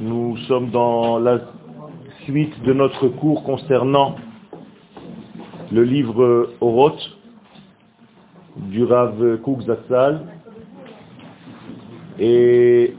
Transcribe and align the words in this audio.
Nous 0.00 0.36
sommes 0.48 0.70
dans 0.70 1.20
la 1.20 1.38
suite 2.24 2.60
de 2.64 2.72
notre 2.72 3.06
cours 3.06 3.44
concernant 3.44 4.16
le 5.70 5.84
livre 5.84 6.50
Oroth 6.60 6.98
du 8.56 8.82
Rav 8.82 9.38
Kouk 9.42 9.60
Zatzal. 9.62 10.26
Et 12.18 12.96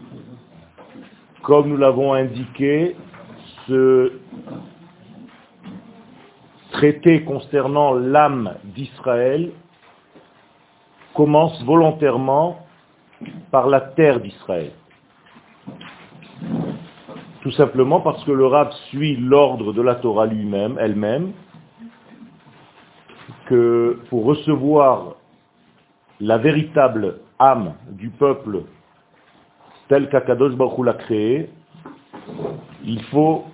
comme 1.44 1.68
nous 1.68 1.78
l'avons 1.78 2.14
indiqué, 2.14 2.96
ce 3.68 4.14
traité 6.72 7.24
concernant 7.24 7.96
l'âme 7.96 8.56
d'Israël 8.64 9.52
commence 11.14 11.62
volontairement 11.66 12.60
par 13.52 13.68
la 13.68 13.82
terre 13.82 14.20
d'Israël. 14.20 14.72
Tout 17.41 17.52
simplement 17.52 18.02
parce 18.02 18.23
que 18.23 18.32
le 18.32 18.45
Rav 18.45 18.72
suit 18.90 19.16
l'ordre 19.16 19.73
de 19.73 19.82
la 19.82 19.95
Torah 19.95 20.28
lui-même, 20.28 20.78
elle-même, 20.80 21.31
que 23.48 24.00
pour 24.09 24.26
recevoir 24.26 25.16
la 26.20 26.38
véritable 26.38 27.20
âme 27.40 27.73
du 27.90 28.09
peuple 28.09 28.64
tel 29.88 30.08
qu'Akadosh 30.09 30.53
Baruch 30.53 30.86
l'a 30.86 30.94
créé, 30.94 31.50
il 32.84 33.02
faut 33.06 33.45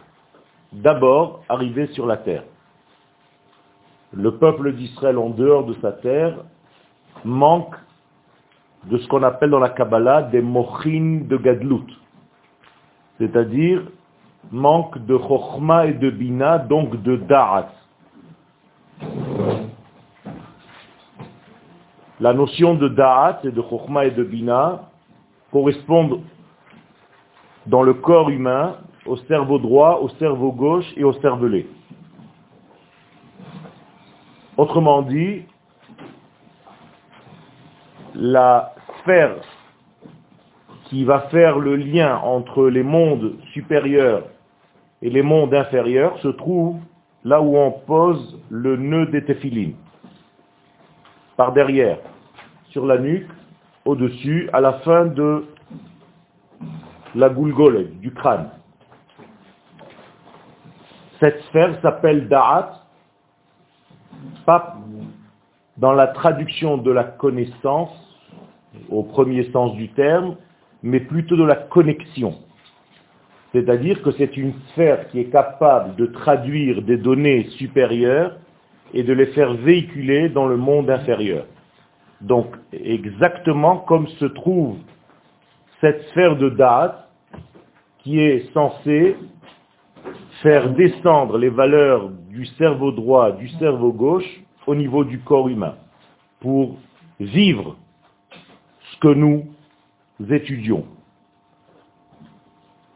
d'abord 0.73 1.43
arriver 1.49 1.87
sur 1.87 2.05
la 2.05 2.17
terre. 2.17 2.43
Le 4.13 4.37
peuple 4.37 4.73
d'Israël 4.73 5.17
en 5.17 5.29
dehors 5.29 5.65
de 5.65 5.73
sa 5.81 5.93
terre 5.93 6.43
manque 7.23 7.75
de 8.89 8.97
ce 8.97 9.07
qu'on 9.07 9.23
appelle 9.23 9.49
dans 9.49 9.59
la 9.59 9.69
Kabbalah 9.69 10.23
des 10.23 10.41
mochin 10.41 11.21
de 11.27 11.37
gadlut, 11.37 11.93
c'est-à-dire 13.17 13.83
manque 14.51 14.97
de 15.05 15.17
chokhma 15.17 15.87
et 15.87 15.93
de 15.93 16.09
bina, 16.09 16.59
donc 16.59 17.01
de 17.03 17.17
da'at. 17.17 17.69
La 22.19 22.33
notion 22.33 22.75
de 22.75 22.87
da'at 22.87 23.41
et 23.43 23.51
de 23.51 23.61
chokhma 23.61 24.05
et 24.05 24.11
de 24.11 24.23
bina 24.23 24.89
correspondent 25.51 26.21
dans 27.65 27.83
le 27.83 27.93
corps 27.93 28.29
humain 28.29 28.77
au 29.05 29.17
cerveau 29.17 29.59
droit, 29.59 29.99
au 30.01 30.09
cerveau 30.09 30.51
gauche 30.51 30.85
et 30.95 31.03
au 31.03 31.13
cervelet. 31.13 31.65
Autrement 34.57 35.01
dit, 35.01 35.43
la 38.17 38.73
sphère 38.99 39.35
qui 40.85 41.03
va 41.03 41.21
faire 41.29 41.59
le 41.59 41.75
lien 41.75 42.17
entre 42.17 42.67
les 42.67 42.81
mondes 42.81 43.35
supérieurs 43.53 44.23
et 45.03 45.09
les 45.09 45.21
mondes 45.21 45.53
inférieurs 45.53 46.17
se 46.19 46.29
trouve 46.29 46.79
là 47.23 47.41
où 47.41 47.55
on 47.55 47.71
pose 47.71 48.39
le 48.49 48.75
nœud 48.75 49.05
des 49.07 49.23
téphilines. 49.23 49.75
Par 51.35 51.53
derrière, 51.53 51.99
sur 52.69 52.87
la 52.87 52.97
nuque, 52.97 53.29
au-dessus, 53.85 54.49
à 54.51 54.61
la 54.61 54.73
fin 54.79 55.05
de 55.05 55.45
la 57.13 57.29
goulgole, 57.29 57.91
du 57.99 58.11
crâne. 58.11 58.49
Cette 61.19 61.39
sphère 61.43 61.79
s'appelle 61.81 62.27
Da'at, 62.27 62.81
dans 65.77 65.93
la 65.93 66.07
traduction 66.07 66.77
de 66.77 66.91
la 66.91 67.03
connaissance, 67.03 67.91
au 68.89 69.03
premier 69.03 69.49
sens 69.51 69.75
du 69.75 69.89
terme, 69.89 70.35
mais 70.83 70.99
plutôt 70.99 71.35
de 71.35 71.43
la 71.43 71.55
connexion. 71.55 72.35
C'est-à-dire 73.53 74.01
que 74.01 74.11
c'est 74.11 74.37
une 74.37 74.53
sphère 74.71 75.07
qui 75.09 75.19
est 75.19 75.31
capable 75.31 75.95
de 75.95 76.05
traduire 76.07 76.81
des 76.81 76.97
données 76.97 77.45
supérieures 77.57 78.37
et 78.93 79.03
de 79.03 79.13
les 79.13 79.27
faire 79.27 79.53
véhiculer 79.53 80.29
dans 80.29 80.47
le 80.47 80.57
monde 80.57 80.89
inférieur. 80.89 81.45
Donc, 82.21 82.47
exactement 82.71 83.77
comme 83.77 84.07
se 84.07 84.25
trouve 84.25 84.77
cette 85.81 86.01
sphère 86.09 86.35
de 86.35 86.49
date 86.49 87.07
qui 87.99 88.19
est 88.19 88.51
censée 88.53 89.15
faire 90.41 90.69
descendre 90.71 91.37
les 91.37 91.49
valeurs 91.49 92.09
du 92.29 92.45
cerveau 92.57 92.91
droit, 92.91 93.31
du 93.31 93.49
cerveau 93.59 93.91
gauche 93.91 94.41
au 94.67 94.75
niveau 94.75 95.03
du 95.03 95.19
corps 95.19 95.49
humain 95.49 95.75
pour 96.39 96.77
vivre 97.19 97.75
ce 98.91 98.99
que 98.99 99.07
nous 99.07 99.45
étudions. 100.29 100.85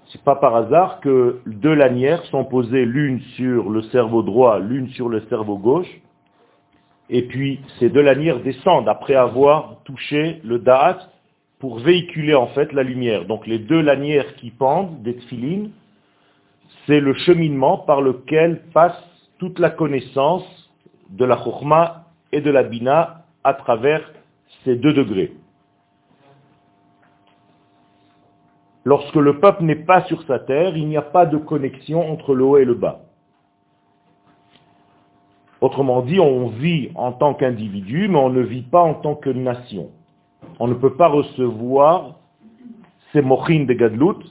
C'est 0.09 0.23
pas 0.23 0.35
par 0.35 0.55
hasard 0.55 0.99
que 0.99 1.39
deux 1.45 1.73
lanières 1.73 2.23
sont 2.25 2.43
posées 2.43 2.85
l'une 2.85 3.21
sur 3.37 3.69
le 3.69 3.81
cerveau 3.83 4.21
droit, 4.21 4.59
l'une 4.59 4.89
sur 4.89 5.07
le 5.07 5.21
cerveau 5.29 5.57
gauche, 5.57 6.01
et 7.09 7.23
puis 7.23 7.61
ces 7.79 7.89
deux 7.89 8.01
lanières 8.01 8.41
descendent 8.41 8.89
après 8.89 9.15
avoir 9.15 9.77
touché 9.85 10.41
le 10.43 10.59
da'at 10.59 10.99
pour 11.59 11.79
véhiculer 11.79 12.35
en 12.35 12.47
fait 12.47 12.73
la 12.73 12.83
lumière. 12.83 13.25
Donc 13.25 13.47
les 13.47 13.59
deux 13.59 13.81
lanières 13.81 14.35
qui 14.35 14.51
pendent 14.51 15.01
des 15.01 15.15
tfilines, 15.15 15.71
c'est 16.85 16.99
le 16.99 17.13
cheminement 17.13 17.77
par 17.77 18.01
lequel 18.01 18.63
passe 18.73 18.97
toute 19.39 19.59
la 19.59 19.69
connaissance 19.69 20.60
de 21.11 21.25
la 21.25 21.37
chokhma 21.43 22.05
et 22.31 22.41
de 22.41 22.49
la 22.49 22.63
bina 22.63 23.25
à 23.43 23.53
travers 23.53 24.01
ces 24.63 24.75
deux 24.75 24.93
degrés. 24.93 25.33
Lorsque 28.83 29.15
le 29.15 29.39
peuple 29.39 29.63
n'est 29.63 29.75
pas 29.75 30.03
sur 30.05 30.23
sa 30.23 30.39
terre, 30.39 30.75
il 30.75 30.87
n'y 30.87 30.97
a 30.97 31.03
pas 31.03 31.25
de 31.25 31.37
connexion 31.37 32.11
entre 32.11 32.33
le 32.33 32.43
haut 32.43 32.57
et 32.57 32.65
le 32.65 32.73
bas. 32.73 33.01
Autrement 35.61 36.01
dit, 36.01 36.19
on 36.19 36.47
vit 36.47 36.89
en 36.95 37.11
tant 37.11 37.35
qu'individu, 37.35 38.07
mais 38.07 38.17
on 38.17 38.31
ne 38.31 38.41
vit 38.41 38.63
pas 38.63 38.81
en 38.81 38.95
tant 38.95 39.13
que 39.13 39.29
nation. 39.29 39.91
On 40.59 40.67
ne 40.67 40.73
peut 40.73 40.95
pas 40.95 41.07
recevoir 41.07 42.15
ces 43.13 43.21
mochines 43.21 43.67
de 43.67 43.73
Gadlut 43.73 44.25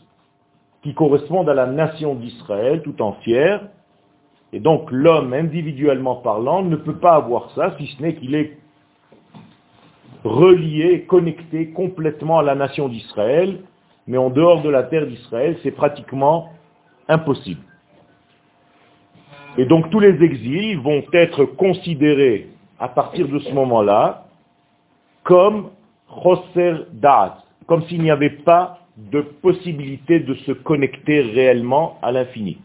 qui 0.83 0.95
correspondent 0.95 1.49
à 1.49 1.55
la 1.55 1.67
nation 1.67 2.17
d'Israël 2.17 2.83
tout 2.83 3.01
entière. 3.01 3.69
Et 4.53 4.61
donc 4.61 4.91
l'homme, 4.91 5.33
individuellement 5.33 6.17
parlant, 6.17 6.63
ne 6.63 6.77
peut 6.77 6.97
pas 6.97 7.15
avoir 7.15 7.51
ça, 7.53 7.77
si 7.79 7.87
ce 7.87 8.03
n'est 8.03 8.15
qu'il 8.15 8.35
est 8.35 8.59
relié, 10.25 11.03
connecté 11.03 11.71
complètement 11.71 12.41
à 12.41 12.43
la 12.43 12.55
nation 12.55 12.89
d'Israël, 12.89 13.61
mais 14.07 14.19
en 14.19 14.31
dehors 14.31 14.63
de 14.63 14.69
la 14.69 14.83
terre 14.83 15.07
d'Israël, 15.07 15.57
c'est 15.63 15.71
pratiquement 15.71 16.51
impossible. 17.09 17.63
Et 19.57 19.65
donc 19.65 19.91
tous 19.91 20.01
les 20.01 20.23
exils 20.23 20.79
vont 20.79 21.03
être 21.13 21.45
considérés 21.45 22.49
à 22.79 22.89
partir 22.89 23.29
de 23.29 23.39
ce 23.39 23.53
moment-là 23.53 24.27
comme 25.23 25.71
Choser 26.09 26.87
Da'at, 26.93 27.45
comme 27.67 27.83
s'il 27.85 28.03
n'y 28.03 28.11
avait 28.11 28.31
pas 28.31 28.79
de 28.97 29.21
possibilité 29.21 30.21
de 30.21 30.35
se 30.35 30.53
connecter 30.53 31.21
réellement 31.23 31.99
à 32.03 32.13
l'infini. 32.13 32.59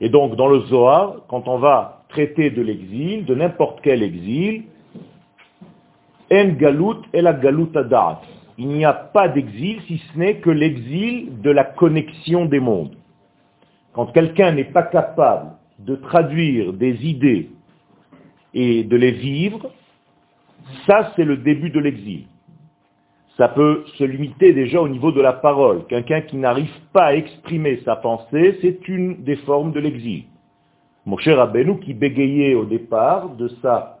Et 0.00 0.08
donc 0.08 0.36
dans 0.36 0.48
le 0.48 0.60
Zohar, 0.62 1.16
quand 1.28 1.48
on 1.48 1.58
va 1.58 2.02
traiter 2.08 2.50
de 2.50 2.62
l'exil, 2.62 3.24
de 3.24 3.34
n'importe 3.34 3.80
quel 3.82 4.02
exil, 4.02 4.64
En 6.30 6.44
la 7.12 7.32
Galut 7.32 7.68
Da'at 7.72 8.20
il 8.56 8.68
n'y 8.68 8.84
a 8.84 8.92
pas 8.92 9.28
d'exil 9.28 9.80
si 9.86 9.98
ce 9.98 10.18
n'est 10.18 10.36
que 10.36 10.50
l'exil 10.50 11.40
de 11.40 11.50
la 11.50 11.64
connexion 11.64 12.44
des 12.44 12.60
mondes. 12.60 12.96
Quand 13.92 14.06
quelqu'un 14.06 14.52
n'est 14.52 14.72
pas 14.72 14.84
capable 14.84 15.52
de 15.78 15.96
traduire 15.96 16.72
des 16.72 17.04
idées 17.04 17.50
et 18.52 18.84
de 18.84 18.96
les 18.96 19.10
vivre, 19.10 19.72
ça 20.86 21.12
c'est 21.16 21.24
le 21.24 21.38
début 21.38 21.70
de 21.70 21.80
l'exil. 21.80 22.26
Ça 23.36 23.48
peut 23.48 23.84
se 23.98 24.04
limiter 24.04 24.52
déjà 24.52 24.80
au 24.80 24.88
niveau 24.88 25.10
de 25.10 25.20
la 25.20 25.32
parole. 25.32 25.86
Quelqu'un 25.88 26.20
qui 26.20 26.36
n'arrive 26.36 26.70
pas 26.92 27.06
à 27.06 27.14
exprimer 27.14 27.80
sa 27.84 27.96
pensée, 27.96 28.58
c'est 28.62 28.86
une 28.88 29.24
des 29.24 29.36
formes 29.36 29.72
de 29.72 29.80
l'exil. 29.80 30.24
Mon 31.04 31.18
cher 31.18 31.38
Rabbeinu 31.38 31.80
qui 31.80 31.94
bégayait 31.94 32.54
au 32.54 32.64
départ 32.64 33.30
de 33.30 33.48
sa 33.60 33.98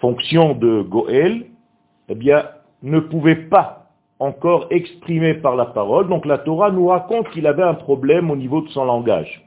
fonction 0.00 0.54
de 0.54 0.82
Goël, 0.82 1.46
eh 2.08 2.14
bien, 2.14 2.44
ne 2.82 3.00
pouvait 3.00 3.48
pas 3.48 3.88
encore 4.18 4.66
exprimer 4.70 5.34
par 5.34 5.56
la 5.56 5.64
parole. 5.64 6.08
Donc 6.08 6.26
la 6.26 6.38
Torah 6.38 6.70
nous 6.70 6.88
raconte 6.88 7.30
qu'il 7.30 7.46
avait 7.46 7.62
un 7.62 7.74
problème 7.74 8.30
au 8.30 8.36
niveau 8.36 8.60
de 8.60 8.68
son 8.68 8.84
langage. 8.84 9.42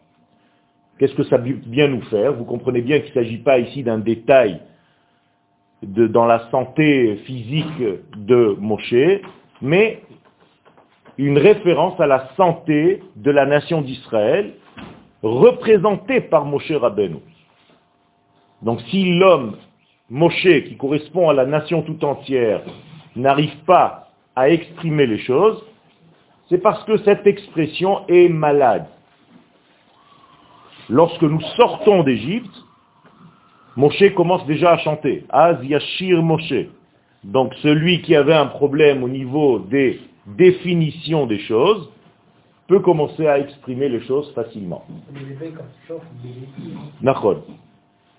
Qu'est-ce 0.98 1.14
que 1.14 1.24
ça 1.24 1.38
vient 1.38 1.88
nous 1.88 2.02
faire? 2.04 2.34
Vous 2.34 2.44
comprenez 2.44 2.82
bien 2.82 3.00
qu'il 3.00 3.10
ne 3.10 3.24
s'agit 3.24 3.38
pas 3.38 3.60
ici 3.60 3.84
d'un 3.84 4.00
détail 4.00 4.60
dans 5.84 6.26
la 6.26 6.50
santé 6.50 7.18
physique 7.26 7.84
de 8.16 8.56
Moshe, 8.60 9.22
mais 9.62 10.02
une 11.18 11.38
référence 11.38 12.00
à 12.00 12.08
la 12.08 12.30
santé 12.36 13.04
de 13.16 13.32
la 13.32 13.46
nation 13.46 13.82
d'Israël, 13.82 14.54
représentée 15.24 16.22
par 16.22 16.46
Moshe 16.46 16.72
Rabbeinu. 16.72 17.18
Donc 18.62 18.82
si 18.90 19.18
l'homme, 19.18 19.58
Moshe, 20.10 20.64
qui 20.68 20.78
correspond 20.78 21.30
à 21.30 21.34
la 21.34 21.46
nation 21.46 21.82
tout 21.82 22.04
entière, 22.06 22.62
n'arrive 23.16 23.58
pas 23.66 24.10
à 24.36 24.50
exprimer 24.50 25.06
les 25.06 25.18
choses, 25.20 25.64
c'est 26.50 26.60
parce 26.60 26.84
que 26.86 26.98
cette 27.00 27.26
expression 27.28 28.08
est 28.08 28.30
malade. 28.30 28.86
Lorsque 30.90 31.24
nous 31.24 31.42
sortons 31.58 32.04
d'Égypte, 32.04 32.64
Moshe 33.78 34.12
commence 34.16 34.44
déjà 34.48 34.72
à 34.72 34.78
chanter. 34.80 35.24
Az 35.30 35.64
Yashir 35.64 36.24
Moshe. 36.24 36.66
Donc 37.24 37.54
celui 37.62 38.02
qui 38.02 38.16
avait 38.16 38.34
un 38.34 38.48
problème 38.48 39.04
au 39.04 39.08
niveau 39.08 39.60
des 39.60 40.00
définitions 40.26 41.28
des 41.28 41.38
choses 41.38 41.88
peut 42.68 42.80
commencer 42.80 43.28
à 43.28 43.38
exprimer 43.38 43.88
les 43.88 44.02
choses 44.02 44.34
facilement. 44.34 44.84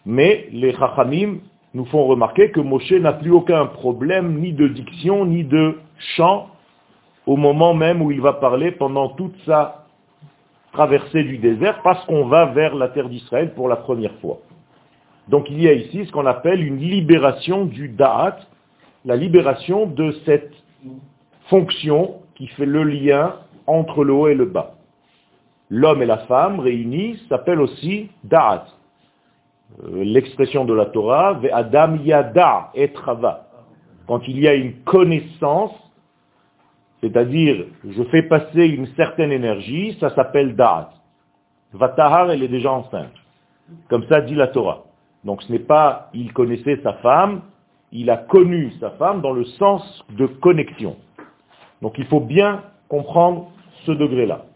Mais 0.07 0.49
les 0.53 0.73
Chachamim 0.75 1.39
nous 1.75 1.85
font 1.87 2.07
remarquer 2.07 2.53
que 2.53 2.61
Moshe 2.61 2.93
n'a 2.93 3.15
plus 3.15 3.33
aucun 3.33 3.67
problème 3.67 4.39
ni 4.39 4.53
de 4.53 4.69
diction 4.69 5.27
ni 5.27 5.43
de 5.43 5.77
chant 6.17 6.51
au 7.27 7.37
moment 7.37 7.75
même 7.75 8.01
où 8.01 8.13
il 8.13 8.21
va 8.21 8.35
parler 8.35 8.71
pendant 8.71 9.09
toute 9.09 9.35
sa 9.45 9.87
traversée 10.73 11.25
du 11.25 11.39
désert 11.39 11.83
parce 11.83 12.05
qu'on 12.07 12.27
va 12.27 12.47
vers 12.47 12.77
la 12.77 12.89
terre 12.89 13.09
d'Israël 13.09 13.53
pour 13.55 13.69
la 13.69 13.77
première 13.77 14.15
fois. 14.21 14.39
Donc 15.29 15.51
il 15.51 15.61
y 15.61 15.69
a 15.69 15.73
ici 15.73 16.07
ce 16.07 16.13
qu'on 16.13 16.27
appelle 16.27 16.65
une 16.65 16.79
libération 16.79 17.67
du 17.67 17.89
Da'at, 17.89 18.39
la 19.05 19.17
libération 19.17 19.87
de 19.87 20.13
cette 20.25 20.53
fonction 21.49 22.21
qui 22.35 22.47
fait 22.49 22.67
le 22.67 22.83
lien 22.83 23.37
entre 23.67 24.05
le 24.05 24.13
haut 24.13 24.29
et 24.29 24.35
le 24.35 24.47
bas. 24.47 24.75
L'homme 25.71 26.03
et 26.03 26.07
la 26.07 26.19
femme 26.19 26.61
réunis 26.61 27.21
s'appellent 27.29 27.61
aussi 27.61 28.09
Da'at. 28.25 28.67
Euh, 29.85 30.03
l'expression 30.03 30.65
de 30.65 30.73
la 30.73 30.87
Torah, 30.87 31.39
Adam 31.53 31.97
Yada 31.97 32.71
et 32.75 32.89
Trava. 32.89 33.49
Quand 34.07 34.27
il 34.27 34.39
y 34.41 34.49
a 34.49 34.55
une 34.55 34.77
connaissance, 34.85 35.75
c'est-à-dire 37.03 37.67
je 37.87 38.03
fais 38.05 38.23
passer 38.23 38.67
une 38.67 38.87
certaine 38.97 39.31
énergie, 39.31 39.97
ça 40.01 40.15
s'appelle 40.15 40.57
Da'at. 40.57 40.91
Vatahar, 41.75 42.31
elle 42.31 42.43
est 42.43 42.49
déjà 42.49 42.73
enceinte. 42.73 43.13
Comme 43.91 44.07
ça 44.09 44.23
dit 44.23 44.35
la 44.35 44.47
Torah. 44.49 44.85
Donc 45.29 45.43
ce 45.43 45.53
n'est 45.53 45.59
pas 45.59 46.09
il 46.15 46.33
connaissait 46.33 46.81
sa 46.83 46.95
femme, 46.95 47.43
il 47.93 48.09
a 48.09 48.17
connu 48.17 48.73
sa 48.81 48.93
femme 48.93 49.21
dans 49.21 49.33
le 49.33 49.45
sens 49.45 49.83
de 50.17 50.27
connexion. 50.27 50.97
Donc 51.83 51.99
il 51.99 52.07
faut 52.07 52.21
bien 52.21 52.63
comprendre 52.89 53.51
ce 53.85 53.93
degré-là. 53.93 54.47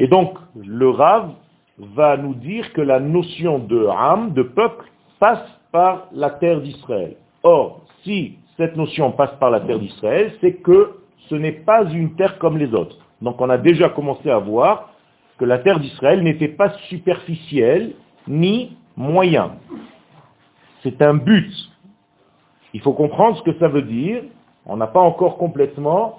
Et 0.00 0.08
donc 0.08 0.36
le 0.56 0.90
Rav 0.90 1.34
va 1.78 2.16
nous 2.16 2.34
dire 2.34 2.72
que 2.72 2.80
la 2.80 2.98
notion 2.98 3.60
de 3.60 3.86
âme, 3.86 4.32
de 4.32 4.42
peuple, 4.42 4.86
passe 5.20 5.48
par 5.70 6.08
la 6.10 6.30
terre 6.30 6.60
d'Israël. 6.60 7.14
Or, 7.44 7.82
si 8.02 8.38
cette 8.56 8.76
notion 8.76 9.12
passe 9.12 9.36
par 9.38 9.50
la 9.50 9.60
terre 9.60 9.78
d'Israël, 9.78 10.32
c'est 10.40 10.54
que 10.54 10.96
ce 11.28 11.36
n'est 11.36 11.60
pas 11.70 11.84
une 11.84 12.16
terre 12.16 12.40
comme 12.40 12.58
les 12.58 12.74
autres. 12.74 12.96
Donc 13.20 13.40
on 13.40 13.48
a 13.50 13.56
déjà 13.56 13.88
commencé 13.88 14.28
à 14.28 14.38
voir 14.38 14.90
que 15.38 15.44
la 15.44 15.60
terre 15.60 15.78
d'Israël 15.78 16.24
n'était 16.24 16.48
pas 16.48 16.70
superficielle 16.88 17.92
ni 18.26 18.76
moyen. 18.96 19.52
C'est 20.82 21.00
un 21.02 21.14
but. 21.14 21.52
Il 22.74 22.80
faut 22.80 22.92
comprendre 22.92 23.36
ce 23.38 23.42
que 23.42 23.58
ça 23.58 23.68
veut 23.68 23.82
dire. 23.82 24.22
On 24.66 24.76
n'a 24.76 24.86
pas 24.86 25.00
encore 25.00 25.38
complètement 25.38 26.18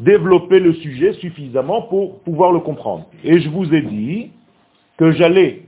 développé 0.00 0.60
le 0.60 0.74
sujet 0.74 1.14
suffisamment 1.14 1.82
pour 1.82 2.20
pouvoir 2.20 2.52
le 2.52 2.60
comprendre. 2.60 3.06
Et 3.24 3.40
je 3.40 3.48
vous 3.48 3.72
ai 3.74 3.82
dit 3.82 4.30
que 4.96 5.10
j'allais 5.12 5.62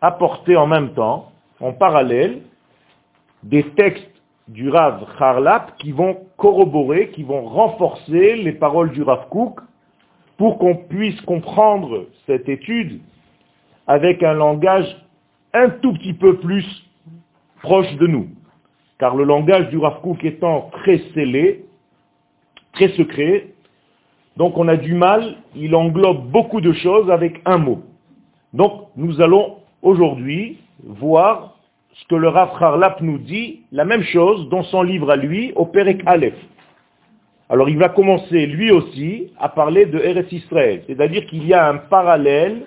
apporter 0.00 0.56
en 0.56 0.66
même 0.66 0.94
temps, 0.94 1.30
en 1.60 1.72
parallèle, 1.72 2.42
des 3.42 3.64
textes 3.70 4.10
du 4.48 4.68
Rav 4.68 5.04
Harlap 5.18 5.76
qui 5.78 5.92
vont 5.92 6.18
corroborer, 6.36 7.10
qui 7.10 7.22
vont 7.22 7.42
renforcer 7.42 8.36
les 8.36 8.52
paroles 8.52 8.92
du 8.92 9.02
Rav 9.02 9.28
Kook 9.28 9.60
pour 10.38 10.58
qu'on 10.58 10.76
puisse 10.76 11.20
comprendre 11.22 12.06
cette 12.26 12.48
étude 12.48 13.00
avec 13.86 14.22
un 14.22 14.32
langage 14.32 14.86
un 15.52 15.68
tout 15.68 15.92
petit 15.92 16.14
peu 16.14 16.38
plus 16.38 16.64
proche 17.62 17.92
de 17.96 18.06
nous. 18.06 18.28
Car 18.98 19.14
le 19.16 19.24
langage 19.24 19.68
du 19.68 19.78
Rav 19.78 20.00
Kook 20.00 20.24
étant 20.24 20.70
très 20.72 20.98
scellé, 21.12 21.64
très 22.72 22.88
secret, 22.90 23.48
donc 24.36 24.56
on 24.56 24.68
a 24.68 24.76
du 24.76 24.94
mal, 24.94 25.36
il 25.56 25.74
englobe 25.74 26.30
beaucoup 26.30 26.60
de 26.60 26.72
choses 26.72 27.10
avec 27.10 27.40
un 27.44 27.58
mot. 27.58 27.82
Donc 28.52 28.88
nous 28.96 29.20
allons 29.20 29.56
aujourd'hui 29.82 30.58
voir 30.84 31.56
ce 31.94 32.06
que 32.06 32.14
le 32.14 32.28
Rav 32.28 32.50
Harlap 32.60 33.00
nous 33.00 33.18
dit, 33.18 33.62
la 33.72 33.84
même 33.84 34.02
chose 34.02 34.48
dans 34.50 34.62
son 34.62 34.82
livre 34.82 35.10
à 35.10 35.16
lui, 35.16 35.52
au 35.56 35.66
Perek 35.66 36.02
Aleph. 36.06 36.36
Alors 37.50 37.70
il 37.70 37.78
va 37.78 37.88
commencer 37.88 38.46
lui 38.46 38.70
aussi 38.70 39.32
à 39.38 39.48
parler 39.48 39.86
de 39.86 39.98
Eretz 39.98 40.30
Israël, 40.32 40.82
c'est-à-dire 40.86 41.26
qu'il 41.26 41.46
y 41.46 41.54
a 41.54 41.66
un 41.68 41.78
parallèle 41.78 42.66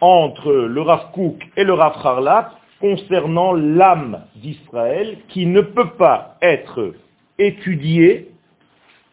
entre 0.00 0.52
le 0.52 0.80
Rav 0.80 1.10
et 1.56 1.64
le 1.64 1.74
Rav 1.74 2.50
concernant 2.80 3.52
l'âme 3.52 4.24
d'Israël 4.36 5.18
qui 5.28 5.46
ne 5.46 5.60
peut 5.60 5.90
pas 5.90 6.36
être 6.42 6.94
étudiée, 7.38 8.30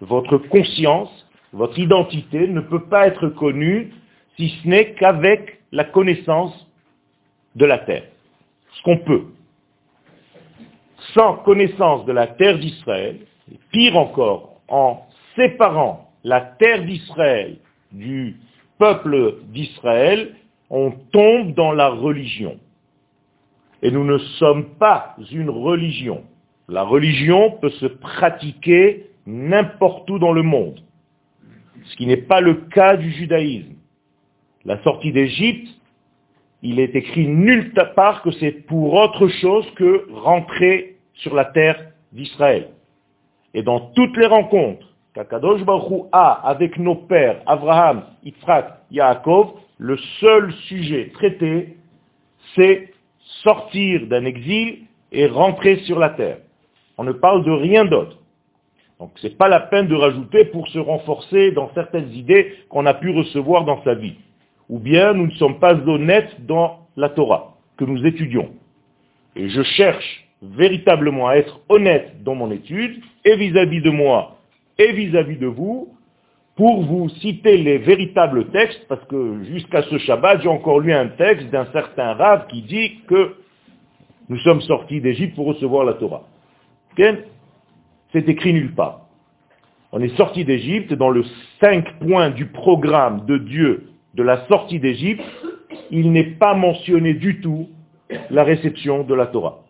votre 0.02 0.38
conscience, 0.38 1.10
votre 1.54 1.78
identité 1.78 2.48
ne 2.48 2.62
peut 2.62 2.86
pas 2.86 3.08
être 3.08 3.28
connue 3.30 3.94
si 4.36 4.50
ce 4.50 4.68
n'est 4.68 4.94
qu'avec 4.94 5.60
la 5.72 5.84
connaissance 5.84 6.54
de 7.56 7.66
la 7.66 7.80
terre. 7.80 8.04
Ce 8.74 8.82
qu'on 8.84 8.98
peut. 8.98 9.26
Sans 11.14 11.36
connaissance 11.38 12.06
de 12.06 12.12
la 12.14 12.28
terre 12.28 12.58
d'Israël, 12.58 13.18
pire 13.72 13.98
encore, 13.98 14.57
en 14.68 15.02
séparant 15.36 16.10
la 16.24 16.42
terre 16.42 16.84
d'Israël 16.84 17.58
du 17.92 18.38
peuple 18.78 19.36
d'Israël, 19.50 20.36
on 20.70 20.92
tombe 21.12 21.54
dans 21.54 21.72
la 21.72 21.90
religion. 21.90 22.60
Et 23.82 23.92
nous 23.92 24.04
ne 24.04 24.18
sommes 24.18 24.76
pas 24.76 25.16
une 25.32 25.50
religion. 25.50 26.24
La 26.68 26.84
religion 26.84 27.52
peut 27.62 27.70
se 27.70 27.86
pratiquer 27.86 29.08
n'importe 29.26 30.10
où 30.10 30.20
dans 30.20 30.34
le 30.34 30.44
monde, 30.44 30.82
ce 31.86 31.96
qui 31.96 32.08
n'est 32.08 32.18
pas 32.18 32.42
le 32.42 32.56
cas 32.56 32.98
du 32.98 33.12
judaïsme. 33.12 33.76
La 34.66 34.82
sortie 34.84 35.14
d'Égypte, 35.14 35.70
il 36.62 36.80
est 36.80 36.96
écrit 36.96 37.28
nulle 37.28 37.74
part 37.96 38.22
que 38.24 38.32
c'est 38.32 38.52
pour 38.52 38.94
autre 38.94 39.28
chose 39.28 39.66
que 39.76 40.08
rentrer 40.12 40.98
sur 41.14 41.36
la 41.36 41.46
terre 41.46 41.80
d'Israël. 42.12 42.70
Et 43.58 43.64
dans 43.64 43.80
toutes 43.96 44.16
les 44.18 44.28
rencontres 44.28 44.86
qu'Akadosh 45.16 45.64
Baruch 45.64 46.06
a 46.12 46.48
avec 46.48 46.78
nos 46.78 46.94
pères, 46.94 47.42
Abraham, 47.48 48.04
Yitzhak, 48.24 48.84
Yaakov, 48.92 49.48
le 49.80 49.98
seul 50.20 50.54
sujet 50.68 51.10
traité, 51.16 51.76
c'est 52.54 52.94
sortir 53.42 54.06
d'un 54.06 54.26
exil 54.26 54.82
et 55.12 55.26
rentrer 55.26 55.78
sur 55.88 55.98
la 55.98 56.12
terre. 56.12 56.38
On 57.00 57.04
ne 57.04 57.14
parle 57.14 57.44
de 57.46 57.50
rien 57.50 57.86
d'autre. 57.86 58.20
Donc 59.00 59.10
ce 59.16 59.26
n'est 59.26 59.34
pas 59.34 59.48
la 59.48 59.62
peine 59.62 59.88
de 59.88 59.96
rajouter 59.96 60.46
pour 60.46 60.68
se 60.68 60.78
renforcer 60.78 61.52
dans 61.52 61.72
certaines 61.74 62.12
idées 62.12 62.54
qu'on 62.70 62.86
a 62.86 62.94
pu 62.94 63.10
recevoir 63.10 63.66
dans 63.66 63.84
sa 63.84 63.96
vie. 63.96 64.18
Ou 64.70 64.78
bien 64.78 65.14
nous 65.14 65.26
ne 65.26 65.32
sommes 65.32 65.58
pas 65.58 65.74
honnêtes 65.74 66.46
dans 66.46 66.82
la 66.96 67.10
Torah 67.10 67.56
que 67.76 67.86
nous 67.86 68.06
étudions. 68.06 68.52
Et 69.36 69.50
je 69.50 69.64
cherche 69.64 70.27
véritablement 70.42 71.28
à 71.28 71.36
être 71.36 71.60
honnête 71.70 72.24
dans 72.24 72.36
mon 72.36 72.52
étude, 72.52 73.02
et 73.26 73.36
vis-à-vis 73.36 73.82
de 73.82 73.90
moi, 73.90 74.38
et 74.78 74.92
vis-à-vis 74.92 75.38
de 75.38 75.48
vous, 75.48 75.90
pour 76.56 76.84
vous 76.84 77.10
citer 77.10 77.58
les 77.58 77.78
véritables 77.78 78.50
textes, 78.50 78.86
parce 78.88 79.04
que 79.06 79.44
jusqu'à 79.44 79.84
ce 79.84 79.98
Shabbat, 80.00 80.42
j'ai 80.42 80.50
encore 80.50 80.80
lu 80.80 80.92
un 80.92 81.08
texte 81.08 81.50
d'un 81.50 81.68
certain 81.72 82.14
Rav 82.14 82.48
qui 82.48 82.64
dit 82.64 83.02
que 83.08 83.36
nous 84.30 84.40
sommes 84.40 84.62
sortis 84.62 85.00
d'Égypte 85.00 85.36
pour 85.36 85.46
recevoir 85.46 85.86
la 85.86 85.94
Torah. 85.94 86.24
C'est 86.98 88.28
écrit 88.28 88.54
nulle 88.54 88.74
part. 88.74 89.02
On 89.92 90.02
est 90.02 90.16
sorti 90.18 90.44
d'Égypte 90.44 90.94
dans 90.94 91.10
le 91.10 91.24
cinq 91.62 92.00
points 92.00 92.32
du 92.32 92.48
programme 92.48 93.26
de 93.26 93.38
Dieu 93.38 93.90
de 94.16 94.24
la 94.24 94.48
sortie 94.48 94.80
d'Égypte, 94.80 95.24
il 95.92 96.12
n'est 96.12 96.24
pas 96.24 96.56
mentionné 96.56 97.14
du 97.14 97.40
tout 97.40 97.70
la 98.32 98.44
réception 98.44 99.04
de 99.04 99.14
la 99.14 99.28
Torah. 99.28 99.64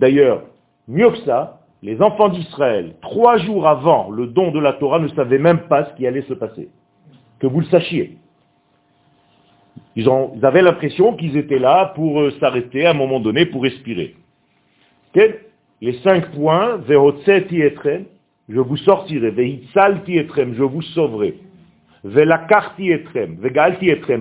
D'ailleurs, 0.00 0.42
mieux 0.88 1.10
que 1.10 1.18
ça, 1.18 1.60
les 1.82 2.00
enfants 2.00 2.30
d'Israël, 2.30 2.94
trois 3.02 3.36
jours 3.36 3.68
avant 3.68 4.10
le 4.10 4.26
don 4.26 4.50
de 4.50 4.58
la 4.58 4.72
Torah, 4.72 4.98
ne 4.98 5.08
savaient 5.08 5.38
même 5.38 5.68
pas 5.68 5.84
ce 5.84 5.94
qui 5.96 6.06
allait 6.06 6.22
se 6.22 6.32
passer. 6.32 6.70
Que 7.38 7.46
vous 7.46 7.60
le 7.60 7.66
sachiez. 7.66 8.16
Ils, 9.96 10.08
avaient 10.42 10.62
l'impression 10.62 11.14
qu'ils 11.16 11.36
étaient 11.36 11.58
là 11.58 11.92
pour 11.94 12.20
euh, 12.20 12.30
s'arrêter 12.40 12.86
à 12.86 12.92
un 12.92 12.94
moment 12.94 13.20
donné, 13.20 13.44
pour 13.44 13.62
respirer. 13.62 14.16
Les 15.82 15.92
cinq 16.02 16.30
points, 16.32 16.80
je 16.88 18.60
vous 18.60 18.76
sortirai, 18.78 19.30
je 20.48 20.62
vous 20.62 20.82
sauverai. 20.82 21.34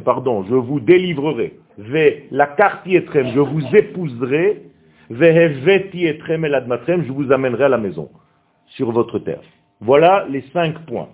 Pardon, 0.03 0.43
je 0.43 0.55
vous 0.55 0.79
délivrerai. 0.81 1.53
Je 1.77 3.39
vous 3.39 3.75
épouserai 3.75 4.63
je 7.03 7.11
vous 7.11 7.31
amènerai 7.31 7.63
à 7.63 7.69
la 7.69 7.77
maison, 7.77 8.09
sur 8.67 8.91
votre 8.91 9.19
terre. 9.19 9.41
Voilà 9.81 10.25
les 10.29 10.41
cinq 10.53 10.77
points. 10.85 11.09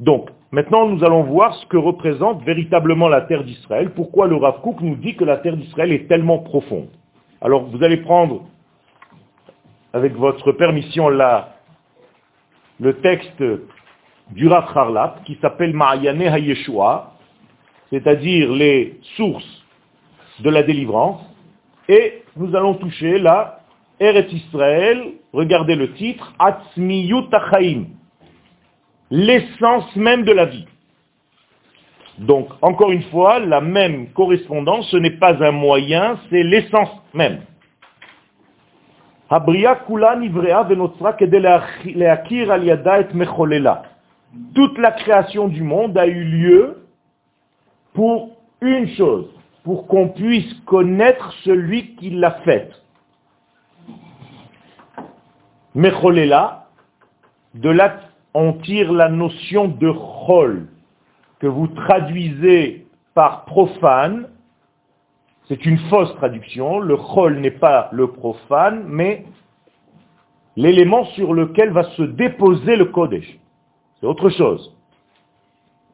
Donc, 0.00 0.30
maintenant 0.50 0.88
nous 0.88 1.04
allons 1.04 1.22
voir 1.22 1.54
ce 1.54 1.66
que 1.66 1.76
représente 1.76 2.42
véritablement 2.44 3.08
la 3.08 3.22
terre 3.22 3.44
d'Israël, 3.44 3.90
pourquoi 3.94 4.26
le 4.26 4.36
Rav 4.36 4.60
Kook 4.60 4.80
nous 4.80 4.96
dit 4.96 5.14
que 5.14 5.24
la 5.24 5.36
terre 5.38 5.56
d'Israël 5.56 5.92
est 5.92 6.08
tellement 6.08 6.38
profonde. 6.38 6.88
Alors, 7.40 7.64
vous 7.64 7.82
allez 7.84 7.98
prendre, 7.98 8.44
avec 9.92 10.14
votre 10.14 10.52
permission, 10.52 11.08
là, 11.08 11.56
le 12.80 12.94
texte 12.94 13.42
du 14.30 14.48
Rav 14.48 15.22
qui 15.24 15.38
s'appelle 15.40 15.72
Ma'ayane 15.72 16.22
HaYeshua, 16.22 17.12
c'est-à-dire 17.90 18.52
les 18.52 18.98
sources 19.16 19.64
de 20.40 20.50
la 20.50 20.62
délivrance, 20.62 21.20
et 21.88 22.22
nous 22.36 22.54
allons 22.56 22.74
toucher 22.74 23.18
là, 23.18 23.60
Eretz 24.00 24.32
Israël, 24.32 25.12
regardez 25.32 25.74
le 25.74 25.92
titre, 25.94 26.34
Atzmiyut 26.38 27.30
l'essence 29.10 29.96
même 29.96 30.24
de 30.24 30.32
la 30.32 30.46
vie. 30.46 30.66
Donc, 32.18 32.48
encore 32.62 32.90
une 32.92 33.02
fois, 33.04 33.38
la 33.38 33.60
même 33.60 34.08
correspondance, 34.12 34.88
ce 34.90 34.96
n'est 34.96 35.18
pas 35.18 35.42
un 35.44 35.52
moyen, 35.52 36.18
c'est 36.30 36.42
l'essence 36.42 36.90
même. 37.12 37.42
Toute 44.54 44.78
la 44.78 44.92
création 44.92 45.48
du 45.48 45.62
monde 45.62 45.98
a 45.98 46.06
eu 46.06 46.24
lieu 46.24 46.86
pour 47.92 48.30
une 48.60 48.88
chose, 48.90 49.28
pour 49.66 49.88
qu'on 49.88 50.10
puisse 50.10 50.54
connaître 50.64 51.32
celui 51.42 51.96
qui 51.96 52.10
l'a 52.10 52.30
faite. 52.44 52.72
Mecholela, 55.74 56.68
de 57.54 57.70
là 57.70 57.96
on 58.32 58.52
tire 58.52 58.92
la 58.92 59.08
notion 59.08 59.66
de 59.66 59.90
chol, 59.90 60.68
que 61.40 61.48
vous 61.48 61.66
traduisez 61.66 62.86
par 63.14 63.44
profane, 63.44 64.28
c'est 65.48 65.66
une 65.66 65.78
fausse 65.90 66.14
traduction, 66.14 66.78
le 66.78 66.96
chol 66.96 67.40
n'est 67.40 67.50
pas 67.50 67.88
le 67.90 68.12
profane, 68.12 68.84
mais 68.86 69.24
l'élément 70.54 71.06
sur 71.06 71.34
lequel 71.34 71.70
va 71.70 71.82
se 71.96 72.02
déposer 72.02 72.76
le 72.76 72.84
Kodesh. 72.84 73.36
C'est 73.98 74.06
autre 74.06 74.28
chose. 74.30 74.76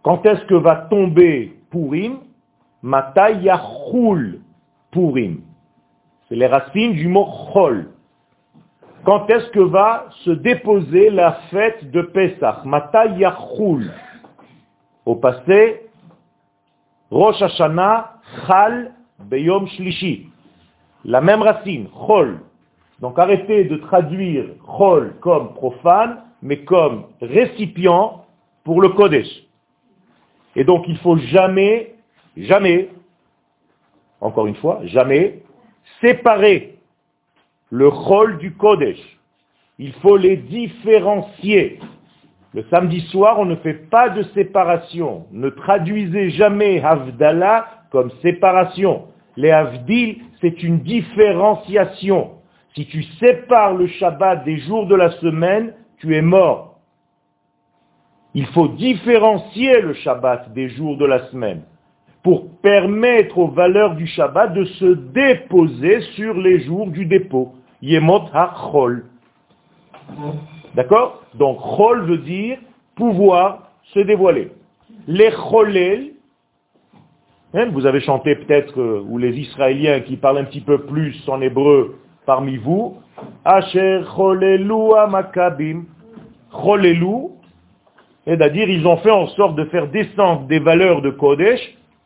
Quand 0.03 0.27
est-ce 0.27 0.45
que 0.45 0.57
va 0.57 0.77
tomber 0.77 1.55
Purim? 1.71 2.19
Matayachul 2.83 4.41
Purim. 4.91 5.43
C'est 6.29 6.37
les 6.37 6.47
racines 6.47 6.93
du 6.93 7.09
mot 7.09 7.27
chol. 7.53 7.91
Quand 9.05 9.29
est-ce 9.31 9.51
que 9.51 9.61
va 9.61 10.07
se 10.25 10.31
déposer 10.31 11.11
la 11.11 11.33
fête 11.51 11.91
de 11.91 12.03
Pesach? 12.03 12.65
Matayachul. 12.65 13.91
Au 15.05 15.17
passé, 15.17 15.83
Rosh 17.11 17.43
Hashanah 17.43 18.15
Chal 18.47 18.93
Beyom 19.21 19.67
Shlishi. 19.69 20.29
La 21.05 21.21
même 21.21 21.43
racine, 21.43 21.89
Chol. 22.07 22.41
Donc 23.01 23.19
arrêtez 23.19 23.65
de 23.65 23.77
traduire 23.77 24.47
Chol 24.65 25.15
comme 25.21 25.55
profane, 25.55 26.19
mais 26.41 26.65
comme 26.65 27.05
récipient 27.21 28.25
pour 28.65 28.81
le 28.81 28.91
Kodesh. 28.91 29.29
Et 30.55 30.65
donc 30.65 30.85
il 30.89 30.97
faut 30.99 31.17
jamais, 31.17 31.92
jamais, 32.37 32.89
encore 34.21 34.47
une 34.47 34.55
fois, 34.57 34.81
jamais 34.85 35.43
séparer 36.01 36.79
le 37.71 37.91
Chol 37.91 38.39
du 38.39 38.55
Kodesh. 38.55 39.01
Il 39.79 39.93
faut 39.95 40.17
les 40.17 40.37
différencier. 40.37 41.81
Le 42.55 42.65
samedi 42.71 43.01
soir, 43.09 43.39
on 43.39 43.47
ne 43.47 43.57
fait 43.57 43.89
pas 43.91 44.11
de 44.11 44.23
séparation. 44.35 45.27
Ne 45.33 45.49
traduisez 45.49 46.31
jamais 46.31 46.83
Havdalah 46.83 47.67
comme 47.91 48.11
séparation. 48.23 49.07
Les 49.37 49.51
Havdil, 49.51 50.19
c'est 50.41 50.63
une 50.63 50.81
différenciation. 50.81 52.33
Si 52.75 52.87
tu 52.87 53.03
sépares 53.19 53.75
le 53.75 53.87
Shabbat 53.87 54.45
des 54.45 54.59
jours 54.59 54.87
de 54.87 54.95
la 54.95 55.11
semaine, 55.13 55.75
tu 55.99 56.15
es 56.15 56.23
mort. 56.23 56.79
Il 58.35 58.47
faut 58.47 58.69
différencier 58.69 59.81
le 59.81 59.95
Shabbat 59.95 60.53
des 60.53 60.69
jours 60.71 60.97
de 60.97 61.07
la 61.07 61.27
semaine 61.31 61.63
pour 62.23 62.49
permettre 62.61 63.39
aux 63.39 63.49
valeurs 63.49 63.97
du 63.97 64.07
Shabbat 64.07 64.55
de 64.55 64.65
se 64.65 64.85
déposer 64.85 66.01
sur 66.15 66.35
les 66.35 66.61
jours 66.61 66.87
du 66.87 67.05
dépôt. 67.05 67.53
Yemot 67.81 68.29
ha-chol. 68.33 69.05
D'accord? 70.75 71.23
Donc, 71.35 71.59
chol 71.59 72.05
veut 72.05 72.19
dire 72.19 72.59
pouvoir 72.95 73.71
se 73.95 74.01
dévoiler. 74.01 74.53
Les 75.09 75.31
cholel, 75.31 76.13
hein, 77.55 77.69
vous 77.73 77.87
avez 77.87 78.01
chanté 78.01 78.37
peut-être, 78.37 78.81
euh, 78.81 79.05
ou 79.09 79.19
les 79.19 79.37
Israéliens 79.37 80.01
qui 80.01 80.17
parlent 80.17 80.39
un 80.39 80.45
petit 80.45 80.61
peu 80.61 80.83
plus 80.83 81.29
en 81.29 81.41
hébreu 81.41 81.99
parmi 82.25 82.57
vous, 82.57 82.99
Asher 83.45 84.03
cholelu 84.15 84.95
amakabim. 84.97 85.85
Cholelu, 86.53 87.31
c'est-à-dire 88.27 88.69
ils 88.69 88.87
ont 88.87 88.99
fait 88.99 89.11
en 89.11 89.27
sorte 89.29 89.57
de 89.57 89.65
faire 89.65 89.89
descendre 89.89 90.47
des 90.47 90.61
valeurs 90.61 91.03
de 91.03 91.11
Kodesh 91.11 91.61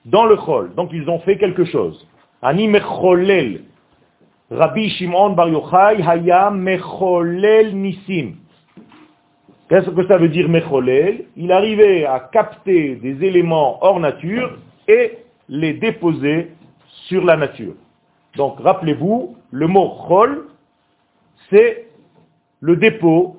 dans 0.06 0.24
le 0.24 0.36
chol. 0.36 0.74
Donc 0.74 0.90
ils 0.92 1.08
ont 1.10 1.18
fait 1.20 1.36
quelque 1.36 1.64
chose. 1.64 2.06
Ani 2.42 2.68
mecholel. 2.68 3.62
Rabbi 4.50 4.88
Shimon 4.90 5.30
Bar 5.30 5.48
Yochai 5.48 6.02
mecholel. 6.52 7.74
Qu'est-ce 9.68 9.90
que 9.90 10.06
ça 10.06 10.16
veut 10.16 10.28
dire 10.28 10.48
mecholel? 10.48 11.24
Il 11.36 11.50
arrivait 11.50 12.04
à 12.04 12.20
capter 12.32 12.94
des 12.96 13.24
éléments 13.24 13.78
hors 13.82 13.98
nature 13.98 14.56
et 14.86 15.18
les 15.48 15.74
déposer 15.74 16.52
sur 17.08 17.24
la 17.24 17.36
nature. 17.36 17.74
Donc 18.36 18.60
rappelez-vous, 18.60 19.36
le 19.50 19.66
mot 19.66 19.88
chol, 20.06 20.46
c'est 21.50 21.88
le 22.60 22.76
dépôt 22.76 23.36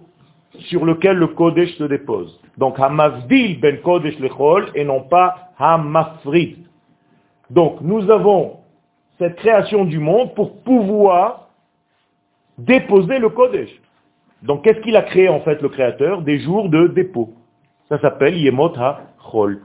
sur 0.60 0.86
lequel 0.86 1.18
le 1.18 1.28
Kodesh 1.28 1.76
se 1.78 1.84
dépose. 1.84 2.40
Donc 2.58 2.80
hamavdil 2.80 3.60
ben 3.60 3.80
Kodesh 3.82 4.18
le 4.20 4.30
chol 4.30 4.68
et 4.76 4.84
non 4.84 5.02
pas 5.02 5.52
hamafrit. 5.58 6.66
Donc 7.50 7.82
nous 7.82 8.10
avons 8.10 8.58
cette 9.20 9.36
création 9.38 9.86
du 9.86 10.00
monde 10.00 10.34
pour 10.36 10.62
pouvoir 10.64 11.50
déposer 12.58 13.20
le 13.20 13.30
Kodesh. 13.30 13.70
Donc 14.44 14.64
qu'est-ce 14.64 14.80
qu'il 14.82 14.96
a 14.96 15.04
créé 15.04 15.30
en 15.30 15.42
fait 15.42 15.62
le 15.62 15.70
créateur? 15.70 16.22
Des 16.22 16.40
jours 16.40 16.70
de 16.70 16.88
dépôt. 16.88 17.34
Ça 17.90 18.00
s'appelle 18.00 18.38
Yemot 18.38 18.74
HaChol. 18.76 19.62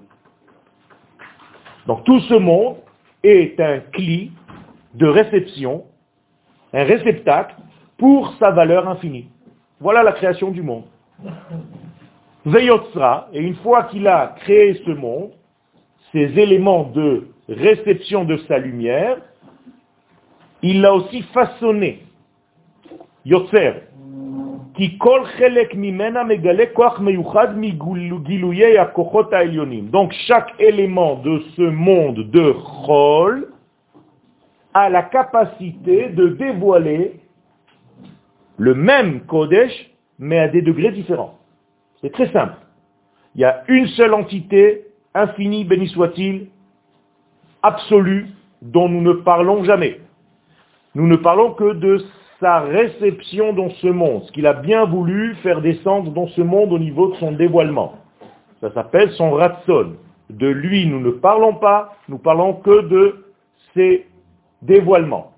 Donc 1.86 2.04
tout 2.04 2.20
ce 2.20 2.34
monde 2.34 2.76
est 3.22 3.58
un 3.60 3.80
cli 3.92 4.32
de 4.94 5.06
réception, 5.06 5.84
un 6.72 6.84
réceptacle 6.84 7.56
pour 7.98 8.34
sa 8.38 8.50
valeur 8.50 8.88
infinie. 8.88 9.28
Voilà 9.82 10.04
la 10.04 10.12
création 10.12 10.52
du 10.52 10.62
monde. 10.62 10.84
Veyotsra, 12.46 13.28
et 13.32 13.40
une 13.40 13.56
fois 13.56 13.82
qu'il 13.84 14.06
a 14.06 14.36
créé 14.40 14.80
ce 14.86 14.92
monde, 14.92 15.32
ces 16.12 16.38
éléments 16.38 16.84
de 16.84 17.26
réception 17.48 18.24
de 18.24 18.36
sa 18.48 18.58
lumière, 18.58 19.16
il 20.62 20.82
l'a 20.82 20.94
aussi 20.94 21.22
façonné. 21.34 22.00
Yotzer. 23.24 23.72
Qui. 24.76 24.98
Donc 29.90 30.12
chaque 30.26 30.54
élément 30.60 31.16
de 31.16 31.42
ce 31.56 31.62
monde 31.62 32.30
de 32.30 32.54
Chol 32.86 33.48
a 34.74 34.88
la 34.88 35.02
capacité 35.02 36.08
de 36.10 36.28
dévoiler 36.28 37.21
le 38.58 38.74
même 38.74 39.22
Kodesh, 39.22 39.90
mais 40.18 40.38
à 40.38 40.48
des 40.48 40.62
degrés 40.62 40.92
différents. 40.92 41.38
C'est 42.00 42.12
très 42.12 42.30
simple. 42.32 42.54
Il 43.34 43.40
y 43.40 43.44
a 43.44 43.64
une 43.68 43.86
seule 43.88 44.14
entité, 44.14 44.86
infinie, 45.14 45.64
béni 45.64 45.88
soit-il, 45.88 46.48
absolue, 47.62 48.26
dont 48.60 48.88
nous 48.88 49.00
ne 49.00 49.12
parlons 49.12 49.64
jamais. 49.64 50.00
Nous 50.94 51.06
ne 51.06 51.16
parlons 51.16 51.54
que 51.54 51.72
de 51.72 52.04
sa 52.40 52.60
réception 52.60 53.52
dans 53.52 53.70
ce 53.70 53.86
monde, 53.86 54.24
ce 54.24 54.32
qu'il 54.32 54.46
a 54.46 54.52
bien 54.52 54.84
voulu 54.84 55.34
faire 55.36 55.62
descendre 55.62 56.10
dans 56.10 56.26
ce 56.28 56.42
monde 56.42 56.72
au 56.72 56.78
niveau 56.78 57.12
de 57.12 57.16
son 57.16 57.32
dévoilement. 57.32 57.94
Ça 58.60 58.72
s'appelle 58.72 59.10
son 59.12 59.30
ratson. 59.32 59.94
De 60.28 60.48
lui, 60.48 60.86
nous 60.86 61.00
ne 61.00 61.10
parlons 61.10 61.54
pas, 61.54 61.94
nous 62.08 62.18
parlons 62.18 62.54
que 62.54 62.82
de 62.88 63.26
ses 63.74 64.06
dévoilements. 64.62 65.32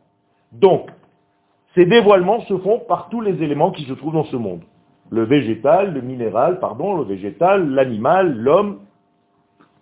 Donc, 0.52 0.90
ces 1.74 1.86
dévoilements 1.86 2.40
se 2.42 2.56
font 2.58 2.80
par 2.80 3.08
tous 3.08 3.20
les 3.20 3.42
éléments 3.42 3.72
qui 3.72 3.84
se 3.84 3.92
trouvent 3.92 4.14
dans 4.14 4.24
ce 4.24 4.36
monde. 4.36 4.62
Le 5.10 5.24
végétal, 5.24 5.92
le 5.92 6.00
minéral, 6.00 6.60
pardon, 6.60 6.96
le 6.96 7.04
végétal, 7.04 7.68
l'animal, 7.70 8.36
l'homme, 8.36 8.80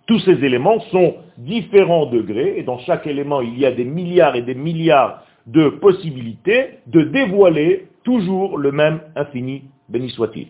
tous 0.06 0.18
ces 0.20 0.44
éléments 0.44 0.80
sont 0.90 1.14
différents 1.38 2.06
degrés, 2.06 2.58
et 2.58 2.62
dans 2.62 2.78
chaque 2.78 3.06
élément, 3.06 3.40
il 3.40 3.58
y 3.58 3.66
a 3.66 3.72
des 3.72 3.84
milliards 3.84 4.36
et 4.36 4.42
des 4.42 4.54
milliards 4.54 5.22
de 5.46 5.68
possibilité 5.68 6.78
de 6.86 7.02
dévoiler 7.02 7.88
toujours 8.04 8.58
le 8.58 8.72
même 8.72 9.00
infini, 9.16 9.64
béni 9.88 10.10
soit-il. 10.10 10.48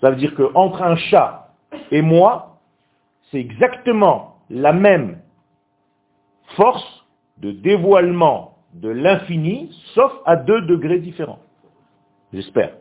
Ça 0.00 0.10
veut 0.10 0.16
dire 0.16 0.34
qu'entre 0.34 0.82
un 0.82 0.96
chat 0.96 1.48
et 1.90 2.02
moi, 2.02 2.58
c'est 3.30 3.38
exactement 3.38 4.36
la 4.48 4.72
même 4.72 5.18
force 6.56 7.06
de 7.38 7.52
dévoilement 7.52 8.49
de 8.74 8.88
l'infini, 8.88 9.70
sauf 9.94 10.12
à 10.24 10.36
deux 10.36 10.62
degrés 10.62 10.98
différents. 10.98 11.40
J'espère. 12.32 12.74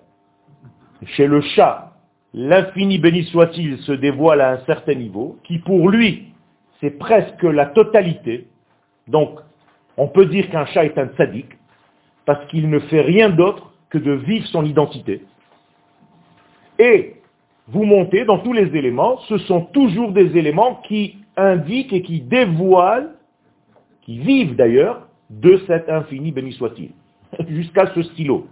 Chez 1.03 1.27
le 1.27 1.41
chat, 1.41 1.93
l'infini 2.34 3.00
béni 3.00 3.24
soit-il 3.25 3.79
se 3.79 3.93
dévoile 3.93 4.41
à 4.41 4.51
un 4.51 4.65
certain 4.65 4.93
niveau, 4.93 5.38
qui 5.43 5.60
pour 5.60 5.89
lui, 5.89 6.34
c'est 6.79 6.98
presque 6.98 7.43
la 7.43 7.65
totalité. 7.67 8.48
Donc, 9.08 9.39
on 9.98 10.08
peut 10.08 10.25
dire 10.25 10.50
qu'un 10.50 10.65
chat 10.67 10.86
est 10.86 10.98
un 10.98 11.08
tzaddik, 11.08 11.48
parce 12.25 12.46
qu'il 12.48 12.69
ne 12.69 12.79
fait 12.79 13.01
rien 13.01 13.29
d'autre 13.29 13.74
que 13.89 13.98
de 13.98 14.12
vivre 14.12 14.46
son 14.48 14.63
identité. 14.65 15.24
Et 16.77 17.15
vous 17.67 17.84
montez 17.84 18.24
dans 18.25 18.39
tous 18.39 18.53
les 18.53 18.75
éléments, 18.75 19.17
ce 19.27 19.38
sont 19.39 19.62
toujours 19.62 20.12
des 20.12 20.38
éléments 20.38 20.75
qui 20.88 21.17
indiquent 21.36 21.93
et 21.93 22.01
qui 22.01 22.22
dévoilent, 22.22 23.15
qui 24.01 24.19
vivent 24.19 24.55
d'ailleurs, 24.55 25.09
de 25.29 25.62
cet 25.67 25.89
infini, 25.89 26.31
béni 26.31 26.53
soit-il, 26.53 26.91
jusqu'à 27.48 27.93
ce 27.93 28.01
stylo. 28.03 28.48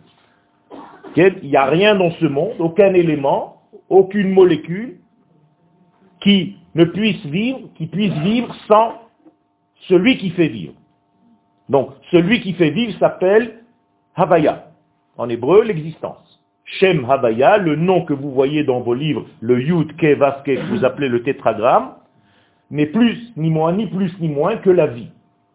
Il 1.15 1.49
n'y 1.49 1.55
a 1.55 1.65
rien 1.65 1.95
dans 1.95 2.11
ce 2.11 2.25
monde, 2.25 2.53
aucun 2.59 2.93
élément, 2.93 3.61
aucune 3.89 4.31
molécule 4.31 4.97
qui 6.21 6.57
ne 6.75 6.83
puisse 6.85 7.25
vivre, 7.25 7.59
qui 7.75 7.87
puisse 7.87 8.13
vivre 8.19 8.53
sans 8.67 8.93
celui 9.87 10.17
qui 10.17 10.29
fait 10.31 10.47
vivre. 10.47 10.73
Donc, 11.69 11.89
celui 12.11 12.41
qui 12.41 12.53
fait 12.53 12.69
vivre 12.69 12.97
s'appelle 12.99 13.63
Havaya. 14.15 14.71
En 15.17 15.29
hébreu, 15.29 15.63
l'existence. 15.63 16.41
Shem 16.65 17.09
Havaya, 17.09 17.57
le 17.57 17.75
nom 17.75 18.05
que 18.05 18.13
vous 18.13 18.31
voyez 18.31 18.63
dans 18.63 18.81
vos 18.81 18.93
livres, 18.93 19.25
le 19.41 19.61
Yud 19.61 19.95
Ke 19.95 20.15
Vaske, 20.17 20.45
que 20.45 20.69
vous 20.69 20.85
appelez 20.85 21.09
le 21.09 21.23
tétragramme, 21.23 21.93
n'est 22.69 22.87
plus 22.87 23.31
ni 23.37 23.49
moins, 23.49 23.73
ni 23.73 23.87
plus 23.87 24.11
ni 24.19 24.27
moins 24.27 24.57
que 24.57 24.69
la 24.69 24.87
vie. 24.87 25.09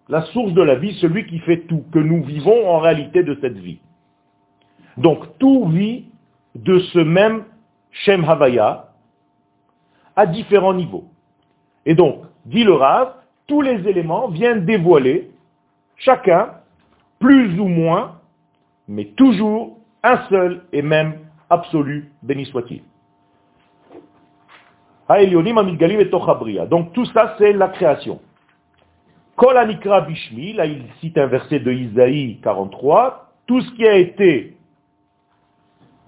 La 0.09 0.23
source 0.27 0.53
de 0.53 0.63
la 0.63 0.75
vie, 0.75 0.95
celui 1.01 1.27
qui 1.27 1.39
fait 1.41 1.61
tout, 1.61 1.85
que 1.93 1.99
nous 1.99 2.23
vivons 2.25 2.69
en 2.69 2.79
réalité 2.79 3.23
de 3.23 3.37
cette 3.41 3.59
vie. 3.59 3.81
Donc 4.97 5.39
tout 5.39 5.67
vit 5.69 6.07
de 6.55 6.79
ce 6.79 6.99
même 6.99 7.45
Shem 7.91 8.25
Havaya 8.25 8.89
à 10.17 10.27
différents 10.27 10.75
niveaux. 10.75 11.05
Et 11.87 11.95
donc, 11.95 12.23
dit 12.47 12.65
le 12.65 12.75
Rav, 12.75 13.15
tous 13.47 13.63
les 13.63 13.87
éléments 13.89 14.29
viennent 14.29 14.65
dévoiler, 14.65 15.31
chacun, 15.97 16.51
plus 17.19 17.59
ou 17.59 17.67
moins, 17.67 18.21
mais 18.89 19.07
toujours 19.17 19.79
un 20.03 20.19
seul 20.29 20.65
et 20.73 20.83
même 20.83 21.21
absolu, 21.49 22.13
béni 22.23 22.47
soit-il. 22.47 22.83
Donc 26.69 26.93
tout 26.93 27.05
ça, 27.07 27.35
c'est 27.39 27.53
la 27.53 27.69
création. 27.69 28.21
Kol 29.37 29.57
anikra 29.57 30.03
bishmi, 30.03 30.53
là 30.53 30.67
il 30.67 30.83
cite 31.01 31.17
un 31.19 31.27
verset 31.27 31.61
de 31.61 31.73
Isaïe 31.73 32.39
43, 32.43 33.33
tout 33.47 33.61
ce 33.61 33.71
qui 33.73 33.87
a 33.87 33.97
été 33.97 34.57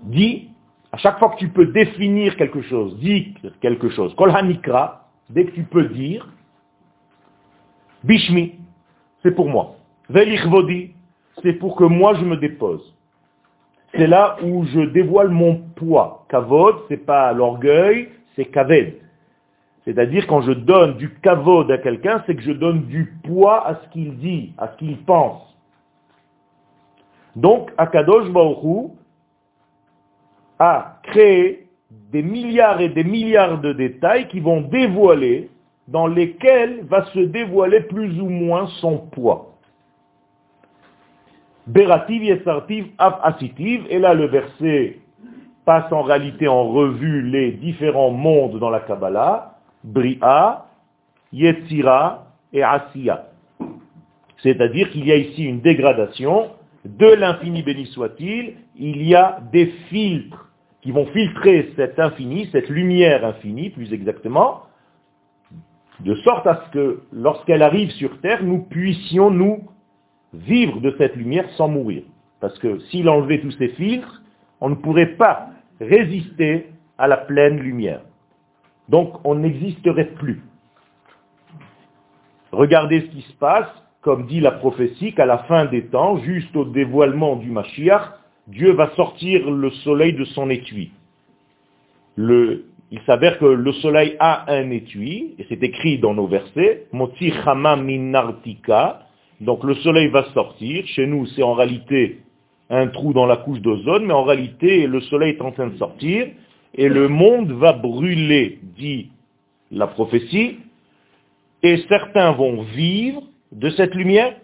dit, 0.01 0.51
à 0.93 0.99
chaque 0.99 1.19
fois 1.19 1.31
que 1.31 1.39
tu 1.39 1.49
peux 1.49 1.67
définir 1.67 2.37
quelque 2.37 2.63
chose, 2.63 2.99
dire 2.99 3.27
quelque 3.61 3.89
chose, 3.91 4.15
kol 4.15 4.31
hanikra, 4.31 5.09
dès 5.31 5.47
que 5.47 5.53
tu 5.53 5.65
peux 5.65 5.85
dire, 5.85 6.29
bishmi, 8.05 8.55
c'est 9.23 9.35
pour 9.35 9.49
moi. 9.49 9.77
Velichvodi, 10.11 10.93
c'est 11.43 11.55
pour 11.55 11.77
que 11.77 11.85
moi 11.85 12.15
je 12.15 12.25
me 12.25 12.37
dépose. 12.37 12.95
C'est 13.97 14.07
là 14.07 14.37
où 14.43 14.65
je 14.67 14.81
dévoile 14.81 15.29
mon 15.29 15.57
poids. 15.77 16.27
Kavod, 16.29 16.77
c'est 16.89 17.07
pas 17.07 17.33
l'orgueil, 17.33 18.09
c'est 18.35 18.47
kaved. 18.47 19.04
C'est-à-dire 19.85 20.27
quand 20.27 20.41
je 20.41 20.53
donne 20.53 20.97
du 20.97 21.11
kavod 21.21 21.71
à 21.71 21.79
quelqu'un, 21.79 22.23
c'est 22.27 22.35
que 22.35 22.43
je 22.43 22.53
donne 22.53 22.85
du 22.87 23.15
poids 23.23 23.67
à 23.67 23.75
ce 23.77 23.89
qu'il 23.91 24.17
dit, 24.17 24.53
à 24.57 24.69
ce 24.69 24.77
qu'il 24.79 24.97
pense. 24.99 25.43
Donc, 27.37 27.71
Akadosh 27.77 28.31
Baruch 28.31 28.93
a 30.59 31.01
créé 31.03 31.67
des 31.91 32.23
milliards 32.23 32.81
et 32.81 32.89
des 32.89 33.05
milliards 33.05 33.61
de 33.61 33.73
détails 33.73 34.29
qui 34.29 34.41
vont 34.41 34.63
dévoiler, 34.63 35.51
dans 35.89 36.07
lesquels 36.07 36.85
va 36.85 37.05
se 37.07 37.19
dévoiler 37.19 37.81
plus 37.81 38.19
ou 38.21 38.29
moins 38.29 38.69
son 38.81 38.99
poids. 38.99 39.51
Berativ, 41.67 42.23
Yesartiv, 42.25 42.87
Av, 42.99 43.21
Asitiv, 43.23 43.85
et 43.91 43.99
là 43.99 44.15
le 44.15 44.27
verset 44.27 44.99
passe 45.65 45.91
en 45.93 46.03
réalité 46.03 46.47
en 46.47 46.69
revue 46.69 47.23
les 47.23 47.53
différents 47.53 48.11
mondes 48.11 48.59
dans 48.59 48.71
la 48.71 48.81
Kabbalah, 48.81 49.54
Bria, 49.85 50.67
Yetzira 51.33 52.27
et 52.53 52.63
Asiya. 52.63 53.27
C'est-à-dire 54.43 54.91
qu'il 54.91 55.07
y 55.07 55.13
a 55.13 55.17
ici 55.17 55.45
une 55.45 55.61
dégradation 55.61 56.51
de 56.85 57.07
l'infini 57.07 57.63
béni 57.63 57.87
soit-il, 57.87 58.55
il 58.77 59.03
y 59.03 59.15
a 59.15 59.41
des 59.53 59.67
filtres 59.89 60.51
qui 60.83 60.91
vont 60.91 61.07
filtrer 61.07 61.73
cet 61.77 61.99
infini, 61.99 62.49
cette 62.53 62.69
lumière 62.69 63.25
infinie 63.25 63.71
plus 63.71 63.93
exactement, 63.93 64.63
de 66.01 66.15
sorte 66.17 66.47
à 66.47 66.65
ce 66.67 66.71
que 66.73 67.03
lorsqu'elle 67.13 67.63
arrive 67.63 67.91
sur 67.93 68.21
Terre, 68.21 68.43
nous 68.43 68.59
puissions 68.59 69.31
nous 69.31 69.63
vivre 70.35 70.81
de 70.81 70.95
cette 70.99 71.17
lumière 71.17 71.49
sans 71.57 71.69
mourir. 71.69 72.03
Parce 72.41 72.59
que 72.59 72.81
s'il 72.91 73.09
enlevait 73.09 73.41
tous 73.41 73.53
ces 73.53 73.69
filtres, 73.69 74.23
on 74.61 74.69
ne 74.69 74.75
pourrait 74.75 75.17
pas 75.17 75.49
résister 75.81 76.67
à 76.99 77.07
la 77.07 77.17
pleine 77.17 77.59
lumière. 77.59 78.03
Donc 78.89 79.15
on 79.25 79.37
n'existerait 79.37 80.15
plus. 80.15 80.43
Regardez 82.53 83.01
ce 83.01 83.07
qui 83.07 83.23
se 83.23 83.33
passe, 83.35 83.69
comme 84.01 84.27
dit 84.27 84.41
la 84.41 84.53
prophétie, 84.53 85.13
qu'à 85.15 85.27
la 85.27 85.39
fin 85.39 85.65
des 85.65 85.87
temps, 85.87 86.19
juste 86.19 86.55
au 86.55 86.65
dévoilement 86.65 87.37
du 87.37 87.51
Mashiach, 87.51 88.03
Dieu 88.47 88.73
va 88.73 88.91
sortir 88.95 89.51
le 89.51 89.71
soleil 89.71 90.13
de 90.13 90.25
son 90.27 90.51
étui. 90.51 90.93
il 92.19 93.01
s'avère 93.07 93.39
que 93.39 93.47
le 93.47 93.73
soleil 93.73 94.17
a 94.21 94.53
un 94.53 94.71
étui, 94.71 95.35
et 95.39 95.47
c'est 95.49 95.63
écrit 95.63 95.99
dans 95.99 96.15
nos 96.15 96.27
versets, 96.27 96.87
Moti 96.93 97.33
Minartika, 97.57 99.01
donc 99.41 99.65
le 99.65 99.75
soleil 99.77 100.09
va 100.09 100.25
sortir, 100.33 100.87
chez 100.87 101.07
nous 101.07 101.27
c'est 101.27 101.43
en 101.43 101.55
réalité 101.55 102.21
un 102.71 102.89
trou 102.89 103.13
dans 103.13 103.27
la 103.27 103.39
couche 103.39 103.61
d'ozone, 103.61 104.07
mais 104.07 104.15
en 104.15 104.25
réalité 104.25 104.87
le 104.87 105.01
soleil 105.01 105.35
est 105.35 105.43
en 105.43 105.51
train 105.51 105.69
de 105.69 105.77
sortir, 105.77 106.29
et 106.75 106.89
le 106.89 107.09
monde 107.09 107.53
va 107.53 107.73
brûler, 107.73 108.59
dit 108.77 109.11
la 109.71 109.87
prophétie, 109.87 110.59
et 111.63 111.79
certains 111.89 112.33
vont 112.33 112.63
vivre 112.63 113.23
de 113.53 113.71
cette 113.71 113.95
lumière, 113.95 114.35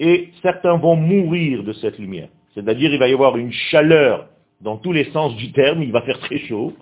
et 0.00 0.30
certains 0.42 0.76
vont 0.76 0.96
mourir 0.96 1.62
de 1.62 1.72
cette 1.74 1.98
lumière. 1.98 2.28
C'est-à-dire 2.54 2.92
il 2.92 2.98
va 2.98 3.08
y 3.08 3.12
avoir 3.12 3.36
une 3.36 3.52
chaleur 3.52 4.28
dans 4.60 4.76
tous 4.78 4.92
les 4.92 5.04
sens 5.12 5.36
du 5.36 5.52
terme, 5.52 5.82
il 5.82 5.92
va 5.92 6.02
faire 6.02 6.18
très 6.20 6.38
chaud, 6.38 6.72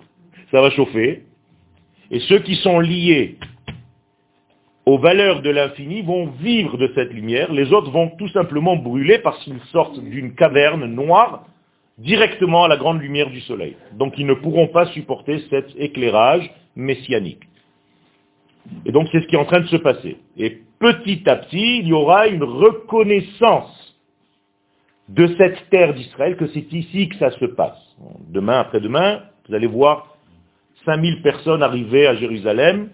ça 0.51 0.61
va 0.61 0.69
chauffer, 0.71 1.23
et 2.11 2.19
ceux 2.21 2.39
qui 2.39 2.55
sont 2.55 2.79
liés 2.79 3.37
aux 4.85 4.99
valeurs 4.99 5.41
de 5.41 5.49
l'infini 5.49 6.03
vont 6.03 6.27
vivre 6.27 6.77
de 6.77 6.91
cette 6.95 7.11
lumière, 7.11 7.51
les 7.51 7.73
autres 7.73 7.91
vont 7.91 8.09
tout 8.17 8.29
simplement 8.29 8.75
brûler 8.75 9.19
parce 9.19 9.43
qu'ils 9.43 9.59
sortent 9.71 9.99
d'une 9.99 10.35
caverne 10.35 10.85
noire 10.85 11.45
directement 11.97 12.65
à 12.65 12.67
la 12.67 12.77
grande 12.77 13.01
lumière 13.01 13.29
du 13.29 13.41
soleil. 13.41 13.75
Donc 13.93 14.15
ils 14.17 14.25
ne 14.25 14.33
pourront 14.33 14.67
pas 14.67 14.87
supporter 14.87 15.43
cet 15.49 15.67
éclairage 15.77 16.49
messianique. 16.75 17.43
Et 18.85 18.91
donc 18.91 19.07
c'est 19.11 19.21
ce 19.21 19.27
qui 19.27 19.35
est 19.35 19.39
en 19.39 19.45
train 19.45 19.61
de 19.61 19.67
se 19.67 19.77
passer. 19.77 20.17
Et 20.37 20.61
petit 20.79 21.27
à 21.29 21.37
petit, 21.37 21.79
il 21.79 21.87
y 21.87 21.93
aura 21.93 22.27
une 22.27 22.43
reconnaissance 22.43 23.81
de 25.07 25.27
cette 25.37 25.69
terre 25.69 25.93
d'Israël, 25.93 26.35
que 26.35 26.47
c'est 26.47 26.73
ici 26.73 27.09
que 27.09 27.17
ça 27.17 27.29
se 27.31 27.45
passe. 27.45 27.77
Demain, 28.29 28.59
après-demain, 28.59 29.21
vous 29.47 29.53
allez 29.53 29.67
voir 29.67 30.17
5000 30.83 31.21
personnes 31.21 31.61
arriver 31.61 32.07
à 32.07 32.15
Jérusalem. 32.15 32.89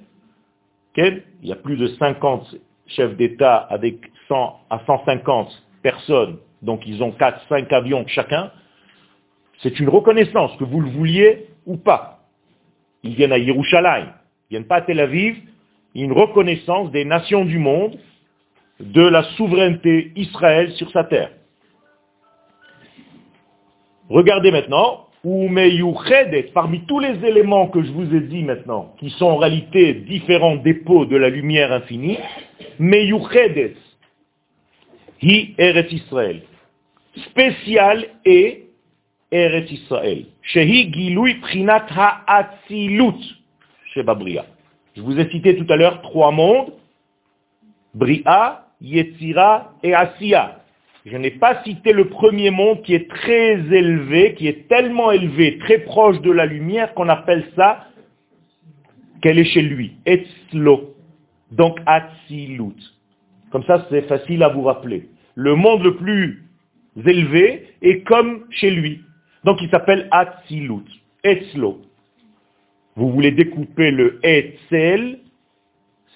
Il 0.97 1.23
y 1.43 1.53
a 1.53 1.55
plus 1.55 1.77
de 1.77 1.87
50 1.87 2.55
chefs 2.87 3.15
d'État 3.15 3.55
avec 3.55 3.95
100 4.27 4.59
à 4.69 4.81
150 4.85 5.63
personnes, 5.81 6.37
donc 6.61 6.85
ils 6.85 7.01
ont 7.01 7.11
4-5 7.11 7.73
avions 7.73 8.05
chacun. 8.07 8.51
C'est 9.61 9.79
une 9.79 9.89
reconnaissance, 9.89 10.55
que 10.57 10.63
vous 10.63 10.81
le 10.81 10.89
vouliez 10.89 11.47
ou 11.65 11.77
pas. 11.77 12.19
Ils 13.03 13.15
viennent 13.15 13.31
à 13.31 13.37
Yerushalayim, 13.37 14.07
ils 14.49 14.55
viennent 14.55 14.67
pas 14.67 14.77
à 14.77 14.81
Tel 14.81 14.99
Aviv, 14.99 15.37
une 15.95 16.13
reconnaissance 16.13 16.91
des 16.91 17.05
nations 17.05 17.45
du 17.45 17.59
monde 17.59 17.97
de 18.79 19.01
la 19.01 19.23
souveraineté 19.35 20.11
Israël 20.15 20.71
sur 20.73 20.89
sa 20.91 21.03
terre. 21.03 21.31
Regardez 24.09 24.51
maintenant, 24.51 25.07
parmi 26.53 26.85
tous 26.85 26.99
les 26.99 27.23
éléments 27.25 27.67
que 27.67 27.83
je 27.83 27.91
vous 27.91 28.15
ai 28.15 28.21
dit 28.21 28.43
maintenant, 28.43 28.93
qui 28.99 29.09
sont 29.11 29.25
en 29.25 29.37
réalité 29.37 29.93
différents 29.93 30.55
dépôts 30.55 31.05
de 31.05 31.15
la 31.15 31.29
lumière 31.29 31.71
infinie, 31.71 32.17
Meyuchedes, 32.79 33.75
hi 35.21 35.53
Eretz 35.57 35.91
Israël. 35.91 36.41
Spécial 37.15 38.05
et 38.25 38.70
Je 44.95 45.01
vous 45.01 45.19
ai 45.19 45.29
cité 45.29 45.55
tout 45.55 45.71
à 45.71 45.77
l'heure 45.77 46.01
trois 46.01 46.31
mondes. 46.31 46.73
Bria, 47.93 48.67
Yetzira 48.81 49.73
et 49.83 49.93
Asiya. 49.93 50.59
Je 51.05 51.15
n'ai 51.17 51.31
pas 51.31 51.63
cité 51.63 51.93
le 51.93 52.09
premier 52.09 52.51
monde 52.51 52.81
qui 52.83 52.93
est 52.93 53.09
très 53.09 53.53
élevé, 53.53 54.35
qui 54.35 54.47
est 54.47 54.67
tellement 54.67 55.11
élevé, 55.11 55.57
très 55.59 55.79
proche 55.79 56.19
de 56.21 56.31
la 56.31 56.45
lumière 56.45 56.93
qu'on 56.93 57.09
appelle 57.09 57.45
ça 57.55 57.87
qu'elle 59.21 59.39
est 59.39 59.45
chez 59.45 59.61
lui. 59.61 59.93
Etzlo. 60.05 60.93
Donc 61.51 61.79
Atzilut. 61.85 62.75
Comme 63.51 63.63
ça, 63.63 63.85
c'est 63.89 64.07
facile 64.07 64.43
à 64.43 64.49
vous 64.49 64.63
rappeler. 64.63 65.09
Le 65.35 65.55
monde 65.55 65.83
le 65.83 65.95
plus 65.95 66.43
élevé 67.05 67.67
est 67.81 68.01
comme 68.03 68.45
chez 68.49 68.71
lui. 68.71 69.01
Donc 69.43 69.61
il 69.61 69.69
s'appelle 69.69 70.07
Atzilut. 70.11 70.85
Etzlo. 71.23 71.81
Vous 72.95 73.11
voulez 73.11 73.31
découper 73.31 73.91
le 73.91 74.19
Etzel, 74.23 75.19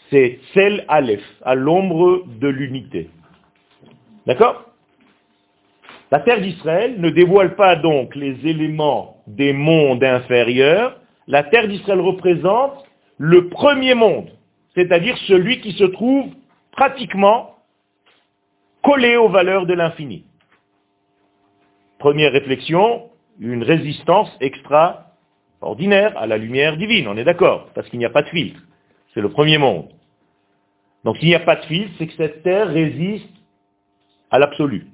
c'est 0.09 0.39
Tzel 0.53 0.83
Aleph, 0.87 1.23
à 1.43 1.55
l'ombre 1.55 2.23
de 2.39 2.47
l'unité. 2.47 3.09
D'accord? 4.25 4.65
La 6.11 6.19
terre 6.19 6.41
d'Israël 6.41 6.99
ne 6.99 7.09
dévoile 7.09 7.55
pas 7.55 7.75
donc 7.75 8.15
les 8.15 8.47
éléments 8.47 9.17
des 9.27 9.53
mondes 9.53 10.03
inférieurs. 10.03 10.99
La 11.27 11.43
terre 11.43 11.67
d'Israël 11.67 11.99
représente 11.99 12.85
le 13.17 13.49
premier 13.49 13.95
monde, 13.95 14.29
c'est-à-dire 14.75 15.17
celui 15.27 15.61
qui 15.61 15.71
se 15.73 15.85
trouve 15.85 16.27
pratiquement 16.71 17.55
collé 18.83 19.15
aux 19.17 19.29
valeurs 19.29 19.65
de 19.65 19.73
l'infini. 19.73 20.25
Première 21.97 22.33
réflexion, 22.33 23.09
une 23.39 23.63
résistance 23.63 24.29
extraordinaire 24.39 26.17
à 26.17 26.27
la 26.27 26.37
lumière 26.37 26.77
divine, 26.77 27.07
on 27.07 27.17
est 27.17 27.23
d'accord, 27.23 27.69
parce 27.73 27.89
qu'il 27.89 27.99
n'y 27.99 28.05
a 28.05 28.09
pas 28.09 28.21
de 28.21 28.29
filtre. 28.29 28.59
C'est 29.13 29.21
le 29.21 29.29
premier 29.29 29.57
monde. 29.57 29.89
Donc 31.03 31.17
s'il 31.17 31.27
n'y 31.27 31.35
a 31.35 31.39
pas 31.39 31.55
de 31.55 31.65
filtre, 31.65 31.93
c'est 31.97 32.07
que 32.07 32.15
cette 32.15 32.43
terre 32.43 32.67
résiste 32.67 33.29
à 34.31 34.39
l'absolu. 34.39 34.87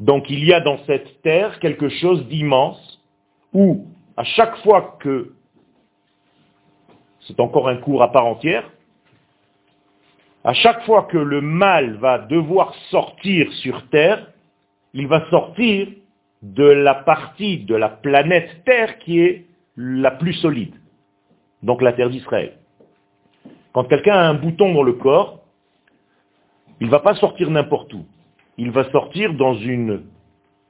Donc 0.00 0.28
il 0.28 0.44
y 0.44 0.52
a 0.52 0.60
dans 0.60 0.78
cette 0.84 1.22
terre 1.22 1.58
quelque 1.60 1.88
chose 1.88 2.26
d'immense 2.28 3.00
où, 3.52 3.86
à 4.16 4.24
chaque 4.24 4.56
fois 4.58 4.98
que, 5.00 5.32
c'est 7.20 7.40
encore 7.40 7.68
un 7.68 7.76
cours 7.76 8.02
à 8.02 8.12
part 8.12 8.26
entière, 8.26 8.70
à 10.44 10.52
chaque 10.52 10.84
fois 10.84 11.04
que 11.04 11.16
le 11.16 11.40
mal 11.40 11.96
va 11.96 12.18
devoir 12.18 12.74
sortir 12.90 13.50
sur 13.54 13.88
terre, 13.88 14.26
il 14.94 15.08
va 15.08 15.28
sortir 15.28 15.88
de 16.42 16.64
la 16.64 16.94
partie 16.94 17.58
de 17.58 17.74
la 17.74 17.88
planète 17.88 18.64
Terre 18.64 18.98
qui 18.98 19.20
est 19.20 19.46
la 19.76 20.12
plus 20.12 20.34
solide, 20.34 20.74
donc 21.62 21.82
la 21.82 21.92
terre 21.92 22.10
d'Israël. 22.10 22.54
Quand 23.72 23.84
quelqu'un 23.84 24.14
a 24.14 24.28
un 24.28 24.34
bouton 24.34 24.72
dans 24.72 24.84
le 24.84 24.92
corps, 24.92 25.40
il 26.80 26.86
ne 26.86 26.92
va 26.92 27.00
pas 27.00 27.14
sortir 27.14 27.50
n'importe 27.50 27.92
où. 27.92 28.04
Il 28.56 28.70
va 28.70 28.88
sortir 28.90 29.34
dans 29.34 29.54
une 29.54 30.02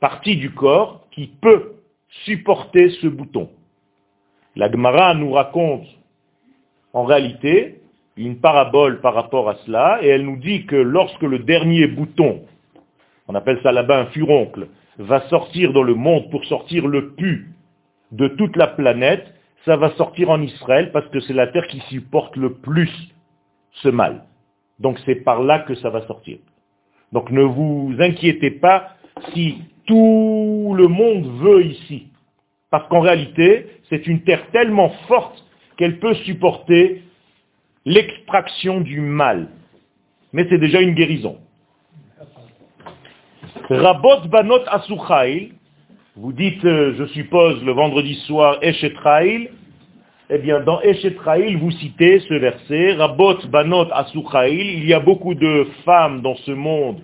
partie 0.01 0.37
du 0.37 0.53
corps 0.53 1.07
qui 1.11 1.27
peut 1.27 1.75
supporter 2.25 2.91
ce 3.03 3.07
bouton. 3.07 3.51
La 4.57 4.71
Gemara 4.71 5.15
nous 5.15 5.33
raconte 5.33 5.87
en 6.95 7.05
réalité 7.05 7.83
une 8.17 8.39
parabole 8.39 9.01
par 9.01 9.15
rapport 9.15 9.49
à 9.49 9.57
cela, 9.67 9.99
et 10.03 10.07
elle 10.07 10.25
nous 10.25 10.37
dit 10.37 10.65
que 10.67 10.77
lorsque 10.77 11.23
le 11.23 11.41
dernier 11.41 11.89
bouton, 11.89 12.43
on 13.29 13.35
appelle 13.35 13.61
ça 13.63 13.73
là-bas 13.73 14.01
un 14.01 14.07
furoncle, 14.07 14.69
va 14.99 15.29
sortir 15.29 15.73
dans 15.73 15.83
le 15.83 15.95
monde 15.95 16.31
pour 16.31 16.45
sortir 16.45 16.87
le 16.87 17.15
pu 17.15 17.49
de 18.13 18.29
toute 18.29 18.57
la 18.57 18.69
planète, 18.69 19.27
ça 19.65 19.77
va 19.77 19.91
sortir 19.97 20.31
en 20.31 20.41
Israël 20.41 20.93
parce 20.93 21.09
que 21.09 21.21
c'est 21.21 21.33
la 21.33 21.49
terre 21.49 21.67
qui 21.67 21.81
supporte 21.89 22.37
le 22.37 22.55
plus 22.55 22.91
ce 23.83 23.89
mal. 23.89 24.25
Donc 24.79 24.99
c'est 25.05 25.17
par 25.17 25.43
là 25.43 25.61
que 25.61 25.75
ça 25.77 25.91
va 25.91 26.07
sortir. 26.07 26.39
Donc 27.13 27.31
ne 27.31 27.43
vous 27.43 27.95
inquiétez 27.99 28.51
pas 28.51 28.91
si 29.33 29.57
tout 29.87 30.75
le 30.77 30.89
monde 30.89 31.27
veut 31.41 31.65
ici. 31.65 32.09
Parce 32.71 32.89
qu'en 32.89 33.01
réalité, 33.01 33.67
c'est 33.89 34.07
une 34.07 34.23
terre 34.23 34.51
tellement 34.51 34.91
forte 35.07 35.45
qu'elle 35.77 35.99
peut 35.99 36.15
supporter 36.15 37.03
l'extraction 37.85 38.81
du 38.81 39.01
mal. 39.01 39.49
Mais 40.33 40.47
c'est 40.49 40.59
déjà 40.59 40.81
une 40.81 40.95
guérison. 40.95 41.39
Rabot 43.71 44.29
banot 44.29 44.63
asuchail, 44.67 45.53
vous 46.17 46.33
dites, 46.33 46.65
euh, 46.65 46.95
je 46.99 47.07
suppose, 47.07 47.63
le 47.65 47.73
vendredi 47.73 48.15
soir, 48.27 48.59
Eshetrail, 48.63 49.51
eh 50.31 50.39
bien, 50.39 50.61
dans 50.61 50.81
Eshetrail, 50.81 51.55
vous 51.57 51.71
citez 51.71 52.21
ce 52.21 52.35
verset, 52.35 52.95
Rabot 52.95 53.39
banot 53.49 53.89
asuchail, 53.93 54.79
il 54.79 54.87
y 54.87 54.93
a 54.93 55.01
beaucoup 55.01 55.35
de 55.35 55.67
femmes 55.85 56.21
dans 56.21 56.37
ce 56.37 56.53
monde 56.53 57.01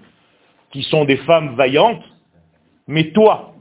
qui 0.72 0.82
sont 0.82 1.04
des 1.04 1.16
femmes 1.18 1.54
vaillantes, 1.56 2.04
mais 2.86 3.10
toi, 3.10 3.54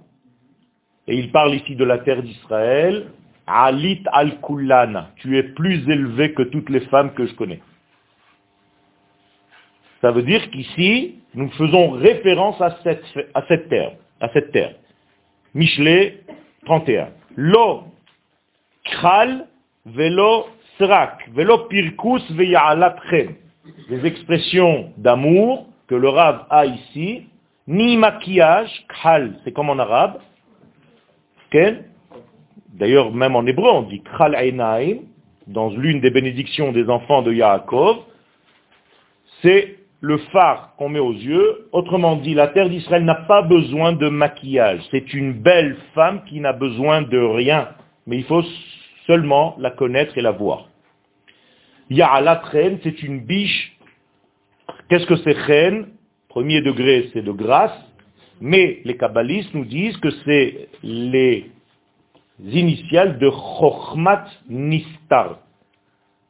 et 1.08 1.16
il 1.18 1.32
parle 1.32 1.56
ici 1.56 1.76
de 1.76 1.84
la 1.84 2.00
terre 2.00 2.22
d'Israël, 2.22 3.08
Alit 3.48 4.04
al-Kullana, 4.12 5.10
tu 5.16 5.38
es 5.38 5.44
plus 5.44 5.90
élevé 5.90 6.34
que 6.34 6.44
toutes 6.44 6.70
les 6.70 6.82
femmes 6.82 7.14
que 7.14 7.26
je 7.26 7.34
connais. 7.34 7.62
Ça 10.02 10.12
veut 10.12 10.22
dire 10.22 10.50
qu'ici, 10.52 11.19
nous 11.34 11.50
faisons 11.52 11.92
référence 11.92 12.60
à 12.62 12.78
cette, 12.84 13.04
à 13.34 13.44
cette 13.48 13.70
terre, 13.70 13.94
à 14.20 14.30
cette 14.30 14.52
terre. 14.52 14.76
Michelet 15.54 16.20
31. 16.66 17.10
Lo 17.36 17.84
kral 18.84 19.48
velo 19.86 20.48
srak, 20.78 21.30
velo 21.34 21.68
pirkus 21.70 22.24
veya'alatchem. 22.32 23.36
Les 23.90 24.06
expressions 24.06 24.92
d'amour 24.98 25.68
que 25.88 25.96
le 25.96 26.10
Rav 26.10 26.46
a 26.50 26.66
ici, 26.66 27.28
ni 27.68 27.98
maquillage, 27.98 28.86
kral, 28.88 29.40
c'est 29.44 29.52
comme 29.52 29.70
en 29.70 29.80
arabe, 29.80 30.20
D'ailleurs, 32.74 33.12
même 33.12 33.36
en 33.36 33.46
hébreu, 33.46 33.70
on 33.70 33.84
dit 33.84 34.02
Kral 34.02 34.36
Einaim, 34.36 35.00
dans 35.48 35.70
l'une 35.70 36.00
des 36.00 36.12
bénédictions 36.12 36.72
des 36.72 36.90
enfants 36.90 37.22
de 37.22 37.34
Yaakov, 37.34 37.98
c'est 39.42 39.79
le 40.02 40.18
phare 40.32 40.76
qu'on 40.78 40.90
met 40.90 41.00
aux 41.00 41.14
yeux. 41.14 41.68
Autrement 41.72 42.16
dit, 42.16 42.34
la 42.34 42.48
terre 42.48 42.70
d'Israël 42.70 43.04
n'a 43.04 43.16
pas 43.16 43.42
besoin 43.42 43.94
de 43.94 44.10
maquillage. 44.10 44.82
C'est 44.92 45.14
une 45.14 45.34
belle 45.34 45.78
femme 45.94 46.24
qui 46.26 46.40
n'a 46.40 46.54
besoin 46.54 47.02
de 47.02 47.18
rien. 47.18 47.70
Mais 48.08 48.18
il 48.18 48.24
faut 48.24 48.44
seulement 49.08 49.56
la 49.60 49.72
connaître 49.72 50.18
et 50.18 50.22
la 50.22 50.32
voir. 50.32 50.70
Ya'alatren, 51.90 52.80
c'est 52.84 53.02
une 53.04 53.26
biche. 53.26 53.78
Qu'est-ce 54.90 55.06
que 55.06 55.18
c'est 55.18 55.36
chen 55.46 55.88
Premier 56.30 56.62
degré, 56.62 57.10
c'est 57.14 57.24
de 57.24 57.32
grâce. 57.32 57.74
Mais 58.40 58.82
les 58.86 58.96
kabbalistes 58.96 59.54
nous 59.54 59.66
disent 59.66 59.98
que 59.98 60.12
c'est 60.26 60.70
les 60.84 61.52
initiales 62.40 63.18
de 63.20 63.30
Chochmat 63.30 64.26
Nistar. 64.48 65.40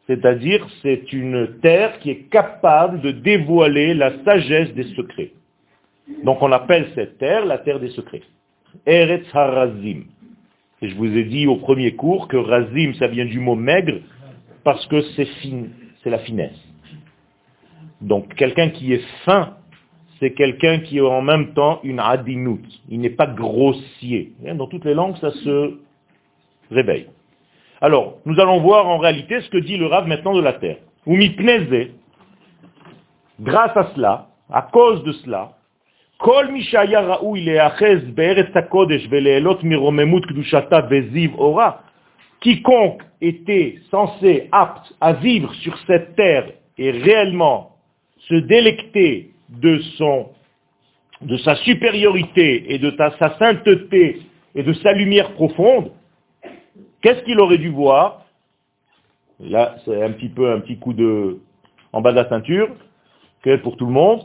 C'est-à-dire, 0.10 0.67
c'est 0.82 1.13
une 1.13 1.60
terre 1.62 2.00
qui 2.00 2.10
est 2.10 2.30
capable 2.32 3.00
de 3.02 3.12
dévoiler 3.12 3.93
la 3.93 4.12
sagesse 4.24 4.74
des 4.74 4.86
secrets. 4.95 5.34
Donc 6.24 6.41
on 6.41 6.52
appelle 6.52 6.88
cette 6.95 7.19
terre 7.19 7.45
la 7.45 7.60
terre 7.60 7.80
des 7.80 7.91
secrets. 7.91 8.24
Eretz 8.88 9.28
Harazim. 9.36 10.06
Et 10.82 10.89
je 10.89 10.95
vous 10.95 11.15
ai 11.15 11.26
dit 11.26 11.45
au 11.45 11.58
premier 11.58 11.93
cours 11.93 12.28
que 12.28 12.38
Razim, 12.38 12.95
ça 12.95 13.06
vient 13.08 13.26
du 13.26 13.39
mot 13.39 13.54
maigre, 13.54 14.00
parce 14.63 14.84
que 14.88 15.00
c'est 15.15 15.28
c'est 16.04 16.10
la 16.10 16.19
finesse. 16.19 16.58
Donc 18.02 18.34
quelqu'un 18.34 18.69
qui 18.69 18.93
est 18.93 19.06
fin, 19.26 19.58
c'est 20.19 20.32
quelqu'un 20.32 20.80
qui 20.80 20.98
a 20.98 21.06
en 21.06 21.22
même 21.22 21.54
temps 21.54 21.82
une 21.84 22.00
adinout. 22.00 22.65
Il 22.89 23.02
n'est 23.02 23.12
pas 23.12 23.28
grossier. 23.28 24.32
Dans 24.56 24.65
toutes 24.65 24.86
les 24.86 24.95
langues, 24.95 25.17
ça 25.17 25.30
se 25.30 25.78
réveille. 26.72 27.06
Alors, 27.82 28.15
nous 28.26 28.39
allons 28.39 28.60
voir 28.60 28.88
en 28.88 28.98
réalité 28.98 29.39
ce 29.42 29.50
que 29.50 29.58
dit 29.58 29.78
le 29.78 29.86
Rav 29.88 30.06
maintenant 30.08 30.34
de 30.34 30.42
la 30.42 30.54
terre. 30.54 30.78
grâce 33.39 33.78
à 33.78 33.92
cela, 33.96 34.28
à 34.52 34.63
cause 34.63 35.04
de 35.04 35.13
cela. 35.13 35.52
Quiconque 42.42 43.02
était 43.22 43.76
censé, 43.89 44.50
apte 44.52 44.94
à 45.00 45.13
vivre 45.13 45.54
sur 45.56 45.78
cette 45.88 46.15
terre 46.15 46.52
et 46.78 46.92
réellement 46.92 47.76
se 48.28 48.36
délecter 48.36 49.32
de 49.50 49.80
sa 51.38 51.56
supériorité 51.56 52.74
et 52.74 52.78
de 52.78 52.94
sa 52.98 53.38
sainteté 53.38 54.22
et 54.56 54.63
de 54.63 54.74
sa 54.74 54.92
lumière 54.92 55.32
profonde, 55.34 55.92
Qu'est-ce 57.02 57.24
qu'il 57.24 57.40
aurait 57.40 57.58
dû 57.58 57.70
voir 57.70 58.26
Là, 59.40 59.76
c'est 59.86 60.04
un 60.04 60.12
petit 60.12 60.30
peu 60.30 60.52
un 60.52 60.60
petit 60.60 60.78
coup 60.78 60.94
de 60.94 61.40
en 61.94 62.02
bas 62.02 62.12
de 62.12 62.18
la 62.18 62.30
ceinture. 62.30 62.70
pour 63.64 63.78
tout 63.78 63.86
le 63.86 63.92
monde. 63.92 64.22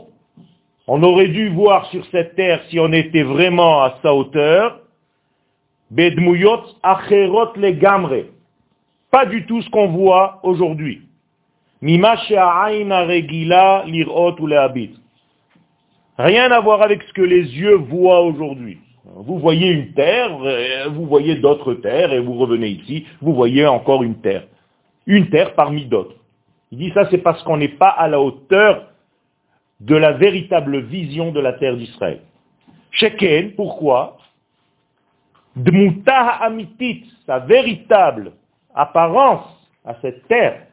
On 0.87 1.01
aurait 1.01 1.29
dû 1.29 1.49
voir 1.49 1.85
sur 1.87 2.05
cette 2.07 2.35
terre, 2.35 2.61
si 2.69 2.79
on 2.79 2.91
était 2.91 3.23
vraiment 3.23 3.81
à 3.81 3.97
sa 4.03 4.13
hauteur, 4.13 4.81
bedmuyot 5.89 6.61
acherot 6.83 7.53
le 7.55 7.71
gamre. 7.71 8.25
Pas 9.09 9.25
du 9.25 9.45
tout 9.45 9.61
ce 9.61 9.69
qu'on 9.69 9.87
voit 9.87 10.39
aujourd'hui. 10.43 11.01
Mima 11.81 12.15
regila 12.15 13.83
lirot 13.85 14.35
ou 14.39 14.49
Rien 16.17 16.51
à 16.51 16.59
voir 16.59 16.81
avec 16.81 17.01
ce 17.03 17.13
que 17.13 17.21
les 17.21 17.43
yeux 17.57 17.75
voient 17.75 18.21
aujourd'hui. 18.21 18.79
Vous 19.13 19.37
voyez 19.39 19.69
une 19.69 19.93
terre, 19.93 20.35
euh, 20.41 20.89
vous 20.89 21.05
voyez 21.05 21.35
d'autres 21.35 21.75
terres, 21.75 22.11
et 22.11 22.19
vous 22.19 22.33
revenez 22.33 22.69
ici, 22.69 23.05
vous 23.21 23.33
voyez 23.33 23.65
encore 23.65 24.01
une 24.03 24.19
terre. 24.19 24.47
Une 25.05 25.29
terre 25.29 25.53
parmi 25.53 25.85
d'autres. 25.85 26.15
Il 26.71 26.79
dit 26.79 26.91
ça, 26.93 27.07
c'est 27.11 27.19
parce 27.19 27.41
qu'on 27.43 27.57
n'est 27.57 27.67
pas 27.67 27.89
à 27.89 28.07
la 28.07 28.19
hauteur 28.19 28.87
de 29.79 29.95
la 29.95 30.13
véritable 30.13 30.79
vision 30.79 31.31
de 31.31 31.39
la 31.39 31.53
terre 31.53 31.77
d'Israël. 31.77 32.21
Sheken, 32.91 33.51
pourquoi? 33.55 34.17
Dmutah 35.55 36.43
amitit, 36.43 37.05
sa 37.25 37.39
véritable 37.39 38.31
apparence 38.73 39.45
à 39.85 39.95
cette 40.01 40.27
terre, 40.27 40.63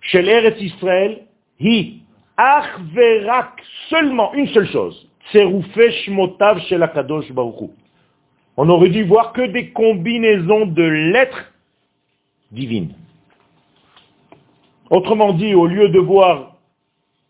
chez 0.00 0.22
l'Eretz 0.22 0.60
Israël, 0.60 1.22
hi, 1.58 2.02
achverak, 2.36 3.62
seulement 3.90 4.32
une 4.34 4.46
seule 4.48 4.68
chose, 4.68 5.07
On 8.56 8.68
aurait 8.68 8.88
dû 8.88 9.04
voir 9.04 9.32
que 9.32 9.42
des 9.42 9.70
combinaisons 9.70 10.66
de 10.66 10.82
lettres 10.82 11.52
divines. 12.50 12.94
Autrement 14.90 15.32
dit, 15.34 15.54
au 15.54 15.66
lieu 15.66 15.88
de 15.90 15.98
voir 15.98 16.56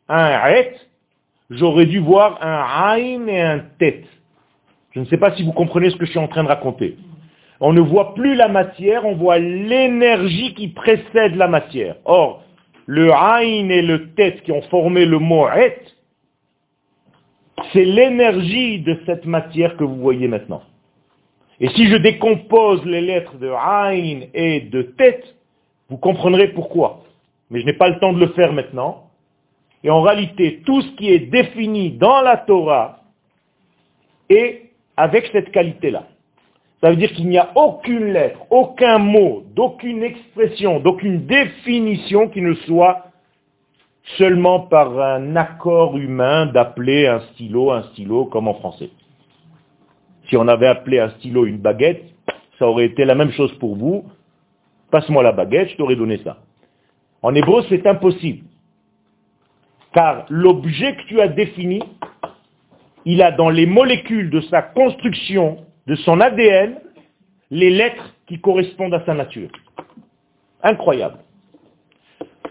un 0.08 0.48
et, 0.48 0.74
j'aurais 1.50 1.86
dû 1.86 1.98
voir 1.98 2.38
un 2.40 2.92
aïn 2.92 3.26
et 3.26 3.40
un 3.40 3.58
tête. 3.78 4.06
Je 4.92 5.00
ne 5.00 5.04
sais 5.06 5.16
pas 5.16 5.34
si 5.34 5.42
vous 5.42 5.52
comprenez 5.52 5.90
ce 5.90 5.96
que 5.96 6.06
je 6.06 6.10
suis 6.10 6.18
en 6.18 6.28
train 6.28 6.44
de 6.44 6.48
raconter. 6.48 6.96
On 7.60 7.72
ne 7.72 7.80
voit 7.80 8.14
plus 8.14 8.36
la 8.36 8.48
matière, 8.48 9.04
on 9.04 9.16
voit 9.16 9.38
l'énergie 9.38 10.54
qui 10.54 10.68
précède 10.68 11.34
la 11.34 11.48
matière. 11.48 11.96
Or, 12.04 12.44
le 12.86 13.12
aïn 13.12 13.70
et 13.70 13.82
le 13.82 14.10
tête 14.14 14.42
qui 14.42 14.52
ont 14.52 14.62
formé 14.62 15.04
le 15.04 15.18
mot 15.18 15.46
et, 15.48 15.76
c'est 17.72 17.84
l'énergie 17.84 18.80
de 18.80 18.98
cette 19.06 19.26
matière 19.26 19.76
que 19.76 19.84
vous 19.84 19.96
voyez 19.96 20.28
maintenant. 20.28 20.62
Et 21.60 21.68
si 21.70 21.88
je 21.88 21.96
décompose 21.96 22.84
les 22.84 23.00
lettres 23.00 23.36
de 23.36 23.48
aïn 23.50 24.26
et 24.34 24.60
de 24.60 24.82
tête, 24.82 25.34
vous 25.88 25.96
comprendrez 25.96 26.48
pourquoi. 26.48 27.02
Mais 27.50 27.60
je 27.60 27.66
n'ai 27.66 27.72
pas 27.72 27.88
le 27.88 27.98
temps 27.98 28.12
de 28.12 28.20
le 28.20 28.28
faire 28.28 28.52
maintenant. 28.52 29.04
Et 29.82 29.90
en 29.90 30.02
réalité, 30.02 30.62
tout 30.66 30.82
ce 30.82 30.90
qui 30.96 31.10
est 31.10 31.30
défini 31.30 31.92
dans 31.92 32.20
la 32.20 32.36
Torah 32.36 33.00
est 34.28 34.70
avec 34.96 35.28
cette 35.32 35.50
qualité-là. 35.50 36.06
Ça 36.80 36.90
veut 36.90 36.96
dire 36.96 37.12
qu'il 37.12 37.28
n'y 37.28 37.38
a 37.38 37.50
aucune 37.56 38.12
lettre, 38.12 38.40
aucun 38.50 38.98
mot, 38.98 39.42
d'aucune 39.54 40.02
expression, 40.02 40.78
d'aucune 40.80 41.26
définition 41.26 42.28
qui 42.28 42.40
ne 42.40 42.54
soit 42.54 43.07
seulement 44.16 44.60
par 44.60 44.98
un 44.98 45.36
accord 45.36 45.96
humain 45.96 46.46
d'appeler 46.46 47.06
un 47.06 47.20
stylo 47.32 47.70
un 47.70 47.82
stylo 47.92 48.26
comme 48.26 48.48
en 48.48 48.54
français. 48.54 48.90
Si 50.28 50.36
on 50.36 50.48
avait 50.48 50.66
appelé 50.66 50.98
un 50.98 51.10
stylo 51.10 51.46
une 51.46 51.58
baguette, 51.58 52.04
ça 52.58 52.66
aurait 52.66 52.86
été 52.86 53.04
la 53.04 53.14
même 53.14 53.32
chose 53.32 53.52
pour 53.58 53.76
vous. 53.76 54.04
Passe-moi 54.90 55.22
la 55.22 55.32
baguette, 55.32 55.70
je 55.70 55.76
t'aurais 55.76 55.96
donné 55.96 56.18
ça. 56.24 56.38
En 57.22 57.34
hébreu, 57.34 57.64
c'est 57.68 57.86
impossible. 57.86 58.44
Car 59.92 60.26
l'objet 60.28 60.96
que 60.96 61.02
tu 61.08 61.20
as 61.20 61.28
défini, 61.28 61.82
il 63.04 63.22
a 63.22 63.32
dans 63.32 63.50
les 63.50 63.66
molécules 63.66 64.30
de 64.30 64.40
sa 64.42 64.62
construction, 64.62 65.64
de 65.86 65.94
son 65.96 66.20
ADN, 66.20 66.78
les 67.50 67.70
lettres 67.70 68.14
qui 68.26 68.40
correspondent 68.40 68.94
à 68.94 69.04
sa 69.04 69.14
nature. 69.14 69.48
Incroyable. 70.62 71.18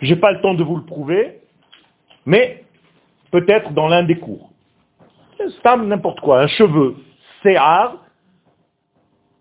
Je 0.02 0.14
n'ai 0.14 0.20
pas 0.20 0.32
le 0.32 0.42
temps 0.42 0.54
de 0.54 0.64
vous 0.64 0.78
le 0.78 0.84
prouver, 0.84 1.42
mais 2.28 2.66
peut-être 3.32 3.72
dans 3.72 3.88
l'un 3.88 4.04
des 4.04 4.18
cours. 4.18 4.52
C'est 5.38 5.78
n'importe 5.78 6.20
quoi, 6.20 6.42
un 6.42 6.48
cheveu, 6.48 6.96
c'est 7.42 7.58
rare. 7.58 8.04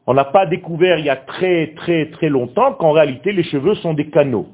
On 0.07 0.15
n'a 0.15 0.25
pas 0.25 0.47
découvert 0.47 0.99
il 0.99 1.05
y 1.05 1.11
a 1.11 1.17
très 1.17 1.75
très 1.75 2.11
très 2.11 2.29
longtemps 2.29 2.75
qu'en 2.75 2.93
réalité 2.93 3.33
les 3.33 3.43
cheveux 3.43 3.75
sont 3.75 3.93
des 3.93 4.09
canaux. 4.09 4.47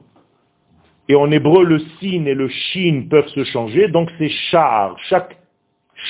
Et 1.08 1.14
en 1.14 1.30
hébreu, 1.30 1.64
le 1.64 1.78
sin 2.00 2.24
et 2.24 2.34
le 2.34 2.48
shin 2.48 3.06
peuvent 3.10 3.28
se 3.28 3.44
changer, 3.44 3.88
donc 3.88 4.10
c'est 4.18 4.30
char. 4.50 4.96
Chaque 5.10 5.36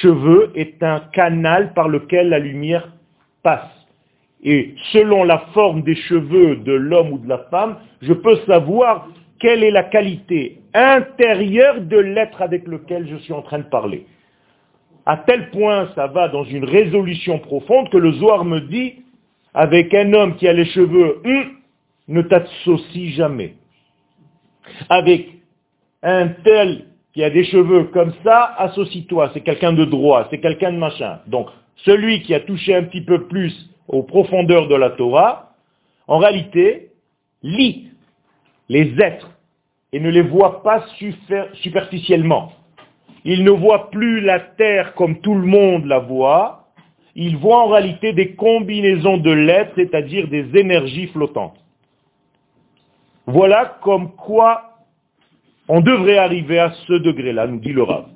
cheveu 0.00 0.52
est 0.54 0.80
un 0.82 1.00
canal 1.12 1.72
par 1.72 1.88
lequel 1.88 2.28
la 2.28 2.38
lumière 2.38 2.92
passe. 3.42 3.70
Et 4.44 4.74
selon 4.92 5.24
la 5.24 5.38
forme 5.54 5.82
des 5.82 5.96
cheveux 5.96 6.56
de 6.56 6.72
l'homme 6.72 7.14
ou 7.14 7.18
de 7.18 7.28
la 7.28 7.38
femme, 7.50 7.78
je 8.00 8.12
peux 8.12 8.36
savoir 8.46 9.08
quelle 9.42 9.64
est 9.64 9.72
la 9.72 9.82
qualité 9.82 10.60
intérieure 10.72 11.80
de 11.80 11.98
l'être 11.98 12.40
avec 12.40 12.66
lequel 12.66 13.08
je 13.08 13.16
suis 13.16 13.32
en 13.32 13.42
train 13.42 13.58
de 13.58 13.64
parler. 13.68 14.06
À 15.04 15.16
tel 15.18 15.50
point 15.50 15.90
ça 15.96 16.06
va 16.06 16.28
dans 16.28 16.44
une 16.44 16.64
résolution 16.64 17.40
profonde 17.40 17.90
que 17.90 17.98
le 17.98 18.12
Zohar 18.12 18.44
me 18.44 18.60
dit, 18.60 19.02
avec 19.52 19.92
un 19.92 20.12
homme 20.14 20.36
qui 20.36 20.46
a 20.46 20.52
les 20.52 20.64
cheveux, 20.66 21.20
hum, 21.24 21.50
ne 22.08 22.22
t'associe 22.22 23.10
jamais 23.14 23.54
avec 24.88 25.28
un 26.02 26.28
tel 26.28 26.86
qui 27.12 27.22
a 27.22 27.30
des 27.30 27.44
cheveux 27.44 27.84
comme 27.84 28.12
ça, 28.24 28.54
associe-toi, 28.58 29.30
c'est 29.34 29.42
quelqu'un 29.42 29.72
de 29.72 29.84
droit, 29.84 30.28
c'est 30.30 30.40
quelqu'un 30.40 30.72
de 30.72 30.78
machin. 30.78 31.18
Donc, 31.26 31.48
celui 31.84 32.22
qui 32.22 32.34
a 32.34 32.40
touché 32.40 32.74
un 32.74 32.84
petit 32.84 33.02
peu 33.02 33.26
plus 33.26 33.52
aux 33.88 34.02
profondeurs 34.02 34.68
de 34.68 34.74
la 34.74 34.90
Torah, 34.90 35.54
en 36.06 36.18
réalité, 36.18 36.90
lit 37.42 37.88
les 38.68 38.94
êtres 39.00 39.31
et 39.92 40.00
ne 40.00 40.10
les 40.10 40.22
voit 40.22 40.62
pas 40.62 40.84
superficiellement. 41.54 42.52
Il 43.24 43.44
ne 43.44 43.50
voit 43.50 43.90
plus 43.90 44.20
la 44.20 44.40
terre 44.40 44.94
comme 44.94 45.20
tout 45.20 45.34
le 45.34 45.46
monde 45.46 45.84
la 45.86 46.00
voit, 46.00 46.62
il 47.14 47.36
voit 47.36 47.64
en 47.64 47.68
réalité 47.68 48.12
des 48.12 48.34
combinaisons 48.34 49.18
de 49.18 49.30
lettres, 49.30 49.72
c'est-à-dire 49.76 50.28
des 50.28 50.56
énergies 50.56 51.08
flottantes. 51.08 51.58
Voilà 53.26 53.78
comme 53.82 54.12
quoi 54.12 54.72
on 55.68 55.80
devrait 55.80 56.18
arriver 56.18 56.58
à 56.58 56.72
ce 56.86 56.94
degré-là, 56.94 57.46
nous 57.46 57.60
dit 57.60 57.72
le 57.72 57.82
Rav. 57.82 58.06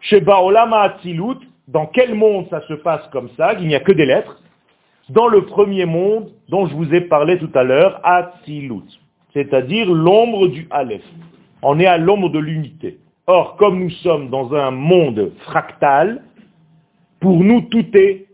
Chez 0.00 0.20
Baolama 0.20 0.80
Atzilut, 0.80 1.38
dans 1.68 1.86
quel 1.86 2.14
monde 2.14 2.46
ça 2.50 2.60
se 2.66 2.74
passe 2.74 3.06
comme 3.12 3.30
ça, 3.36 3.54
il 3.54 3.68
n'y 3.68 3.74
a 3.74 3.80
que 3.80 3.92
des 3.92 4.04
lettres 4.06 4.40
Dans 5.08 5.28
le 5.28 5.46
premier 5.46 5.86
monde 5.86 6.32
dont 6.48 6.66
je 6.66 6.74
vous 6.74 6.92
ai 6.92 7.02
parlé 7.02 7.38
tout 7.38 7.50
à 7.54 7.62
l'heure, 7.62 8.00
Atzilut, 8.02 8.98
c'est-à-dire 9.34 9.92
l'ombre 9.92 10.48
du 10.48 10.66
Aleph. 10.70 11.04
On 11.62 11.78
est 11.78 11.86
à 11.86 11.98
l'ombre 11.98 12.30
de 12.30 12.38
l'unité. 12.38 12.98
Or, 13.26 13.56
comme 13.56 13.80
nous 13.80 13.90
sommes 13.90 14.30
dans 14.30 14.54
un 14.54 14.70
monde 14.70 15.32
fractal, 15.44 16.22
pour 17.20 17.42
nous 17.42 17.62
tout 17.62 17.84
est 17.94 18.26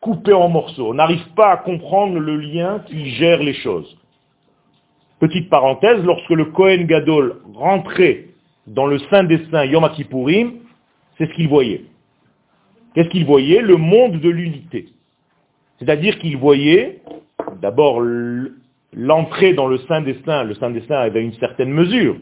coupé 0.00 0.32
en 0.32 0.48
morceaux. 0.48 0.90
On 0.90 0.94
n'arrive 0.94 1.26
pas 1.34 1.52
à 1.52 1.56
comprendre 1.56 2.18
le 2.18 2.36
lien 2.36 2.80
qui 2.86 3.10
gère 3.10 3.42
les 3.42 3.54
choses. 3.54 3.96
Petite 5.20 5.48
parenthèse, 5.48 6.02
lorsque 6.04 6.30
le 6.30 6.46
Kohen 6.46 6.86
Gadol 6.86 7.36
rentrait 7.54 8.26
dans 8.66 8.86
le 8.86 8.98
Saint 9.10 9.24
des 9.24 9.38
Saints 9.50 9.66
Yom 9.66 9.88
Kippourim, 9.90 10.54
c'est 11.16 11.26
ce 11.26 11.34
qu'il 11.34 11.48
voyait. 11.48 11.84
Qu'est-ce 12.94 13.08
qu'il 13.08 13.24
voyait? 13.24 13.62
Le 13.62 13.76
monde 13.76 14.20
de 14.20 14.28
l'unité. 14.28 14.88
C'est-à-dire 15.78 16.18
qu'il 16.18 16.36
voyait 16.36 17.00
d'abord 17.60 18.02
l'entrée 18.92 19.54
dans 19.54 19.66
le 19.66 19.78
Saint 19.78 20.02
des 20.02 20.16
Saints. 20.24 20.44
Le 20.44 20.54
Saint 20.54 20.70
des 20.70 20.82
Saints 20.82 21.00
avait 21.00 21.22
une 21.22 21.34
certaine 21.34 21.70
mesure. 21.70 22.16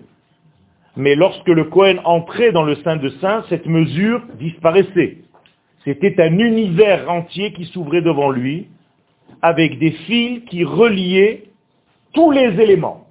Mais 0.97 1.15
lorsque 1.15 1.49
le 1.49 1.65
Kohen 1.65 2.01
entrait 2.05 2.53
dans 2.53 2.65
le 2.65 2.77
Saint 2.77 2.97
des 2.97 3.11
Saints, 3.21 3.45
cette 3.49 3.67
mesure 3.67 4.23
disparaissait. 4.39 5.19
C'était 5.85 6.21
un 6.21 6.39
univers 6.39 7.11
entier 7.11 7.53
qui 7.53 7.65
s'ouvrait 7.67 8.03
devant 8.03 8.31
lui, 8.31 8.69
avec 9.41 9.79
des 9.79 9.93
fils 9.93 10.43
qui 10.45 10.65
reliaient 10.65 11.45
tous 12.13 12.31
les 12.33 12.61
éléments. 12.61 13.07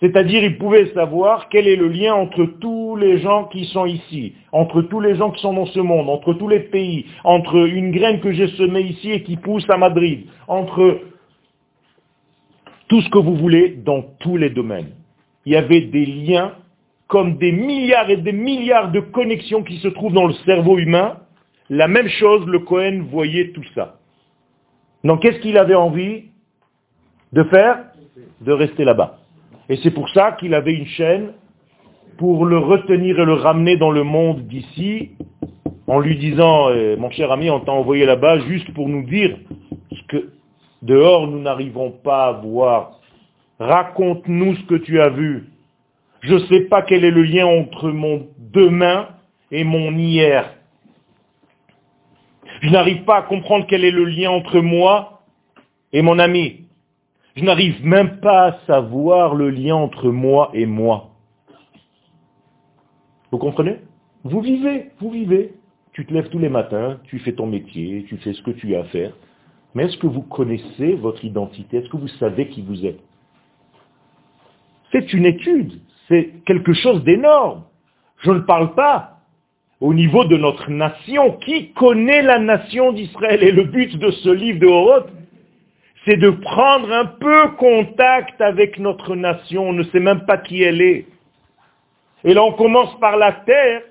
C'est-à-dire, 0.00 0.44
il 0.44 0.58
pouvait 0.58 0.92
savoir 0.92 1.48
quel 1.48 1.66
est 1.66 1.76
le 1.76 1.88
lien 1.88 2.14
entre 2.14 2.44
tous 2.60 2.96
les 2.96 3.18
gens 3.18 3.44
qui 3.44 3.64
sont 3.66 3.86
ici, 3.86 4.34
entre 4.52 4.82
tous 4.82 5.00
les 5.00 5.14
gens 5.16 5.30
qui 5.30 5.40
sont 5.40 5.54
dans 5.54 5.66
ce 5.66 5.80
monde, 5.80 6.10
entre 6.10 6.34
tous 6.34 6.48
les 6.48 6.60
pays, 6.60 7.06
entre 7.24 7.56
une 7.66 7.90
graine 7.90 8.20
que 8.20 8.32
j'ai 8.32 8.48
semée 8.48 8.82
ici 8.82 9.12
et 9.12 9.22
qui 9.22 9.36
pousse 9.36 9.64
à 9.70 9.78
Madrid, 9.78 10.26
entre 10.46 11.00
tout 12.88 13.00
ce 13.00 13.10
que 13.10 13.18
vous 13.18 13.36
voulez 13.36 13.70
dans 13.84 14.02
tous 14.20 14.36
les 14.36 14.50
domaines. 14.50 14.90
Il 15.46 15.52
y 15.52 15.56
avait 15.56 15.82
des 15.82 16.06
liens 16.06 16.52
comme 17.08 17.36
des 17.36 17.52
milliards 17.52 18.10
et 18.10 18.16
des 18.16 18.32
milliards 18.32 18.90
de 18.90 19.00
connexions 19.00 19.62
qui 19.62 19.78
se 19.78 19.88
trouvent 19.88 20.14
dans 20.14 20.26
le 20.26 20.34
cerveau 20.46 20.78
humain. 20.78 21.18
La 21.70 21.88
même 21.88 22.08
chose, 22.08 22.46
le 22.46 22.60
Cohen 22.60 23.04
voyait 23.10 23.50
tout 23.52 23.64
ça. 23.74 23.98
Donc 25.02 25.22
qu'est-ce 25.22 25.38
qu'il 25.40 25.58
avait 25.58 25.74
envie 25.74 26.24
de 27.32 27.42
faire? 27.44 27.84
De 28.40 28.52
rester 28.52 28.84
là-bas. 28.84 29.18
Et 29.68 29.76
c'est 29.82 29.90
pour 29.90 30.08
ça 30.10 30.32
qu'il 30.32 30.54
avait 30.54 30.74
une 30.74 30.86
chaîne 30.86 31.32
pour 32.18 32.44
le 32.46 32.58
retenir 32.58 33.18
et 33.18 33.24
le 33.24 33.34
ramener 33.34 33.76
dans 33.76 33.90
le 33.90 34.04
monde 34.04 34.46
d'ici, 34.46 35.10
en 35.86 36.00
lui 36.00 36.16
disant, 36.16 36.70
eh, 36.70 36.96
mon 36.96 37.10
cher 37.10 37.30
ami, 37.32 37.50
on 37.50 37.60
t'a 37.60 37.72
envoyé 37.72 38.06
là-bas 38.06 38.40
juste 38.40 38.72
pour 38.72 38.88
nous 38.88 39.04
dire 39.04 39.36
ce 39.90 40.02
que 40.08 40.33
dehors 40.84 41.26
nous 41.26 41.40
n'arrivons 41.40 41.90
pas 41.90 42.26
à 42.28 42.32
voir. 42.32 43.00
Raconte-nous 43.58 44.56
ce 44.56 44.64
que 44.64 44.74
tu 44.74 45.00
as 45.00 45.08
vu. 45.08 45.48
Je 46.20 46.34
ne 46.34 46.46
sais 46.46 46.60
pas 46.62 46.82
quel 46.82 47.04
est 47.04 47.10
le 47.10 47.22
lien 47.22 47.46
entre 47.46 47.90
mon 47.90 48.26
demain 48.38 49.08
et 49.50 49.64
mon 49.64 49.92
hier. 49.92 50.54
Je 52.60 52.70
n'arrive 52.70 53.04
pas 53.04 53.18
à 53.18 53.22
comprendre 53.22 53.66
quel 53.68 53.84
est 53.84 53.90
le 53.90 54.04
lien 54.04 54.30
entre 54.30 54.60
moi 54.60 55.22
et 55.92 56.02
mon 56.02 56.18
ami. 56.18 56.64
Je 57.36 57.44
n'arrive 57.44 57.84
même 57.84 58.20
pas 58.20 58.46
à 58.46 58.58
savoir 58.66 59.34
le 59.34 59.50
lien 59.50 59.74
entre 59.74 60.10
moi 60.10 60.50
et 60.54 60.66
moi. 60.66 61.10
Vous 63.30 63.38
comprenez? 63.38 63.78
Vous 64.22 64.40
vivez, 64.40 64.90
vous 65.00 65.10
vivez. 65.10 65.54
Tu 65.92 66.06
te 66.06 66.14
lèves 66.14 66.28
tous 66.28 66.38
les 66.38 66.48
matins, 66.48 66.98
tu 67.04 67.18
fais 67.20 67.32
ton 67.32 67.46
métier, 67.46 68.04
tu 68.08 68.16
fais 68.18 68.32
ce 68.32 68.42
que 68.42 68.50
tu 68.50 68.74
as 68.74 68.80
à 68.80 68.84
faire. 68.84 69.12
Mais 69.74 69.84
est-ce 69.84 69.96
que 69.96 70.06
vous 70.06 70.22
connaissez 70.22 70.94
votre 70.94 71.24
identité? 71.24 71.78
Est-ce 71.78 71.88
que 71.88 71.96
vous 71.96 72.08
savez 72.08 72.48
qui 72.48 72.62
vous 72.62 72.86
êtes? 72.86 73.00
C'est 74.92 75.12
une 75.12 75.26
étude, 75.26 75.80
c'est 76.08 76.30
quelque 76.46 76.72
chose 76.72 77.02
d'énorme. 77.02 77.64
Je 78.18 78.30
ne 78.30 78.40
parle 78.40 78.74
pas 78.74 79.18
au 79.80 79.92
niveau 79.92 80.24
de 80.24 80.36
notre 80.36 80.70
nation. 80.70 81.32
Qui 81.38 81.72
connaît 81.72 82.22
la 82.22 82.38
nation 82.38 82.92
d'Israël? 82.92 83.42
Et 83.42 83.50
le 83.50 83.64
but 83.64 83.96
de 83.98 84.10
ce 84.12 84.30
livre 84.30 84.60
de 84.60 84.66
Horoth, 84.66 85.10
c'est 86.04 86.16
de 86.16 86.30
prendre 86.30 86.92
un 86.92 87.06
peu 87.06 87.48
contact 87.58 88.40
avec 88.40 88.78
notre 88.78 89.16
nation. 89.16 89.68
On 89.70 89.72
ne 89.72 89.82
sait 89.84 90.00
même 90.00 90.24
pas 90.26 90.38
qui 90.38 90.62
elle 90.62 90.80
est. 90.80 91.06
Et 92.22 92.32
là, 92.32 92.44
on 92.44 92.52
commence 92.52 92.98
par 93.00 93.16
la 93.16 93.32
terre, 93.32 93.82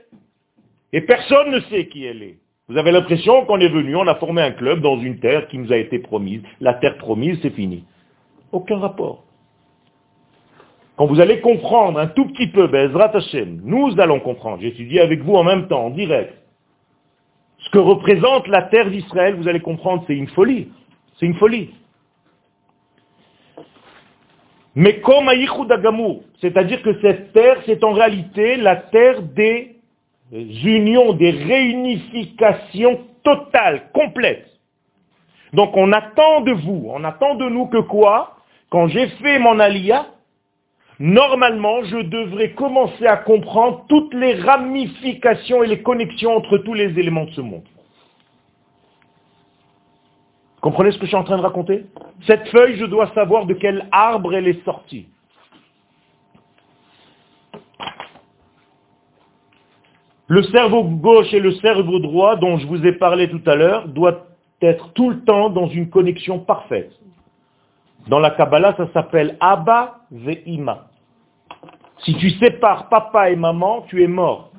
et 0.91 1.02
personne 1.02 1.52
ne 1.52 1.60
sait 1.62 1.88
qui 1.88 2.06
elle 2.06 2.24
est. 2.24 2.38
Vous 2.69 2.78
avez 2.78 2.91
l'impression 2.91 3.45
qu'on 3.45 3.60
est 3.60 3.69
venu, 3.69 3.95
on 3.95 4.08
a 4.08 4.15
formé 4.15 4.41
un 4.41 4.52
club 4.52 4.80
dans 4.80 4.97
une 4.97 5.19
terre 5.19 5.47
qui 5.49 5.58
nous 5.58 5.73
a 5.73 5.78
été 5.78 5.99
promise. 5.99 6.41
La 6.62 6.73
terre 6.76 6.97
promise, 6.97 7.38
c'est 7.41 7.49
fini. 7.49 7.84
Aucun 8.52 8.78
rapport. 8.78 9.26
Quand 10.95 11.08
vous 11.08 11.19
allez 11.19 11.41
comprendre 11.41 11.99
un 11.99 12.08
tout 12.08 12.26
petit 12.28 12.47
peu, 12.47 12.67
Bezrat 12.67 13.15
Hashem, 13.15 13.62
nous 13.65 13.99
allons 13.99 14.19
comprendre, 14.19 14.62
j'étudie 14.62 14.99
avec 14.99 15.21
vous 15.23 15.34
en 15.34 15.43
même 15.43 15.67
temps, 15.67 15.88
en 15.88 15.89
direct, 15.89 16.34
ce 17.58 17.69
que 17.71 17.80
représente 17.80 18.47
la 18.47 18.62
terre 18.63 18.89
d'Israël, 18.89 19.36
vous 19.36 19.47
allez 19.47 19.60
comprendre, 19.60 20.04
c'est 20.08 20.15
une 20.15 20.28
folie. 20.28 20.69
C'est 21.19 21.26
une 21.26 21.36
folie. 21.36 21.71
Mais 24.76 25.02
comme 25.02 25.30
Agamur, 25.30 26.21
c'est-à-dire 26.41 26.82
que 26.82 26.99
cette 27.02 27.34
terre, 27.34 27.58
c'est 27.65 27.84
en 27.84 27.91
réalité 27.91 28.58
la 28.58 28.76
terre 28.76 29.21
des 29.21 29.72
unions, 30.34 31.13
des 31.13 31.32
réunifications 31.32 33.00
totales, 33.24 33.89
complètes. 33.93 34.50
Donc 35.54 35.78
on 35.78 35.91
attend 35.91 36.41
de 36.41 36.52
vous, 36.52 36.88
on 36.89 37.04
attend 37.04 37.36
de 37.36 37.48
nous 37.48 37.67
que 37.67 37.78
quoi? 37.78 38.38
Quand 38.69 38.88
j'ai 38.88 39.08
fait 39.08 39.38
mon 39.38 39.60
alia, 39.60 40.08
normalement 41.00 41.84
je 41.84 41.98
devrais 41.98 42.52
commencer 42.52 43.06
à 43.06 43.17
comprendre 43.17 43.86
toutes 43.88 44.13
les 44.15 44.36
ramifications 44.36 45.63
et 45.63 45.67
les 45.67 45.82
connexions 45.84 46.36
entre 46.36 46.58
tous 46.58 46.74
les 46.74 46.98
éléments 47.00 47.26
de 47.26 47.32
ce 47.32 47.41
monde. 47.41 47.63
Comprenez 50.62 50.91
ce 50.91 50.98
que 50.98 51.04
je 51.04 51.10
suis 51.10 51.17
en 51.17 51.26
train 51.26 51.38
de 51.38 51.41
raconter? 51.41 51.86
Cette 52.26 52.48
feuille, 52.48 52.78
je 52.78 52.86
dois 52.86 53.13
savoir 53.13 53.46
de 53.46 53.54
quel 53.54 53.88
arbre 53.91 54.34
elle 54.34 54.48
est 54.48 54.63
sortie. 54.63 55.08
Le 60.34 60.41
cerveau 60.41 60.84
gauche 60.84 61.32
et 61.32 61.39
le 61.39 61.52
cerveau 61.58 62.00
droit, 62.00 62.38
dont 62.38 62.58
je 62.58 62.65
vous 62.65 62.84
ai 62.88 62.93
parlé 62.93 63.30
tout 63.30 63.43
à 63.46 63.54
l'heure, 63.54 63.88
doivent 63.88 64.24
être 64.63 64.91
tout 64.93 65.12
le 65.12 65.24
temps 65.24 65.52
dans 65.52 65.67
une 65.67 65.91
connexion 65.91 66.39
parfaite. 66.39 66.91
Dans 68.08 68.17
la 68.17 68.32
Kabbalah, 68.32 68.74
ça 68.76 68.89
s'appelle 68.93 69.38
Abba 69.39 70.00
Ve'ima. 70.12 70.88
Si 72.00 72.15
tu 72.15 72.32
sépares 72.32 72.89
papa 72.89 73.30
et 73.30 73.36
maman, 73.36 73.86
tu 73.88 74.02
es 74.02 74.08
mort. 74.08 74.50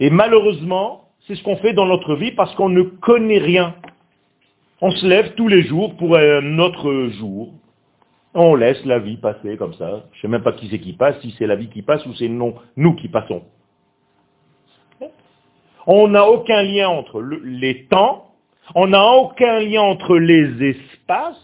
Et 0.00 0.10
malheureusement, 0.10 1.04
c'est 1.28 1.36
ce 1.36 1.44
qu'on 1.44 1.58
fait 1.58 1.72
dans 1.72 1.86
notre 1.86 2.16
vie 2.16 2.32
parce 2.32 2.52
qu'on 2.56 2.70
ne 2.70 2.82
connaît 2.82 3.38
rien. 3.38 3.76
On 4.80 4.90
se 4.90 5.06
lève 5.06 5.34
tous 5.36 5.46
les 5.46 5.62
jours 5.62 5.94
pour 5.94 6.16
un 6.16 6.58
autre 6.58 7.06
jour. 7.20 7.52
On 8.34 8.56
laisse 8.56 8.84
la 8.84 8.98
vie 8.98 9.16
passer 9.16 9.56
comme 9.56 9.74
ça. 9.74 10.02
Je 10.10 10.18
ne 10.18 10.22
sais 10.22 10.28
même 10.28 10.42
pas 10.42 10.54
qui 10.54 10.66
c'est 10.70 10.80
qui 10.80 10.94
passe, 10.94 11.20
si 11.20 11.32
c'est 11.38 11.46
la 11.46 11.54
vie 11.54 11.68
qui 11.68 11.82
passe 11.82 12.04
ou 12.04 12.12
c'est 12.14 12.26
nous 12.28 12.94
qui 12.96 13.06
passons. 13.06 13.44
On 15.86 16.08
n'a 16.08 16.26
aucun 16.26 16.62
lien 16.62 16.88
entre 16.88 17.20
les 17.20 17.84
temps, 17.84 18.32
on 18.74 18.88
n'a 18.88 19.04
aucun 19.04 19.60
lien 19.60 19.82
entre 19.82 20.16
les 20.16 20.70
espaces, 20.70 21.40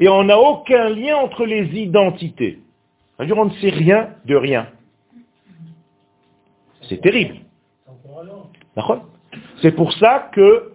et 0.00 0.08
on 0.08 0.24
n'a 0.24 0.38
aucun 0.38 0.88
lien 0.88 1.16
entre 1.16 1.44
les 1.44 1.66
identités. 1.78 2.58
On 3.18 3.44
ne 3.44 3.50
sait 3.60 3.70
rien 3.70 4.10
de 4.24 4.34
rien. 4.34 4.68
C'est 6.88 7.00
terrible. 7.00 7.36
C'est 9.62 9.72
pour 9.72 9.92
ça 9.94 10.30
que 10.32 10.72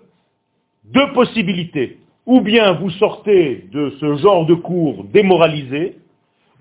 deux 0.85 1.11
possibilités. 1.13 1.99
Ou 2.25 2.41
bien 2.41 2.73
vous 2.73 2.91
sortez 2.91 3.67
de 3.71 3.91
ce 3.99 4.15
genre 4.17 4.45
de 4.45 4.53
cours 4.53 5.03
démoralisé, 5.05 5.97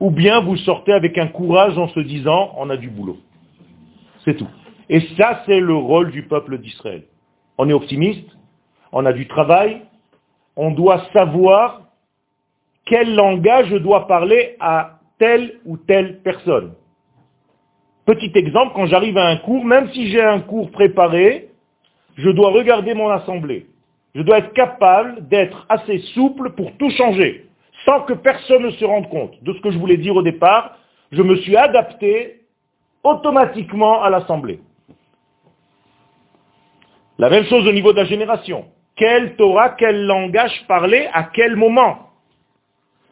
ou 0.01 0.11
bien 0.11 0.41
vous 0.41 0.57
sortez 0.57 0.93
avec 0.93 1.19
un 1.19 1.29
courage 1.29 1.77
en 1.77 1.89
se 1.89 2.01
disant, 2.01 2.55
on 2.57 2.71
a 2.71 2.77
du 2.77 2.89
boulot. 2.89 3.19
C'est 4.25 4.35
tout. 4.37 4.49
Et 4.89 5.01
ça, 5.17 5.43
c'est 5.47 5.61
le 5.61 5.75
rôle 5.75 6.11
du 6.11 6.23
peuple 6.23 6.59
d'Israël. 6.59 7.05
On 7.59 7.69
est 7.69 7.73
optimiste, 7.73 8.29
on 8.93 9.05
a 9.05 9.13
du 9.13 9.27
travail, 9.29 9.83
on 10.57 10.71
doit 10.71 11.03
savoir 11.13 11.83
quel 12.87 13.15
langage 13.15 13.69
je 13.69 13.77
dois 13.77 14.07
parler 14.07 14.57
à 14.61 14.99
telle 15.19 15.61
ou 15.67 15.77
telle 15.77 16.21
personne. 16.23 16.73
Petit 18.07 18.33
exemple, 18.35 18.73
quand 18.75 18.87
j'arrive 18.87 19.19
à 19.19 19.27
un 19.27 19.37
cours, 19.37 19.65
même 19.65 19.91
si 19.93 20.09
j'ai 20.09 20.23
un 20.23 20.41
cours 20.41 20.71
préparé, 20.71 21.51
je 22.17 22.31
dois 22.31 22.51
regarder 22.51 22.95
mon 22.95 23.11
assemblée. 23.11 23.67
Je 24.15 24.23
dois 24.23 24.39
être 24.39 24.53
capable 24.55 25.29
d'être 25.29 25.67
assez 25.69 25.99
souple 26.15 26.51
pour 26.51 26.73
tout 26.79 26.91
changer, 26.91 27.47
sans 27.85 28.01
que 28.03 28.15
personne 28.15 28.63
ne 28.63 28.71
se 28.71 28.85
rende 28.85 29.09
compte 29.11 29.43
de 29.43 29.53
ce 29.53 29.61
que 29.61 29.71
je 29.71 29.79
voulais 29.79 29.99
dire 29.99 30.17
au 30.17 30.23
départ. 30.23 30.79
Je 31.13 31.23
me 31.23 31.37
suis 31.37 31.57
adapté 31.57 32.41
automatiquement 33.05 34.03
à 34.03 34.11
l'Assemblée. 34.11 34.61
La 37.19 37.31
même 37.31 37.45
chose 37.47 37.67
au 37.67 37.73
niveau 37.73 37.93
de 37.93 37.99
la 37.99 38.05
génération. 38.05 38.67
Quel 38.95 39.35
Torah, 39.35 39.71
quel 39.71 40.07
langage 40.07 40.65
parler 40.69 41.09
à 41.13 41.25
quel 41.25 41.57
moment? 41.57 42.11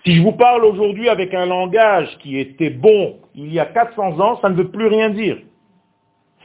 Si 0.05 0.15
je 0.15 0.23
vous 0.23 0.33
parle 0.33 0.65
aujourd'hui 0.65 1.09
avec 1.09 1.35
un 1.35 1.47
langage 1.47 2.09
qui 2.19 2.39
était 2.39 2.71
bon 2.71 3.17
il 3.35 3.53
y 3.53 3.59
a 3.59 3.67
400 3.67 4.21
ans, 4.21 4.39
ça 4.41 4.49
ne 4.49 4.55
veut 4.55 4.69
plus 4.69 4.87
rien 4.87 5.11
dire. 5.11 5.39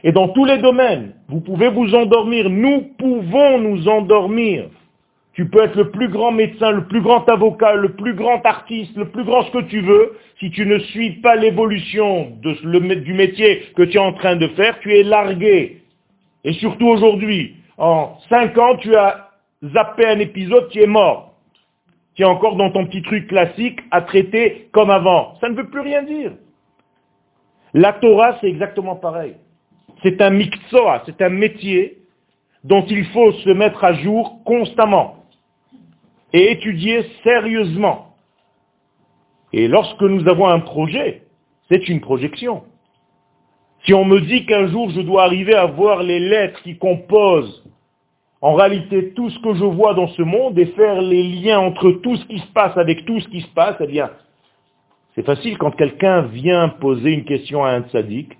Et 0.02 0.10
dans 0.10 0.28
tous 0.28 0.44
les 0.44 0.58
domaines, 0.58 1.14
vous 1.28 1.40
pouvez 1.40 1.68
vous 1.68 1.94
endormir. 1.94 2.50
Nous 2.50 2.92
pouvons 2.98 3.58
nous 3.58 3.88
endormir. 3.88 4.64
Tu 5.34 5.48
peux 5.48 5.62
être 5.62 5.76
le 5.76 5.90
plus 5.90 6.08
grand 6.08 6.32
médecin, 6.32 6.72
le 6.72 6.86
plus 6.86 7.00
grand 7.00 7.26
avocat, 7.28 7.74
le 7.74 7.90
plus 7.92 8.14
grand 8.14 8.44
artiste, 8.44 8.96
le 8.96 9.08
plus 9.08 9.24
grand 9.24 9.42
ce 9.44 9.52
que 9.52 9.62
tu 9.68 9.80
veux. 9.80 10.18
Si 10.40 10.50
tu 10.50 10.66
ne 10.66 10.78
suis 10.80 11.20
pas 11.20 11.36
l'évolution 11.36 12.32
du 12.42 13.14
métier 13.14 13.62
que 13.76 13.82
tu 13.84 13.96
es 13.96 14.00
en 14.00 14.12
train 14.12 14.34
de 14.34 14.48
faire, 14.48 14.80
tu 14.80 14.92
es 14.92 15.04
largué. 15.04 15.81
Et 16.44 16.52
surtout 16.54 16.88
aujourd'hui, 16.88 17.56
en 17.78 18.18
cinq 18.28 18.56
ans, 18.58 18.76
tu 18.76 18.94
as 18.94 19.30
zappé 19.64 20.06
un 20.06 20.18
épisode, 20.18 20.68
tu 20.70 20.80
es 20.80 20.86
mort. 20.86 21.34
Tu 22.14 22.22
es 22.22 22.26
encore 22.26 22.56
dans 22.56 22.70
ton 22.70 22.86
petit 22.86 23.02
truc 23.02 23.28
classique 23.28 23.80
à 23.90 24.02
traiter 24.02 24.68
comme 24.72 24.90
avant. 24.90 25.34
Ça 25.40 25.48
ne 25.48 25.54
veut 25.54 25.68
plus 25.68 25.80
rien 25.80 26.02
dire. 26.02 26.32
La 27.74 27.94
Torah, 27.94 28.38
c'est 28.40 28.48
exactement 28.48 28.96
pareil. 28.96 29.36
C'est 30.02 30.20
un 30.20 30.30
miksoa, 30.30 31.04
c'est 31.06 31.22
un 31.22 31.30
métier 31.30 31.98
dont 32.64 32.84
il 32.86 33.06
faut 33.06 33.32
se 33.32 33.50
mettre 33.50 33.82
à 33.84 33.94
jour 33.94 34.42
constamment 34.44 35.24
et 36.32 36.52
étudier 36.52 37.06
sérieusement. 37.22 38.16
Et 39.52 39.68
lorsque 39.68 40.02
nous 40.02 40.28
avons 40.28 40.48
un 40.48 40.60
projet, 40.60 41.22
c'est 41.68 41.88
une 41.88 42.00
projection. 42.00 42.64
Si 43.84 43.94
on 43.94 44.04
me 44.04 44.20
dit 44.20 44.46
qu'un 44.46 44.68
jour 44.68 44.90
je 44.90 45.00
dois 45.00 45.24
arriver 45.24 45.54
à 45.54 45.66
voir 45.66 46.02
les 46.02 46.20
lettres 46.20 46.62
qui 46.62 46.76
composent 46.78 47.64
en 48.40 48.54
réalité 48.54 49.12
tout 49.14 49.30
ce 49.30 49.38
que 49.38 49.54
je 49.54 49.64
vois 49.64 49.94
dans 49.94 50.08
ce 50.08 50.22
monde 50.22 50.58
et 50.58 50.66
faire 50.66 51.00
les 51.00 51.22
liens 51.22 51.60
entre 51.60 51.92
tout 51.92 52.16
ce 52.16 52.24
qui 52.26 52.38
se 52.38 52.46
passe 52.52 52.76
avec 52.76 53.04
tout 53.04 53.20
ce 53.20 53.28
qui 53.28 53.40
se 53.40 53.48
passe, 53.48 53.76
eh 53.80 53.86
bien, 53.86 54.10
c'est 55.14 55.24
facile 55.24 55.58
quand 55.58 55.70
quelqu'un 55.72 56.22
vient 56.22 56.68
poser 56.68 57.12
une 57.12 57.24
question 57.24 57.64
à 57.64 57.70
un 57.70 57.82
tzaddik, 57.82 58.36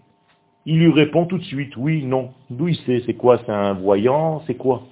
il 0.65 0.79
lui 0.79 0.93
répond 0.93 1.27
tout 1.27 1.39
de 1.39 1.45
suite, 1.45 1.77
oui, 1.77 2.05
non. 2.05 2.31
D'où 2.49 2.69
il 2.69 2.77
sait 2.77 3.03
C'est 3.05 3.15
quoi 3.15 3.39
C'est 3.45 3.53
un 3.53 3.75
voyant 3.75 4.43
C'est 4.47 4.55
quoi? 4.55 4.83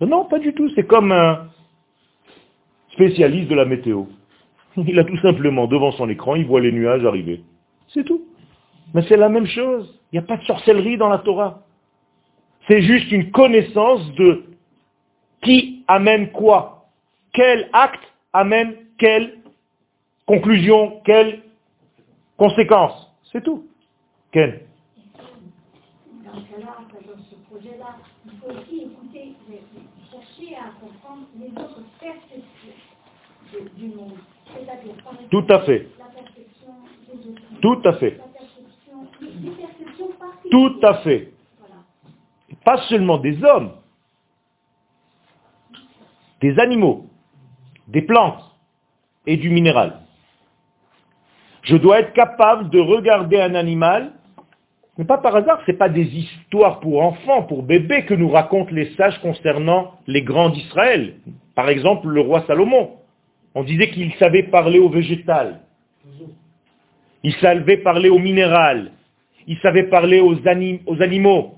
Non, 0.00 0.24
pas 0.24 0.38
du 0.38 0.54
tout. 0.54 0.70
C'est 0.74 0.86
comme 0.86 1.12
un 1.12 1.48
spécialiste 2.92 3.48
de 3.48 3.54
la 3.54 3.64
météo. 3.64 4.04
Il 4.76 4.98
a 4.98 5.04
tout 5.04 5.18
simplement 5.18 5.66
devant 5.66 5.92
son 5.92 6.08
écran, 6.08 6.36
il 6.36 6.46
voit 6.46 6.60
les 6.60 6.72
nuages 6.72 7.04
arriver. 7.04 7.42
C'est 7.88 8.04
tout. 8.04 8.22
Mais 8.94 9.02
c'est 9.08 9.16
la 9.16 9.28
même 9.28 9.46
chose. 9.46 9.98
Il 10.12 10.18
n'y 10.18 10.24
a 10.24 10.26
pas 10.26 10.36
de 10.36 10.44
sorcellerie 10.44 10.96
dans 10.96 11.08
la 11.08 11.18
Torah. 11.18 11.62
C'est 12.66 12.82
juste 12.82 13.10
une 13.12 13.30
connaissance 13.30 14.12
de 14.14 14.44
qui 15.42 15.84
amène 15.86 16.30
quoi. 16.32 16.86
Quel 17.32 17.68
acte 17.72 18.02
amène 18.32 18.74
quelle 18.98 19.38
conclusion, 20.26 21.00
quelle 21.04 21.42
conséquence. 22.36 23.10
C'est 23.32 23.42
tout. 23.42 23.66
Quel 24.32 24.66
Dans 26.24 26.34
ce 26.34 26.50
cas-là, 26.50 26.76
dans 26.92 27.22
ce 27.30 27.34
projet-là, 27.50 27.96
il 28.26 28.32
faut 28.38 28.50
aussi 28.50 28.84
écouter, 28.84 29.34
chercher 30.10 30.56
à 30.56 30.70
comprendre 30.80 31.26
les 31.38 31.50
autres 31.52 31.82
perspectives 32.00 33.74
du 33.76 33.86
monde. 33.94 34.18
C'est-à-dire, 34.52 34.94
Tout 35.30 35.46
à 35.48 35.60
fait. 35.60 35.88
Tout 37.60 37.80
à 37.84 37.92
fait. 37.94 38.18
La 38.18 38.26
perception, 38.26 38.30
des 38.30 38.38
perceptions 38.38 39.06
particulières. 39.06 39.07
Tout 40.50 40.80
à 40.82 40.94
fait. 40.98 41.32
Pas 42.64 42.78
seulement 42.88 43.18
des 43.18 43.42
hommes, 43.44 43.72
des 46.40 46.58
animaux, 46.58 47.06
des 47.86 48.02
plantes 48.02 48.42
et 49.26 49.36
du 49.36 49.50
minéral. 49.50 50.00
Je 51.62 51.76
dois 51.76 52.00
être 52.00 52.12
capable 52.12 52.70
de 52.70 52.80
regarder 52.80 53.40
un 53.40 53.54
animal, 53.54 54.12
mais 54.96 55.04
pas 55.04 55.18
par 55.18 55.36
hasard, 55.36 55.60
ce 55.64 55.70
n'est 55.70 55.76
pas 55.76 55.88
des 55.88 56.06
histoires 56.06 56.80
pour 56.80 57.02
enfants, 57.02 57.42
pour 57.42 57.62
bébés 57.62 58.04
que 58.04 58.14
nous 58.14 58.30
racontent 58.30 58.72
les 58.72 58.94
sages 58.94 59.20
concernant 59.20 59.94
les 60.06 60.22
grands 60.22 60.50
d'Israël. 60.50 61.16
Par 61.54 61.68
exemple, 61.68 62.08
le 62.08 62.20
roi 62.20 62.44
Salomon. 62.46 62.92
On 63.54 63.64
disait 63.64 63.90
qu'il 63.90 64.12
savait 64.14 64.44
parler 64.44 64.78
au 64.78 64.88
végétal. 64.88 65.60
Il 67.22 67.34
savait 67.34 67.78
parler 67.78 68.08
au 68.08 68.18
minéral. 68.18 68.92
Il 69.48 69.58
savait 69.60 69.84
parler 69.84 70.20
aux, 70.20 70.34
anim- 70.46 70.80
aux 70.86 71.00
animaux. 71.02 71.54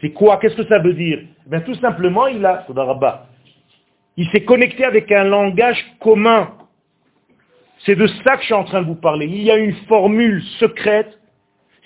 C'est 0.00 0.10
quoi? 0.10 0.36
Qu'est-ce 0.36 0.54
que 0.54 0.66
ça 0.66 0.78
veut 0.78 0.92
dire? 0.92 1.20
Bien, 1.46 1.60
Tout 1.60 1.74
simplement, 1.76 2.26
il 2.26 2.44
a, 2.44 2.66
il 4.18 4.28
s'est 4.28 4.44
connecté 4.44 4.84
avec 4.84 5.10
un 5.10 5.24
langage 5.24 5.82
commun. 5.98 6.52
C'est 7.80 7.96
de 7.96 8.06
ça 8.06 8.36
que 8.36 8.40
je 8.40 8.46
suis 8.46 8.54
en 8.54 8.64
train 8.64 8.82
de 8.82 8.86
vous 8.86 8.94
parler. 8.94 9.26
Il 9.26 9.42
y 9.42 9.50
a 9.50 9.56
une 9.56 9.74
formule 9.88 10.42
secrète. 10.60 11.18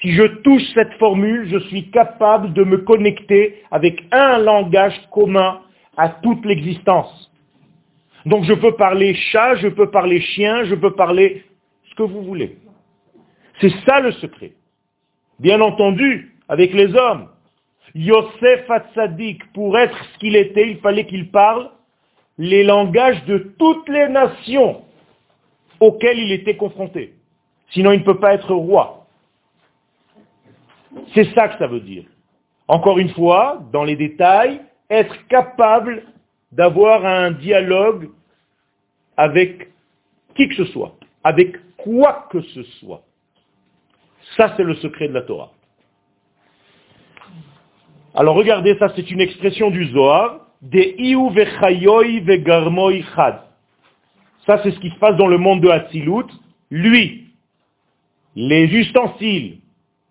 Si 0.00 0.12
je 0.12 0.24
touche 0.42 0.62
cette 0.74 0.92
formule, 0.94 1.48
je 1.48 1.58
suis 1.68 1.90
capable 1.90 2.52
de 2.52 2.64
me 2.64 2.78
connecter 2.78 3.62
avec 3.70 4.02
un 4.10 4.38
langage 4.38 5.00
commun 5.12 5.60
à 5.96 6.08
toute 6.08 6.44
l'existence. 6.44 7.32
Donc 8.26 8.44
je 8.44 8.54
peux 8.54 8.72
parler 8.72 9.14
chat, 9.14 9.54
je 9.56 9.68
peux 9.68 9.90
parler 9.90 10.20
chien, 10.20 10.64
je 10.64 10.74
peux 10.74 10.92
parler 10.92 11.44
ce 11.88 11.94
que 11.94 12.02
vous 12.02 12.22
voulez. 12.22 12.58
C'est 13.60 13.72
ça 13.86 14.00
le 14.00 14.10
secret. 14.12 14.52
Bien 15.38 15.60
entendu, 15.60 16.34
avec 16.48 16.72
les 16.72 16.94
hommes. 16.94 17.28
Yosef 17.94 18.70
Hatzadik, 18.70 19.52
pour 19.52 19.78
être 19.78 19.96
ce 20.12 20.18
qu'il 20.18 20.36
était, 20.36 20.70
il 20.70 20.78
fallait 20.78 21.06
qu'il 21.06 21.30
parle 21.30 21.70
les 22.38 22.62
langages 22.62 23.24
de 23.24 23.38
toutes 23.58 23.88
les 23.88 24.08
nations 24.08 24.82
auxquelles 25.80 26.18
il 26.18 26.32
était 26.32 26.56
confronté. 26.56 27.14
Sinon, 27.70 27.92
il 27.92 28.00
ne 28.00 28.04
peut 28.04 28.18
pas 28.18 28.34
être 28.34 28.52
roi. 28.52 29.06
C'est 31.14 31.32
ça 31.34 31.48
que 31.48 31.58
ça 31.58 31.66
veut 31.66 31.80
dire. 31.80 32.04
Encore 32.66 32.98
une 32.98 33.10
fois, 33.10 33.62
dans 33.72 33.84
les 33.84 33.96
détails, 33.96 34.60
être 34.90 35.26
capable 35.28 36.02
d'avoir 36.52 37.04
un 37.04 37.30
dialogue 37.30 38.10
avec 39.16 39.68
qui 40.34 40.48
que 40.48 40.54
ce 40.54 40.64
soit, 40.66 40.94
avec 41.24 41.56
quoi 41.76 42.28
que 42.30 42.40
ce 42.40 42.62
soit. 42.80 43.02
Ça, 44.36 44.54
c'est 44.56 44.64
le 44.64 44.74
secret 44.76 45.08
de 45.08 45.14
la 45.14 45.22
Torah. 45.22 45.52
Alors 48.14 48.34
regardez, 48.34 48.76
ça 48.78 48.92
c'est 48.96 49.10
une 49.10 49.20
expression 49.20 49.70
du 49.70 49.86
Zohar, 49.92 50.40
des 50.60 50.96
iou 50.98 51.30
vechayoy 51.30 52.20
vegarmoy 52.20 53.04
chad. 53.14 53.42
Ça 54.44 54.60
c'est 54.62 54.72
ce 54.72 54.80
qui 54.80 54.90
se 54.90 54.96
passe 54.96 55.16
dans 55.16 55.28
le 55.28 55.38
monde 55.38 55.60
de 55.60 55.68
Hatzilut. 55.68 56.26
Lui, 56.70 57.28
les 58.34 58.64
ustensiles, 58.64 59.58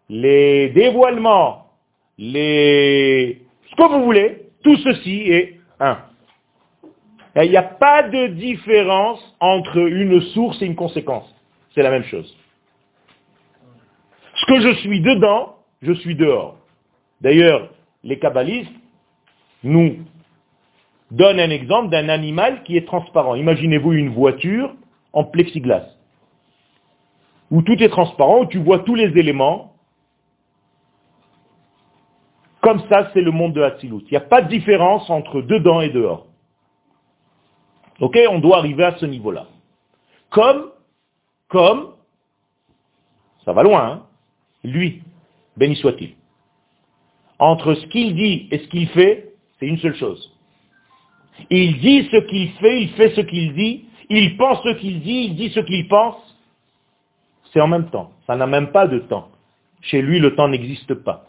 les 0.09 0.69
dévoilements, 0.69 1.65
les... 2.17 3.41
ce 3.69 3.75
que 3.75 3.89
vous 3.89 4.05
voulez, 4.05 4.43
tout 4.63 4.77
ceci 4.77 5.23
est 5.29 5.59
un. 5.79 5.97
Il 7.35 7.49
n'y 7.49 7.57
a 7.57 7.63
pas 7.63 8.03
de 8.03 8.27
différence 8.27 9.19
entre 9.39 9.77
une 9.77 10.21
source 10.21 10.61
et 10.61 10.65
une 10.65 10.75
conséquence. 10.75 11.29
C'est 11.75 11.83
la 11.83 11.91
même 11.91 12.05
chose. 12.05 12.35
Ce 14.37 14.45
que 14.45 14.59
je 14.61 14.75
suis 14.81 15.01
dedans, 15.01 15.55
je 15.81 15.93
suis 15.93 16.15
dehors. 16.15 16.57
D'ailleurs, 17.21 17.69
les 18.03 18.19
kabbalistes 18.19 18.71
nous 19.63 19.97
donnent 21.11 21.39
un 21.39 21.49
exemple 21.49 21.89
d'un 21.89 22.09
animal 22.09 22.63
qui 22.63 22.77
est 22.77 22.85
transparent. 22.85 23.35
Imaginez-vous 23.35 23.93
une 23.93 24.09
voiture 24.09 24.73
en 25.13 25.23
plexiglas, 25.23 25.87
où 27.49 27.61
tout 27.63 27.81
est 27.81 27.89
transparent, 27.89 28.41
où 28.41 28.45
tu 28.45 28.59
vois 28.59 28.79
tous 28.79 28.95
les 28.95 29.17
éléments. 29.17 29.73
Comme 32.61 32.81
ça, 32.89 33.09
c'est 33.13 33.21
le 33.21 33.31
monde 33.31 33.53
de 33.53 33.61
Hatzilut. 33.61 34.03
Il 34.07 34.11
n'y 34.11 34.17
a 34.17 34.21
pas 34.21 34.41
de 34.41 34.49
différence 34.49 35.09
entre 35.09 35.41
dedans 35.41 35.81
et 35.81 35.89
dehors. 35.89 36.27
Ok 37.99 38.19
On 38.29 38.39
doit 38.39 38.57
arriver 38.57 38.83
à 38.83 38.97
ce 38.97 39.05
niveau-là. 39.05 39.47
Comme, 40.29 40.69
comme, 41.47 41.93
ça 43.45 43.53
va 43.53 43.63
loin, 43.63 43.83
hein 43.83 44.06
lui, 44.71 45.01
béni 45.55 45.75
soit-il. 45.75 46.11
Entre 47.39 47.75
ce 47.75 47.85
qu'il 47.87 48.15
dit 48.15 48.47
et 48.51 48.59
ce 48.59 48.67
qu'il 48.67 48.87
fait, 48.89 49.33
c'est 49.59 49.67
une 49.67 49.77
seule 49.77 49.95
chose. 49.95 50.33
Il 51.49 51.79
dit 51.79 52.07
ce 52.11 52.17
qu'il 52.27 52.49
fait, 52.53 52.81
il 52.81 52.89
fait 52.89 53.09
ce 53.15 53.21
qu'il 53.21 53.53
dit, 53.53 53.85
il 54.09 54.37
pense 54.37 54.63
ce 54.63 54.73
qu'il 54.79 55.01
dit, 55.01 55.27
il 55.29 55.35
dit 55.35 55.49
ce 55.49 55.59
qu'il 55.59 55.87
pense. 55.87 56.15
C'est 57.53 57.61
en 57.61 57.67
même 57.67 57.89
temps. 57.89 58.11
Ça 58.25 58.35
n'a 58.35 58.47
même 58.47 58.71
pas 58.71 58.87
de 58.87 58.99
temps. 58.99 59.29
Chez 59.81 60.01
lui, 60.01 60.19
le 60.19 60.35
temps 60.35 60.47
n'existe 60.47 60.93
pas. 60.95 61.27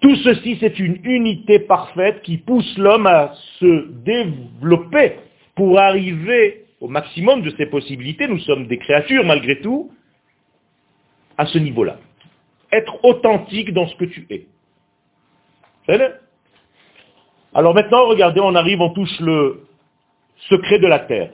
Tout 0.00 0.16
ceci, 0.16 0.56
c'est 0.60 0.78
une 0.78 0.98
unité 1.04 1.58
parfaite 1.60 2.22
qui 2.22 2.38
pousse 2.38 2.78
l'homme 2.78 3.06
à 3.06 3.32
se 3.58 3.90
développer 4.02 5.16
pour 5.54 5.78
arriver 5.78 6.64
au 6.80 6.88
maximum 6.88 7.42
de 7.42 7.50
ses 7.50 7.66
possibilités. 7.66 8.26
Nous 8.26 8.38
sommes 8.40 8.66
des 8.66 8.78
créatures 8.78 9.24
malgré 9.24 9.60
tout, 9.60 9.92
à 11.40 11.46
ce 11.46 11.56
niveau-là. 11.56 11.96
Être 12.70 13.02
authentique 13.02 13.72
dans 13.72 13.88
ce 13.88 13.96
que 13.96 14.04
tu 14.04 14.26
es. 14.28 14.46
Alors 17.54 17.74
maintenant, 17.74 18.06
regardez, 18.06 18.40
on 18.40 18.54
arrive, 18.54 18.82
on 18.82 18.90
touche 18.90 19.18
le 19.20 19.66
secret 20.50 20.78
de 20.78 20.86
la 20.86 20.98
terre. 20.98 21.30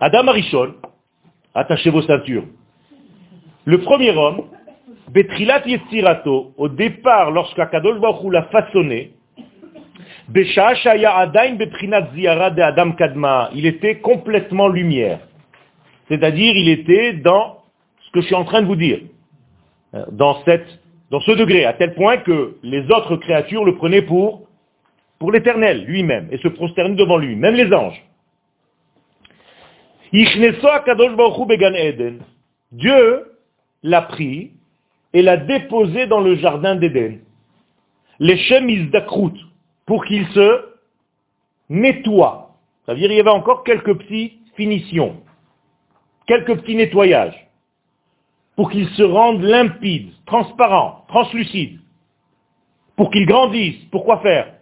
Adam 0.00 0.28
Arishon, 0.28 0.74
attachez 1.54 1.88
vos 1.88 2.02
ceintures. 2.02 2.44
Le 3.64 3.80
premier 3.80 4.10
homme, 4.10 4.42
Betrilat 5.08 5.66
Yetzirato, 5.66 6.52
au 6.58 6.68
départ, 6.68 7.30
lorsqu'Akadosh 7.30 7.98
Baruch 8.00 8.30
l'a 8.30 8.42
façonné, 8.44 9.14
il 13.54 13.66
était 13.66 13.96
complètement 14.00 14.68
lumière. 14.68 15.20
C'est-à-dire, 16.08 16.56
il 16.56 16.68
était 16.68 17.12
dans 17.14 17.58
ce 18.00 18.10
que 18.10 18.20
je 18.20 18.26
suis 18.26 18.34
en 18.34 18.44
train 18.44 18.62
de 18.62 18.66
vous 18.66 18.76
dire. 18.76 19.00
Euh, 19.94 20.04
Dans 20.10 21.20
ce 21.20 21.32
degré, 21.32 21.64
à 21.64 21.72
tel 21.74 21.94
point 21.94 22.16
que 22.18 22.56
les 22.62 22.82
autres 22.90 23.16
créatures 23.16 23.64
le 23.64 23.76
prenaient 23.76 24.02
pour, 24.02 24.48
l'éternel 25.32 25.84
lui-même, 25.84 26.28
et 26.30 26.38
se 26.38 26.48
prosternaient 26.48 26.96
devant 26.96 27.18
lui, 27.18 27.36
même 27.36 27.54
les 27.54 27.72
anges. 27.72 28.02
Dieu 32.72 33.24
l'a 33.82 34.02
pris 34.02 34.50
et 35.12 35.22
l'a 35.22 35.36
déposé 35.36 36.06
dans 36.06 36.20
le 36.20 36.34
jardin 36.36 36.74
d'Éden. 36.74 37.18
Les 38.18 38.36
Shem 38.36 38.68
Izdakrut, 38.68 39.34
pour 39.86 40.04
qu'il 40.04 40.26
se 40.28 40.64
nettoie. 41.68 42.56
Ça 42.84 42.92
veut 42.92 42.98
dire 42.98 43.08
qu'il 43.08 43.16
y 43.16 43.20
avait 43.20 43.30
encore 43.30 43.64
quelques 43.64 43.96
petites 43.98 44.38
finitions, 44.56 45.22
quelques 46.26 46.56
petits 46.60 46.76
nettoyages, 46.76 47.46
pour 48.56 48.70
qu'il 48.70 48.88
se 48.90 49.02
rende 49.02 49.42
limpide, 49.42 50.10
transparent, 50.24 51.04
translucide, 51.08 51.78
pour 52.96 53.10
qu'il 53.10 53.26
grandisse. 53.26 53.76
Pourquoi 53.90 54.20
faire? 54.20 54.52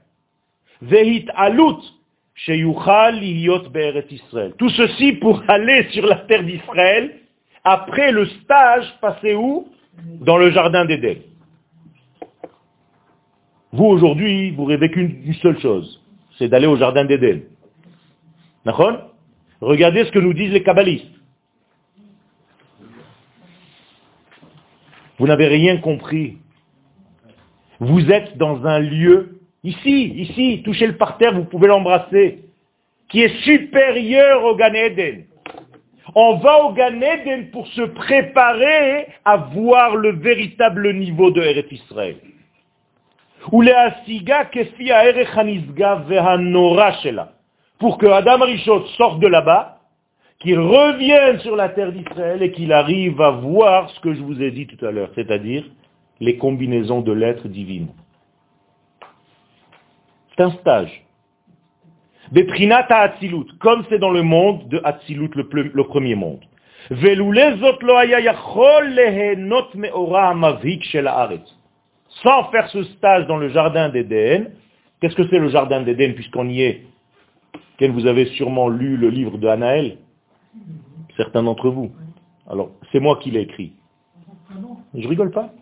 Tout 4.59 4.71
ceci 4.71 5.13
pour 5.15 5.43
aller 5.49 5.89
sur 5.91 6.07
la 6.07 6.17
terre 6.17 6.43
d'Israël 6.43 7.21
après 7.63 8.13
le 8.13 8.27
stage 8.27 8.93
passé 9.01 9.35
où? 9.35 9.69
Dans 10.21 10.37
le 10.37 10.51
jardin 10.51 10.85
d'Éden. 10.85 11.19
Vous 13.75 13.87
aujourd'hui, 13.87 14.53
vous 14.53 14.67
rêvez 14.67 14.89
qu'une 14.89 15.17
une 15.27 15.35
seule 15.35 15.59
chose, 15.59 16.01
c'est 16.39 16.47
d'aller 16.47 16.69
au 16.69 16.77
jardin 16.77 17.05
d'Éden. 17.05 17.41
Regardez 19.61 20.05
ce 20.05 20.13
que 20.13 20.21
nous 20.21 20.33
disent 20.33 20.53
les 20.53 20.63
kabbalistes. 20.63 21.11
Vous 25.19 25.27
n'avez 25.27 25.49
rien 25.49 25.79
compris. 25.79 26.39
Vous 27.81 28.13
êtes 28.13 28.39
dans 28.39 28.65
un 28.65 28.79
lieu, 28.79 29.41
ici, 29.65 30.05
ici, 30.21 30.63
touchez 30.65 30.87
le 30.87 30.97
parterre, 30.97 31.35
vous 31.35 31.45
pouvez 31.45 31.67
l'embrasser, 31.67 32.45
qui 33.09 33.23
est 33.23 33.37
supérieur 33.43 34.45
au 34.45 34.55
Gan 34.55 34.73
Eden. 34.73 35.25
On 36.15 36.37
va 36.37 36.63
au 36.63 36.75
Gan 36.75 37.01
Eden 37.01 37.51
pour 37.51 37.67
se 37.67 37.83
préparer 37.83 39.09
à 39.25 39.37
voir 39.37 39.97
le 39.97 40.13
véritable 40.13 40.95
niveau 40.95 41.33
de 41.33 41.43
Eretz 41.43 41.73
Israël. 41.73 42.19
Pour 47.79 47.99
que 47.99 48.07
Adam 48.07 48.45
Rishot 48.45 48.87
sorte 48.97 49.21
de 49.21 49.27
là-bas, 49.27 49.79
qu'il 50.41 50.59
revienne 50.59 51.39
sur 51.41 51.57
la 51.57 51.69
terre 51.69 51.93
d'Israël 51.93 52.43
et 52.43 52.53
qu'il 52.53 52.73
arrive 52.73 53.21
à 53.21 53.31
voir 53.31 53.91
ce 53.91 54.01
que 54.01 54.15
je 54.15 54.21
vous 54.21 54.43
ai 54.43 54.51
dit 54.51 54.67
tout 54.67 54.85
à 54.85 54.91
l'heure, 54.91 55.11
c'est-à-dire 55.15 55.65
les 56.21 56.37
combinaisons 56.37 57.01
de 57.01 57.13
lettres 57.13 57.49
divines. 57.49 57.89
C'est 60.31 60.43
un 60.43 60.51
stage. 60.53 61.05
Comme 63.61 63.85
c'est 63.89 63.99
dans 63.99 64.11
le 64.11 64.23
monde 64.23 64.69
de 64.69 64.81
Atzilut, 64.85 65.31
le, 65.35 65.49
le 65.73 65.85
premier 65.85 66.15
monde. 66.15 66.41
Sans 72.23 72.45
faire 72.51 72.69
ce 72.69 72.83
stage 72.85 73.27
dans 73.27 73.37
le 73.37 73.49
jardin 73.49 73.89
d'Éden, 73.89 74.51
qu'est-ce 75.01 75.17
que 75.17 75.29
c'est 75.29 75.39
le 75.39 75.49
jardin 75.49 75.83
d'Éden 75.83 76.15
puisqu'on 76.15 76.49
y 76.49 76.63
est? 76.63 76.83
Vous 77.81 78.07
avez 78.07 78.27
sûrement 78.27 78.69
lu 78.69 78.97
le 78.97 79.11
livre 79.11 79.37
de 79.37 79.47
Anaël, 79.47 79.99
certains 81.17 81.43
d'entre 81.43 81.69
vous. 81.71 81.91
Alors, 82.49 82.71
c'est 82.93 83.01
moi 83.01 83.19
qui 83.21 83.31
l'ai 83.31 83.41
écrit. 83.41 83.73
Je 84.95 85.09
rigole 85.09 85.31
pas. 85.31 85.53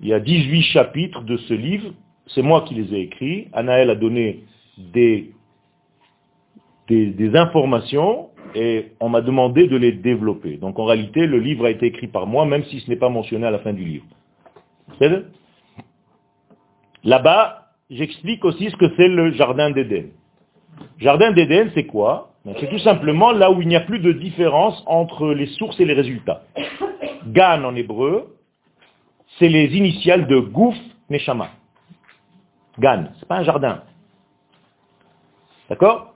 Il 0.00 0.08
y 0.08 0.12
a 0.12 0.20
18 0.20 0.62
chapitres 0.62 1.22
de 1.22 1.36
ce 1.36 1.54
livre, 1.54 1.92
c'est 2.26 2.42
moi 2.42 2.62
qui 2.62 2.74
les 2.74 2.94
ai 2.94 3.00
écrits. 3.00 3.48
Anaël 3.52 3.90
a 3.90 3.94
donné 3.94 4.44
des, 4.76 5.32
des, 6.88 7.36
informations 7.36 8.28
et 8.54 8.92
on 9.00 9.08
m'a 9.08 9.20
demandé 9.20 9.66
de 9.66 9.76
les 9.76 9.92
développer. 9.92 10.56
Donc 10.56 10.78
en 10.78 10.84
réalité, 10.84 11.26
le 11.26 11.38
livre 11.38 11.66
a 11.66 11.70
été 11.70 11.86
écrit 11.86 12.06
par 12.06 12.26
moi, 12.26 12.46
même 12.46 12.64
si 12.64 12.80
ce 12.80 12.88
n'est 12.90 12.96
pas 12.96 13.08
mentionné 13.08 13.46
à 13.46 13.50
la 13.50 13.58
fin 13.58 13.72
du 13.72 13.84
livre. 13.84 14.04
Là-bas, 17.04 17.68
j'explique 17.90 18.44
aussi 18.44 18.70
ce 18.70 18.76
que 18.76 18.94
c'est 18.96 19.08
le 19.08 19.32
jardin 19.32 19.70
d'Éden. 19.70 20.10
Jardin 20.98 21.32
d'Éden, 21.32 21.70
c'est 21.74 21.86
quoi? 21.86 22.34
C'est 22.60 22.70
tout 22.70 22.78
simplement 22.78 23.32
là 23.32 23.50
où 23.50 23.60
il 23.60 23.68
n'y 23.68 23.76
a 23.76 23.80
plus 23.80 23.98
de 23.98 24.12
différence 24.12 24.82
entre 24.86 25.32
les 25.32 25.46
sources 25.46 25.78
et 25.80 25.84
les 25.84 25.94
résultats. 25.94 26.42
Gan 27.26 27.64
en 27.64 27.74
hébreu, 27.74 28.36
c'est 29.38 29.48
les 29.48 29.76
initiales 29.76 30.26
de 30.26 30.38
Gouf 30.38 30.76
Neshama. 31.10 31.50
Gan, 32.78 33.08
c'est 33.18 33.28
pas 33.28 33.38
un 33.38 33.44
jardin. 33.44 33.82
D'accord? 35.68 36.14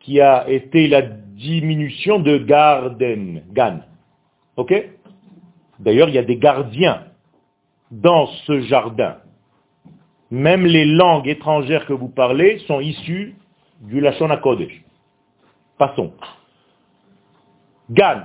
Qui 0.00 0.20
a 0.20 0.48
été 0.48 0.86
la 0.86 1.02
diminution 1.02 2.20
de 2.20 2.38
Garden, 2.38 3.42
Gan. 3.50 3.80
Ok? 4.56 4.72
D'ailleurs, 5.80 6.08
il 6.08 6.14
y 6.14 6.18
a 6.18 6.22
des 6.22 6.36
gardiens 6.36 7.04
dans 7.90 8.26
ce 8.26 8.60
jardin. 8.60 9.16
Même 10.30 10.66
les 10.66 10.84
langues 10.84 11.28
étrangères 11.28 11.86
que 11.86 11.92
vous 11.92 12.08
parlez 12.08 12.58
sont 12.66 12.80
issues 12.80 13.34
du 13.80 14.00
Lachon 14.00 14.30
HaKodesh. 14.30 14.82
Passons. 15.78 16.12
Gan. 17.90 18.22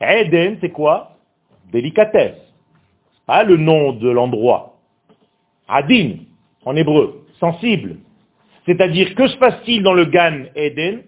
Eden, 0.00 0.58
c'est 0.60 0.70
quoi? 0.70 1.16
Délicatesse. 1.72 2.38
Pas 3.26 3.44
le 3.44 3.56
nom 3.56 3.92
de 3.92 4.08
l'endroit. 4.08 4.76
Adin, 5.68 6.16
en 6.64 6.76
hébreu, 6.76 7.26
sensible. 7.40 7.96
C'est-à-dire, 8.66 9.14
que 9.14 9.28
se 9.28 9.36
passe-t-il 9.36 9.82
dans 9.82 9.94
le 9.94 10.04
Gan 10.04 10.44
Eden? 10.54 11.02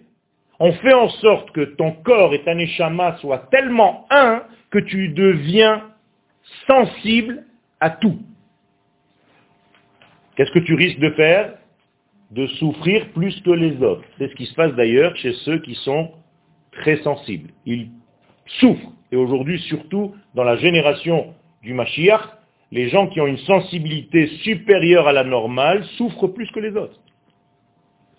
On 0.59 0.73
fait 0.73 0.93
en 0.93 1.09
sorte 1.09 1.51
que 1.51 1.61
ton 1.61 1.91
corps 1.91 2.33
et 2.33 2.43
ta 2.43 2.53
neshama 2.53 3.17
soient 3.17 3.47
tellement 3.51 4.05
un 4.09 4.43
que 4.69 4.79
tu 4.79 5.09
deviens 5.09 5.83
sensible 6.67 7.45
à 7.79 7.89
tout. 7.89 8.19
Qu'est-ce 10.39 10.51
que 10.51 10.59
tu 10.59 10.73
risques 10.73 10.99
de 10.99 11.09
faire? 11.09 11.55
De 12.31 12.47
souffrir 12.47 13.09
plus 13.09 13.37
que 13.41 13.51
les 13.51 13.75
autres. 13.83 14.05
C'est 14.17 14.29
ce 14.29 14.35
qui 14.35 14.45
se 14.45 14.55
passe 14.55 14.73
d'ailleurs 14.73 15.13
chez 15.17 15.33
ceux 15.43 15.59
qui 15.59 15.75
sont 15.75 16.13
très 16.71 16.95
sensibles. 17.03 17.49
Ils 17.65 17.89
souffrent. 18.45 18.93
Et 19.11 19.17
aujourd'hui, 19.17 19.59
surtout 19.59 20.15
dans 20.35 20.45
la 20.45 20.55
génération 20.55 21.33
du 21.61 21.73
Mashiach, 21.73 22.21
les 22.71 22.87
gens 22.87 23.07
qui 23.07 23.19
ont 23.19 23.27
une 23.27 23.39
sensibilité 23.39 24.27
supérieure 24.45 25.09
à 25.09 25.11
la 25.11 25.25
normale 25.25 25.83
souffrent 25.97 26.27
plus 26.27 26.49
que 26.51 26.61
les 26.61 26.71
autres. 26.77 27.01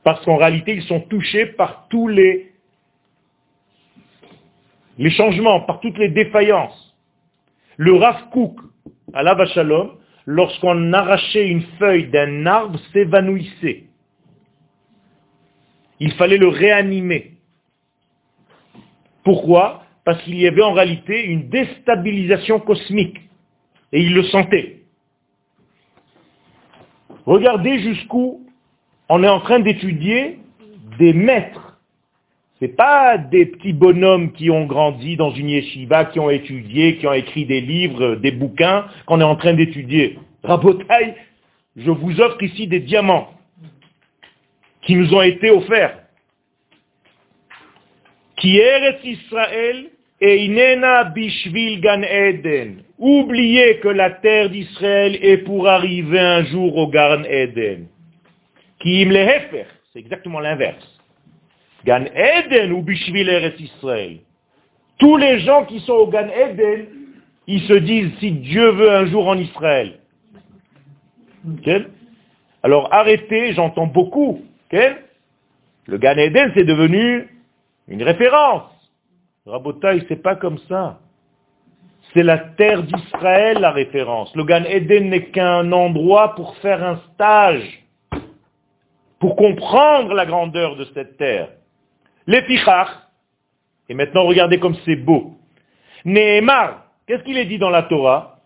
Parce 0.04 0.22
qu'en 0.26 0.36
réalité, 0.36 0.74
ils 0.74 0.82
sont 0.82 1.00
touchés 1.00 1.46
par 1.46 1.88
tous 1.88 2.06
les, 2.06 2.52
les 4.98 5.10
changements, 5.10 5.62
par 5.62 5.80
toutes 5.80 5.96
les 5.96 6.10
défaillances. 6.10 6.94
Le 7.78 7.94
Rav 7.94 8.28
Kook, 8.28 8.60
à 9.14 9.46
Shalom, 9.46 9.92
lorsqu'on 10.30 10.92
arrachait 10.92 11.48
une 11.48 11.62
feuille 11.80 12.08
d'un 12.08 12.46
arbre, 12.46 12.78
s'évanouissait. 12.92 13.84
Il 15.98 16.12
fallait 16.12 16.38
le 16.38 16.46
réanimer. 16.46 17.32
Pourquoi? 19.24 19.82
Parce 20.04 20.22
qu'il 20.22 20.38
y 20.38 20.46
avait 20.46 20.62
en 20.62 20.72
réalité 20.72 21.24
une 21.24 21.48
déstabilisation 21.48 22.60
cosmique. 22.60 23.18
Et 23.92 24.02
il 24.02 24.14
le 24.14 24.22
sentait. 24.22 24.82
Regardez 27.26 27.80
jusqu'où 27.80 28.46
on 29.08 29.24
est 29.24 29.28
en 29.28 29.40
train 29.40 29.58
d'étudier 29.58 30.38
des 31.00 31.12
maîtres. 31.12 31.69
Ce 32.60 32.66
pas 32.66 33.16
des 33.16 33.46
petits 33.46 33.72
bonhommes 33.72 34.32
qui 34.32 34.50
ont 34.50 34.66
grandi 34.66 35.16
dans 35.16 35.30
une 35.30 35.48
yeshiva, 35.48 36.04
qui 36.04 36.20
ont 36.20 36.28
étudié, 36.28 36.96
qui 36.96 37.06
ont 37.06 37.12
écrit 37.14 37.46
des 37.46 37.62
livres, 37.62 38.16
des 38.16 38.32
bouquins, 38.32 38.84
qu'on 39.06 39.20
est 39.20 39.24
en 39.24 39.36
train 39.36 39.54
d'étudier. 39.54 40.18
Rabotaille, 40.44 41.14
je 41.76 41.90
vous 41.90 42.20
offre 42.20 42.42
ici 42.42 42.66
des 42.66 42.80
diamants 42.80 43.30
qui 44.82 44.94
nous 44.94 45.14
ont 45.14 45.22
été 45.22 45.50
offerts. 45.50 45.98
Qui 48.36 48.58
est 48.58 49.04
Israël 49.04 49.86
et 50.20 50.44
Inena 50.44 51.04
Bishvil 51.04 51.80
Gan 51.80 52.02
Eden. 52.02 52.82
Oubliez 52.98 53.78
que 53.78 53.88
la 53.88 54.10
terre 54.10 54.50
d'Israël 54.50 55.18
est 55.22 55.38
pour 55.38 55.66
arriver 55.66 56.18
un 56.18 56.44
jour 56.44 56.76
au 56.76 56.88
Gan 56.88 57.22
Eden. 57.24 57.86
Qui 58.80 59.06
c'est 59.92 59.98
exactement 59.98 60.40
l'inverse. 60.40 60.99
Gan 61.84 62.04
Eden 62.14 62.72
ou 62.72 62.82
Bishvil 62.82 63.28
Eretz 63.28 63.58
Israël. 63.60 64.18
Tous 64.98 65.16
les 65.16 65.40
gens 65.40 65.64
qui 65.64 65.80
sont 65.80 65.94
au 65.94 66.06
Gan 66.06 66.28
Eden, 66.28 66.86
ils 67.46 67.62
se 67.62 67.72
disent 67.72 68.12
si 68.18 68.32
Dieu 68.32 68.70
veut 68.70 68.92
un 68.92 69.06
jour 69.06 69.26
en 69.28 69.38
Israël. 69.38 69.98
Alors 72.62 72.92
arrêtez, 72.92 73.54
j'entends 73.54 73.86
beaucoup. 73.86 74.42
Le 74.70 75.98
Gan 75.98 76.16
Eden, 76.18 76.52
c'est 76.54 76.64
devenu 76.64 77.28
une 77.88 78.02
référence. 78.02 78.70
Rabotaï, 79.46 80.04
c'est 80.08 80.22
pas 80.22 80.36
comme 80.36 80.58
ça. 80.68 81.00
C'est 82.12 82.22
la 82.22 82.38
terre 82.38 82.82
d'Israël 82.82 83.58
la 83.58 83.70
référence. 83.70 84.34
Le 84.36 84.44
Gan 84.44 84.64
Eden 84.64 85.10
n'est 85.10 85.30
qu'un 85.30 85.72
endroit 85.72 86.34
pour 86.34 86.56
faire 86.58 86.84
un 86.84 87.00
stage, 87.14 87.84
pour 89.18 89.36
comprendre 89.36 90.12
la 90.12 90.26
grandeur 90.26 90.76
de 90.76 90.84
cette 90.92 91.16
terre. 91.16 91.48
L'Epichach, 92.26 92.88
et 93.88 93.94
maintenant 93.94 94.24
regardez 94.24 94.58
comme 94.58 94.76
c'est 94.84 94.96
beau. 94.96 95.36
Nehemar, 96.04 96.84
qu'est-ce 97.06 97.22
qu'il 97.24 97.36
est 97.36 97.46
dit 97.46 97.58
dans 97.58 97.70
la 97.70 97.82
Torah? 97.84 98.38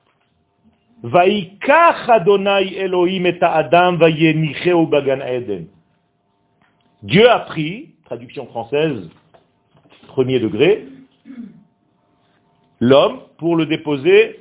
Dieu 7.02 7.28
a 7.28 7.40
pris, 7.40 7.94
traduction 8.06 8.46
française, 8.46 9.10
premier 10.06 10.40
degré, 10.40 10.86
l'homme 12.80 13.20
pour 13.36 13.56
le 13.56 13.66
déposer 13.66 14.40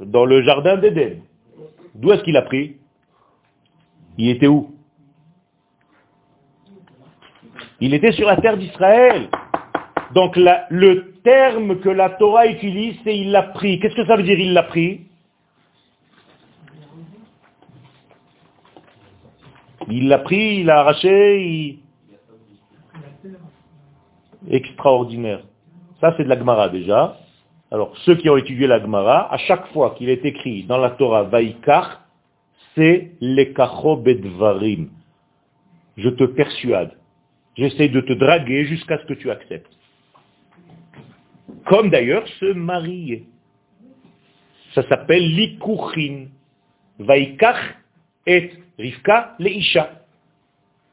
dans 0.00 0.24
le 0.24 0.42
jardin 0.42 0.76
d'Éden. 0.78 1.20
D'où 1.94 2.12
est-ce 2.12 2.22
qu'il 2.22 2.36
a 2.36 2.42
pris? 2.42 2.76
Il 4.16 4.30
était 4.30 4.46
où? 4.46 4.75
Il 7.80 7.94
était 7.94 8.12
sur 8.12 8.26
la 8.26 8.36
terre 8.36 8.56
d'Israël. 8.56 9.28
Donc 10.14 10.36
le 10.36 11.12
terme 11.22 11.80
que 11.80 11.88
la 11.88 12.10
Torah 12.10 12.46
utilise, 12.46 12.96
c'est 13.04 13.16
il 13.16 13.32
l'a 13.32 13.42
pris. 13.42 13.80
Qu'est-ce 13.80 13.96
que 13.96 14.06
ça 14.06 14.16
veut 14.16 14.22
dire 14.22 14.38
il 14.38 14.52
l'a 14.52 14.62
pris? 14.62 15.02
Il 19.88 20.08
l'a 20.08 20.18
pris, 20.18 20.58
il 20.58 20.66
l'a 20.66 20.80
arraché, 20.80 21.78
extraordinaire. 24.50 25.42
Ça, 26.00 26.14
c'est 26.16 26.24
de 26.24 26.28
la 26.28 26.38
Gemara 26.38 26.68
déjà. 26.68 27.16
Alors, 27.70 27.96
ceux 27.98 28.16
qui 28.16 28.28
ont 28.28 28.36
étudié 28.36 28.66
la 28.66 28.80
Gemara, 28.80 29.32
à 29.32 29.38
chaque 29.38 29.66
fois 29.68 29.94
qu'il 29.96 30.08
est 30.08 30.24
écrit 30.24 30.64
dans 30.64 30.78
la 30.78 30.90
Torah 30.90 31.24
Vaikar, 31.24 32.02
c'est 32.74 33.12
l'ekacho 33.20 33.96
bedvarim. 33.96 34.90
Je 35.96 36.08
te 36.10 36.24
persuade. 36.24 36.92
J'essaie 37.56 37.88
de 37.88 38.00
te 38.00 38.12
draguer 38.12 38.66
jusqu'à 38.66 38.98
ce 38.98 39.06
que 39.06 39.14
tu 39.14 39.30
acceptes. 39.30 39.72
Comme 41.64 41.90
d'ailleurs 41.90 42.26
se 42.40 42.52
marier. 42.52 43.24
Ça 44.74 44.86
s'appelle 44.88 45.26
likuchin. 45.34 46.26
Vaikach 46.98 47.56
et 48.26 48.52
rivka 48.78 49.34
leisha. 49.38 49.90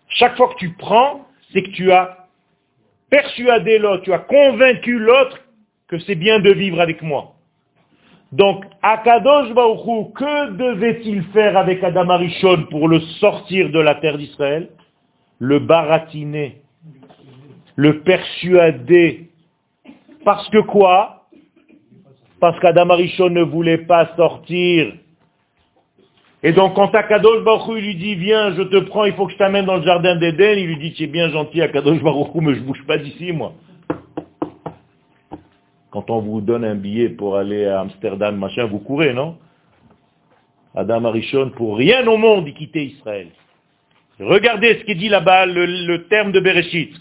Chaque 0.09 0.37
fois 0.37 0.49
que 0.53 0.59
tu 0.59 0.73
prends, 0.73 1.27
c'est 1.51 1.63
que 1.63 1.71
tu 1.71 1.91
as 1.91 2.27
persuadé 3.09 3.79
l'autre, 3.79 4.03
tu 4.03 4.13
as 4.13 4.19
convaincu 4.19 4.99
l'autre 4.99 5.39
que 5.87 5.99
c'est 5.99 6.15
bien 6.15 6.39
de 6.39 6.51
vivre 6.51 6.81
avec 6.81 7.01
moi. 7.01 7.35
Donc, 8.31 8.65
Akadosh 8.81 9.53
Baruchou, 9.53 10.11
que 10.15 10.51
devait-il 10.51 11.23
faire 11.25 11.55
avec 11.55 11.83
Adam 11.83 12.09
Arishon 12.09 12.65
pour 12.71 12.87
le 12.87 12.99
sortir 13.19 13.69
de 13.69 13.79
la 13.79 13.95
terre 13.95 14.17
d'Israël? 14.17 14.69
Le 15.43 15.59
baratiner, 15.59 16.61
le 17.75 17.99
persuader. 17.99 19.29
Parce 20.23 20.47
que 20.49 20.59
quoi? 20.59 21.27
Parce 22.39 22.57
qu'Adam 22.61 22.89
Arishon 22.91 23.29
ne 23.29 23.43
voulait 23.43 23.79
pas 23.79 24.15
sortir 24.15 24.93
et 26.45 26.51
donc 26.51 26.75
quand 26.75 26.93
Akadosh 26.93 27.43
Baruch 27.45 27.81
lui 27.81 27.95
dit 27.95 28.15
viens, 28.15 28.53
je 28.53 28.63
te 28.63 28.77
prends, 28.77 29.05
il 29.05 29.13
faut 29.13 29.27
que 29.27 29.31
je 29.31 29.37
t'amène 29.37 29.65
dans 29.65 29.77
le 29.77 29.83
jardin 29.83 30.17
d'Éden, 30.17 30.59
il 30.59 30.67
lui 30.67 30.77
dit 30.77 30.93
tu 30.93 31.03
es 31.03 31.07
bien 31.07 31.29
gentil 31.29 31.61
Akadosh 31.61 32.01
Baruch 32.01 32.35
mais 32.35 32.55
je 32.55 32.59
bouge 32.61 32.85
pas 32.85 32.97
d'ici 32.97 33.31
moi. 33.31 33.53
Quand 35.89 36.09
on 36.09 36.19
vous 36.19 36.41
donne 36.41 36.65
un 36.65 36.75
billet 36.75 37.09
pour 37.09 37.37
aller 37.37 37.65
à 37.65 37.81
Amsterdam, 37.81 38.37
machin, 38.37 38.65
vous 38.65 38.79
courez, 38.79 39.13
non? 39.13 39.37
Adam 40.75 41.05
Arishon, 41.05 41.51
pour 41.51 41.77
rien 41.77 42.05
au 42.07 42.17
monde, 42.17 42.47
il 42.47 42.53
quittait 42.53 42.85
Israël. 42.85 43.27
Regardez 44.25 44.79
ce 44.79 44.83
qui 44.85 44.95
dit 44.95 45.09
là-bas, 45.09 45.45
le, 45.45 46.07
terme 46.07 46.31
de 46.31 46.39
Bereshit. 46.39 46.93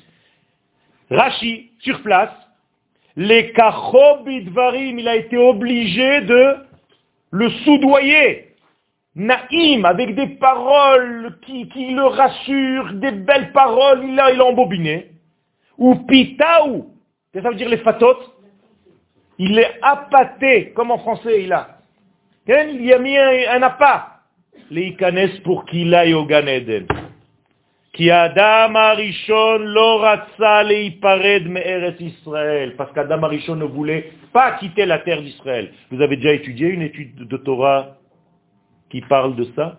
Rashi, 1.11 1.71
sur 1.81 2.03
place, 2.03 2.33
les 3.17 3.53
kachobidvarim, 3.53 4.99
il 4.99 5.09
a 5.09 5.17
été 5.17 5.37
obligé 5.37 6.23
de 6.23 6.57
le 7.31 7.51
soudoyer. 7.65 8.49
Naïm, 9.15 9.85
avec 9.85 10.15
des 10.15 10.29
paroles 10.39 11.39
qui, 11.45 11.67
le 11.91 12.05
rassurent, 12.05 12.95
des 12.95 13.13
belles 13.13 13.53
paroles, 13.53 14.05
il 14.05 14.19
a, 14.19 14.33
il 14.33 14.41
a 14.41 14.45
embobiné. 14.45 15.11
Ou 15.77 15.97
pitaou, 15.97 16.95
ça 17.35 17.41
veut 17.41 17.55
dire 17.55 17.69
les 17.69 17.79
fatot? 17.79 18.17
Il 19.39 19.59
est 19.59 19.79
appâté, 19.83 20.73
comme 20.73 20.91
en 20.91 20.99
français 20.99 21.43
il 21.43 21.53
a. 21.53 21.79
Il 22.47 22.85
y 22.85 22.93
a 22.93 22.99
mis 22.99 23.17
un, 23.17 23.57
un 23.57 23.63
appât. 23.63 24.09
Les 24.71 24.89
ikanes 24.89 25.41
pour 25.45 25.67
qu'il 25.67 25.95
aille 25.95 26.15
au 26.15 26.25
Gan. 26.25 26.45
Adam. 28.11 28.73
Parce 32.77 32.93
qu'Adam 32.93 33.23
Arishon 33.23 33.57
ne 33.57 33.65
voulait 33.65 34.13
pas 34.33 34.53
quitter 34.53 34.87
la 34.87 34.99
terre 34.99 35.21
d'Israël. 35.21 35.73
Vous 35.91 36.01
avez 36.01 36.17
déjà 36.17 36.33
étudié 36.33 36.69
une 36.69 36.83
étude 36.83 37.15
de 37.15 37.37
Torah 37.37 37.97
qui 38.89 39.03
parle 39.03 39.37
de 39.37 39.45
ça? 39.55 39.79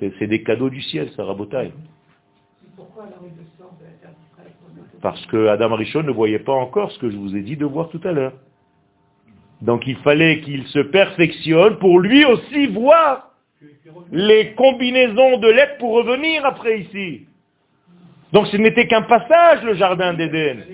C'est 0.00 0.26
des 0.26 0.42
cadeaux 0.42 0.70
du 0.70 0.82
ciel, 0.82 1.10
ça 1.14 1.24
rabotaille. 1.24 1.72
Parce 5.00 5.24
que 5.26 5.48
Adam 5.48 5.72
Arishon 5.72 6.02
ne 6.02 6.10
voyait 6.10 6.38
pas 6.38 6.52
encore 6.52 6.90
ce 6.92 6.98
que 6.98 7.10
je 7.10 7.16
vous 7.16 7.36
ai 7.36 7.42
dit 7.42 7.56
de 7.56 7.66
voir 7.66 7.88
tout 7.88 8.00
à 8.04 8.12
l'heure. 8.12 8.32
Donc 9.60 9.86
il 9.86 9.96
fallait 9.98 10.40
qu'il 10.40 10.66
se 10.68 10.80
perfectionne 10.80 11.78
pour 11.78 12.00
lui 12.00 12.24
aussi 12.24 12.66
voir 12.68 13.31
les 14.10 14.52
combinaisons 14.52 15.38
de 15.38 15.48
lettres 15.48 15.78
pour 15.78 15.94
revenir 15.94 16.44
après 16.44 16.80
ici. 16.80 17.26
Donc 18.32 18.46
ce 18.48 18.56
n'était 18.56 18.86
qu'un 18.86 19.02
passage, 19.02 19.62
le 19.62 19.74
jardin 19.74 20.14
d'Éden. 20.14 20.64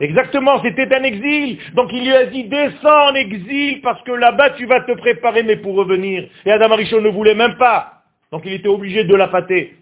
Exactement, 0.00 0.62
c'était 0.62 0.94
un 0.94 1.02
exil. 1.02 1.58
Donc 1.74 1.90
il 1.92 2.04
lui 2.04 2.14
a 2.14 2.26
dit, 2.26 2.44
descends 2.44 3.10
en 3.10 3.14
exil 3.14 3.80
parce 3.82 4.02
que 4.02 4.12
là-bas 4.12 4.50
tu 4.50 4.66
vas 4.66 4.82
te 4.82 4.92
préparer, 4.92 5.42
mais 5.42 5.56
pour 5.56 5.74
revenir. 5.74 6.28
Et 6.44 6.50
Adam 6.50 6.72
Arishon 6.72 7.00
ne 7.00 7.08
voulait 7.08 7.34
même 7.34 7.56
pas. 7.56 8.02
Donc 8.30 8.42
il 8.44 8.52
était 8.52 8.68
obligé 8.68 9.04
de 9.04 9.14
la 9.14 9.28
pâter. 9.28 9.76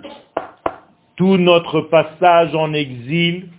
Tout 1.16 1.38
notre 1.38 1.82
passage 1.82 2.54
en 2.54 2.74
exil, 2.74 3.50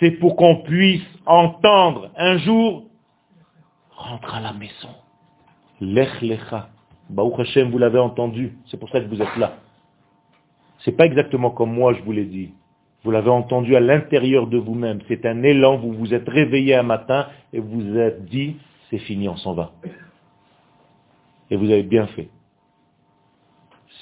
c'est 0.00 0.10
pour 0.12 0.34
qu'on 0.34 0.56
puisse 0.56 1.06
entendre 1.26 2.10
un 2.16 2.38
jour, 2.38 2.84
rentre 3.96 4.34
à 4.34 4.40
la 4.40 4.52
maison. 4.52 4.88
Lech 5.80 6.20
lecha. 6.20 6.71
Baruch 7.12 7.40
Hashem, 7.40 7.70
vous 7.70 7.78
l'avez 7.78 7.98
entendu, 7.98 8.54
c'est 8.66 8.78
pour 8.78 8.88
ça 8.88 9.00
que 9.00 9.06
vous 9.06 9.20
êtes 9.20 9.36
là. 9.36 9.58
C'est 10.78 10.96
pas 10.96 11.04
exactement 11.04 11.50
comme 11.50 11.72
moi 11.72 11.92
je 11.92 12.02
vous 12.02 12.12
l'ai 12.12 12.24
dit. 12.24 12.52
Vous 13.04 13.10
l'avez 13.10 13.30
entendu 13.30 13.76
à 13.76 13.80
l'intérieur 13.80 14.46
de 14.46 14.56
vous-même. 14.56 15.00
C'est 15.08 15.26
un 15.26 15.42
élan, 15.42 15.76
vous 15.76 15.92
vous 15.92 16.14
êtes 16.14 16.28
réveillé 16.28 16.74
un 16.74 16.82
matin 16.82 17.26
et 17.52 17.60
vous 17.60 17.80
vous 17.80 17.96
êtes 17.98 18.24
dit, 18.24 18.56
c'est 18.88 18.98
fini, 18.98 19.28
on 19.28 19.36
s'en 19.36 19.52
va. 19.52 19.72
Et 21.50 21.56
vous 21.56 21.70
avez 21.70 21.82
bien 21.82 22.06
fait. 22.08 22.28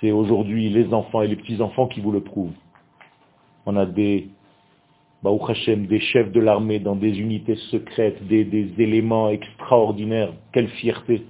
C'est 0.00 0.12
aujourd'hui 0.12 0.68
les 0.68 0.94
enfants 0.94 1.22
et 1.22 1.26
les 1.26 1.36
petits-enfants 1.36 1.88
qui 1.88 2.00
vous 2.00 2.12
le 2.12 2.20
prouvent. 2.20 2.54
On 3.66 3.76
a 3.76 3.86
des, 3.86 4.28
Baruch 5.22 5.50
Hashem, 5.50 5.86
des 5.86 6.00
chefs 6.00 6.30
de 6.30 6.40
l'armée 6.40 6.78
dans 6.78 6.94
des 6.94 7.18
unités 7.18 7.56
secrètes, 7.70 8.24
des, 8.28 8.44
des 8.44 8.72
éléments 8.78 9.30
extraordinaires. 9.30 10.32
Quelle 10.52 10.68
fierté 10.68 11.26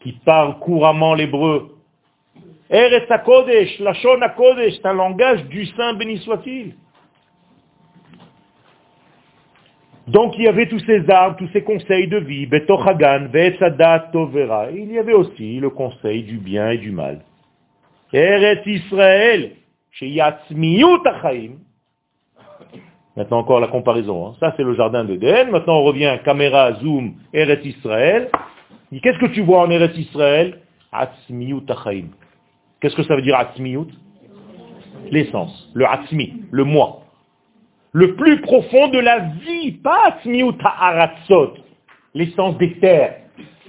qui 0.00 0.12
parle 0.24 0.58
couramment 0.58 1.14
l'hébreu. 1.14 1.76
Eretz 2.70 3.10
HaKodesh, 3.10 3.78
Lashon 3.80 4.20
HaKodesh, 4.20 4.74
c'est 4.76 4.86
un 4.86 4.94
langage 4.94 5.44
du 5.46 5.66
Saint 5.66 5.94
béni 5.94 6.18
soit-il. 6.18 6.74
Donc 10.08 10.34
il 10.36 10.44
y 10.44 10.48
avait 10.48 10.66
tous 10.68 10.80
ces 10.80 11.08
arbres, 11.10 11.36
tous 11.38 11.48
ces 11.52 11.62
conseils 11.62 12.08
de 12.08 12.18
vie, 12.18 12.46
Betochagan, 12.46 13.28
Tovera. 14.12 14.70
Il 14.70 14.90
y 14.90 14.98
avait 14.98 15.12
aussi 15.12 15.60
le 15.60 15.70
conseil 15.70 16.24
du 16.24 16.38
bien 16.38 16.70
et 16.70 16.78
du 16.78 16.90
mal. 16.90 17.20
Eretz 18.12 18.66
Israël, 18.66 19.52
chez 19.92 20.08
Yatzmiyut 20.08 21.02
Maintenant 23.16 23.38
encore 23.38 23.60
la 23.60 23.68
comparaison. 23.68 24.28
hein. 24.28 24.34
Ça 24.40 24.54
c'est 24.56 24.64
le 24.64 24.74
jardin 24.74 25.04
d'Éden. 25.04 25.50
Maintenant 25.50 25.78
on 25.78 25.84
revient 25.84 26.18
caméra, 26.24 26.72
zoom, 26.74 27.14
Eretz 27.32 27.64
Israël. 27.64 28.28
Qu'est-ce 29.00 29.18
que 29.18 29.26
tu 29.26 29.40
vois 29.40 29.62
en 29.62 29.70
Eretz 29.70 29.96
Israël? 29.96 30.58
Atzmiyut 30.92 31.64
achaim. 31.68 32.08
Qu'est-ce 32.80 32.94
que 32.94 33.02
ça 33.04 33.16
veut 33.16 33.22
dire 33.22 33.36
Atzmiyut 33.36 33.88
L'essence, 35.10 35.70
le 35.74 35.86
Atzmi, 35.86 36.42
le 36.50 36.64
moi. 36.64 37.00
Le 37.92 38.14
plus 38.14 38.40
profond 38.40 38.88
de 38.88 38.98
la 38.98 39.18
vie, 39.18 39.72
pas 39.72 40.08
Atzmiyut 40.08 40.56
ha'aratzot, 40.62 41.54
l'essence 42.14 42.56
des 42.58 42.78
terres. 42.78 43.16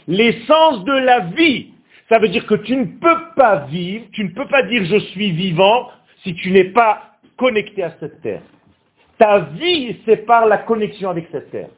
L'essence 0.07 0.83
de 0.83 0.93
la 0.93 1.19
vie. 1.21 1.69
Ça 2.09 2.19
veut 2.19 2.29
dire 2.29 2.45
que 2.45 2.55
tu 2.55 2.75
ne 2.75 2.85
peux 2.85 3.33
pas 3.35 3.65
vivre, 3.69 4.05
tu 4.11 4.25
ne 4.25 4.29
peux 4.29 4.47
pas 4.47 4.63
dire 4.63 4.83
je 4.85 4.99
suis 5.11 5.31
vivant 5.31 5.89
si 6.23 6.33
tu 6.35 6.51
n'es 6.51 6.65
pas 6.65 7.17
connecté 7.37 7.83
à 7.83 7.93
cette 7.99 8.21
terre. 8.21 8.41
Ta 9.17 9.39
vie, 9.39 9.97
c'est 10.05 10.25
par 10.25 10.45
la 10.47 10.57
connexion 10.57 11.09
avec 11.09 11.27
cette 11.31 11.49
terre. 11.51 11.69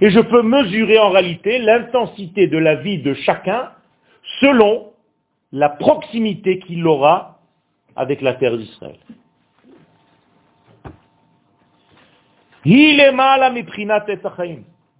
Et 0.00 0.10
je 0.10 0.20
peux 0.20 0.42
mesurer 0.42 0.98
en 0.98 1.10
réalité 1.10 1.58
l'intensité 1.58 2.46
de 2.46 2.58
la 2.58 2.76
vie 2.76 3.02
de 3.02 3.14
chacun 3.14 3.70
selon 4.40 4.92
la 5.52 5.68
proximité 5.68 6.58
qu'il 6.60 6.86
aura 6.86 7.40
avec 7.94 8.22
la 8.22 8.34
terre 8.34 8.56
d'Israël. 8.56 8.96
Il 12.64 13.00
est 13.00 13.12
mal 13.12 13.42
à. 13.42 13.52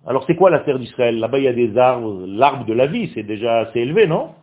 Alors 0.04 0.24
c'est 0.26 0.34
quoi 0.34 0.50
la 0.50 0.58
terre 0.60 0.78
d'Israël? 0.78 1.18
Là-bas 1.18 1.38
il 1.38 1.44
y 1.44 1.48
a 1.48 1.52
des 1.52 1.78
arbres, 1.78 2.26
l'arbre 2.26 2.66
de 2.66 2.72
la 2.72 2.86
vie, 2.86 3.10
c'est 3.14 3.22
déjà 3.22 3.60
assez 3.60 3.80
élevé, 3.80 4.06
non? 4.06 4.34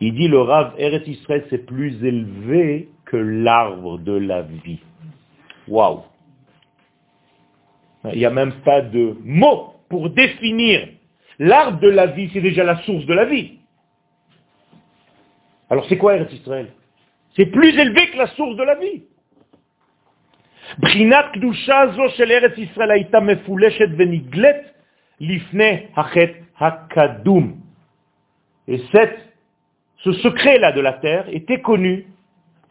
Il 0.00 0.14
dit 0.14 0.28
le 0.28 0.40
Rav 0.40 0.74
Eretz 0.78 1.06
Israël 1.06 1.44
c'est 1.48 1.64
plus 1.66 2.02
élevé 2.04 2.88
que 3.04 3.16
l'arbre 3.16 3.98
de 3.98 4.12
la 4.12 4.42
vie. 4.42 4.80
Waouh 5.68 6.02
Il 8.13 8.19
n'y 8.19 8.25
a 8.25 8.31
même 8.31 8.53
pas 8.65 8.81
de 8.81 9.15
mot 9.23 9.75
pour 9.89 10.09
définir. 10.09 10.87
L'arbre 11.39 11.79
de 11.79 11.89
la 11.89 12.07
vie, 12.07 12.29
c'est 12.33 12.41
déjà 12.41 12.63
la 12.63 12.77
source 12.83 13.05
de 13.05 13.13
la 13.13 13.25
vie. 13.25 13.59
Alors 15.69 15.85
c'est 15.87 15.97
quoi 15.97 16.15
Eretz 16.15 16.33
Israël 16.33 16.67
C'est 17.35 17.45
plus 17.45 17.77
élevé 17.77 18.09
que 18.11 18.17
la 18.17 18.27
source 18.27 18.55
de 18.55 18.63
la 18.63 18.75
vie. 18.75 19.03
בחינת 20.79 21.25
קדושה 21.33 21.81
זו 21.95 22.09
של 22.09 22.31
ארץ 22.31 22.57
ישראל 22.57 22.91
הייתה 22.91 23.19
מפולשת 23.19 23.89
ונגלית 23.97 24.57
לפני 25.19 25.85
החטא 25.95 26.41
הקדום. 26.59 27.61
Et 28.67 28.79
cette, 28.91 29.19
ce 29.97 30.11
secret-là 30.13 30.71
de 30.71 30.81
la 30.81 30.93
terre 30.93 31.25
était 31.29 31.61
connu 31.61 32.05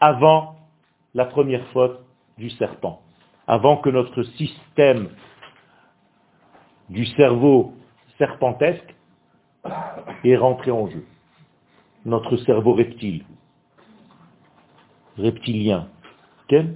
avant 0.00 0.56
la 1.14 1.24
première 1.24 1.66
faute 1.72 2.00
du 2.38 2.48
serpent, 2.50 3.02
avant 3.47 3.77
que 3.77 3.89
notre 3.89 4.23
système 4.23 5.09
du 6.89 7.05
cerveau 7.05 7.73
serpentesque 8.17 8.95
est 10.23 10.35
rentré 10.35 10.71
en 10.71 10.87
jeu. 10.87 11.05
Notre 12.05 12.37
cerveau 12.37 12.73
reptile, 12.73 13.23
reptilien. 15.17 15.87
Vous 16.49 16.67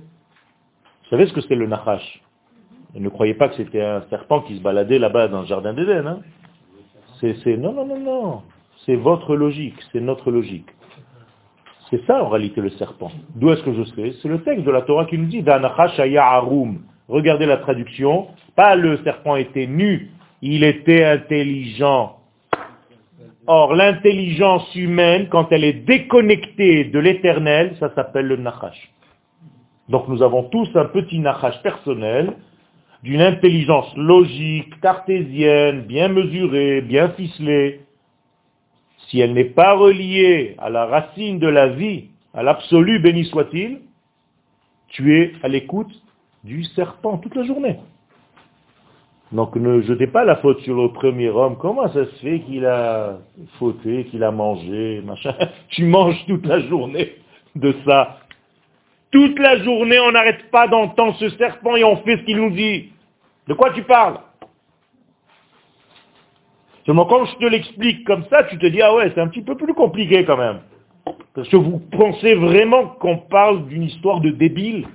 savez 1.10 1.28
ce 1.28 1.34
que 1.34 1.42
c'est 1.42 1.56
le 1.56 1.68
Nachash? 1.68 2.22
Et 2.96 3.00
Ne 3.00 3.10
croyez 3.10 3.36
pas 3.36 3.50
que 3.50 3.56
c'était 3.56 3.84
un 3.84 4.02
serpent 4.10 4.42
qui 4.42 4.58
se 4.58 4.62
baladait 4.62 4.98
là-bas 4.98 5.28
dans 5.28 5.42
le 5.42 5.46
jardin 5.48 5.74
d'Éden. 5.74 6.08
Hein? 6.08 6.20
C'est- 7.20 7.58
non, 7.58 7.74
non, 7.74 7.86
non, 7.86 8.00
non. 8.00 8.44
C'est 8.86 8.96
votre 8.96 9.36
logique, 9.36 9.76
c'est 9.92 10.00
notre 10.00 10.32
logique. 10.32 10.70
C'est 11.90 12.06
ça 12.06 12.24
en 12.24 12.30
réalité 12.30 12.62
le 12.62 12.70
serpent. 12.72 13.12
D'où 13.36 13.50
est-ce 13.52 13.64
que 13.64 13.74
je 13.74 13.84
sais? 13.84 14.14
C'est 14.22 14.28
le 14.28 14.42
texte 14.44 14.66
de 14.66 14.72
la 14.72 14.82
Torah 14.84 15.06
qui 15.06 15.18
nous 15.18 15.26
dit 15.26 15.44
arum. 16.18 16.80
Regardez 17.08 17.46
la 17.46 17.58
traduction. 17.58 18.28
Pas 18.56 18.76
le 18.76 18.98
serpent 19.04 19.36
était 19.36 19.68
nu, 19.68 20.12
il 20.42 20.64
était 20.64 21.04
intelligent. 21.04 22.18
Or, 23.48 23.74
l'intelligence 23.74 24.76
humaine, 24.76 25.28
quand 25.30 25.52
elle 25.52 25.64
est 25.64 25.86
déconnectée 25.86 26.86
de 26.86 27.00
l'éternel, 27.00 27.76
ça 27.80 27.92
s'appelle 27.96 28.28
le 28.28 28.38
Nachash. 28.38 28.92
Donc 29.90 30.08
nous 30.08 30.22
avons 30.22 30.44
tous 30.44 30.70
un 30.76 30.86
petit 30.86 31.20
nachash 31.20 31.60
personnel, 31.64 32.34
d'une 33.04 33.22
intelligence 33.22 33.92
logique, 33.98 34.80
cartésienne, 34.82 35.82
bien 35.82 36.10
mesurée, 36.10 36.82
bien 36.82 37.10
ficelée. 37.10 37.82
Si 39.10 39.20
elle 39.20 39.34
n'est 39.34 39.46
pas 39.46 39.74
reliée 39.74 40.56
à 40.60 40.70
la 40.70 40.86
racine 40.86 41.40
de 41.40 41.48
la 41.48 41.68
vie, 41.68 42.06
à 42.34 42.44
l'absolu, 42.44 43.00
béni 43.00 43.26
soit-il, 43.26 43.80
tu 44.90 45.20
es 45.20 45.34
à 45.44 45.48
l'écoute 45.48 45.92
du 46.44 46.64
serpent 46.64 47.18
toute 47.18 47.36
la 47.36 47.44
journée. 47.44 47.78
Donc 49.32 49.56
ne 49.56 49.82
jetez 49.82 50.08
pas 50.08 50.26
la 50.26 50.38
faute 50.38 50.60
sur 50.62 50.76
le 50.76 50.92
premier 50.92 51.30
homme. 51.30 51.58
Comment 51.58 51.88
ça 51.90 52.06
se 52.06 52.16
fait 52.22 52.40
qu'il 52.42 52.66
a 52.66 53.18
fauté, 53.60 54.06
qu'il 54.06 54.24
a 54.24 54.32
mangé, 54.32 55.02
machin 55.06 55.36
Tu 55.70 55.86
manges 55.86 56.26
toute 56.28 56.46
la 56.46 56.60
journée 56.62 57.16
de 57.56 57.76
ça. 57.86 58.20
Toute 59.12 59.40
la 59.40 59.58
journée, 59.64 60.00
on 60.00 60.12
n'arrête 60.12 60.50
pas 60.52 60.68
d'entendre 60.68 61.16
ce 61.20 61.30
serpent 61.30 61.76
et 61.76 61.84
on 61.84 61.98
fait 61.98 62.18
ce 62.18 62.24
qu'il 62.24 62.38
nous 62.38 62.52
dit. 62.52 62.92
De 63.48 63.54
quoi 63.56 63.72
tu 63.72 63.84
parles? 63.84 64.20
Seulement 66.90 67.06
quand 67.06 67.24
je 67.26 67.36
te 67.36 67.46
l'explique 67.46 68.04
comme 68.04 68.24
ça, 68.32 68.46
tu 68.46 68.58
te 68.58 68.66
dis, 68.66 68.82
ah 68.82 68.96
ouais, 68.96 69.12
c'est 69.14 69.22
un 69.22 69.28
petit 69.28 69.44
peu 69.44 69.56
plus 69.56 69.76
compliqué 69.76 70.26
quand 70.26 70.38
même. 70.38 70.62
Parce 71.36 71.48
que 71.48 71.56
vous 71.56 71.78
pensez 71.78 72.34
vraiment 72.34 72.88
qu'on 72.88 73.18
parle 73.18 73.68
d'une 73.68 73.84
histoire 73.84 74.22
de 74.22 74.32
débile? 74.32 74.88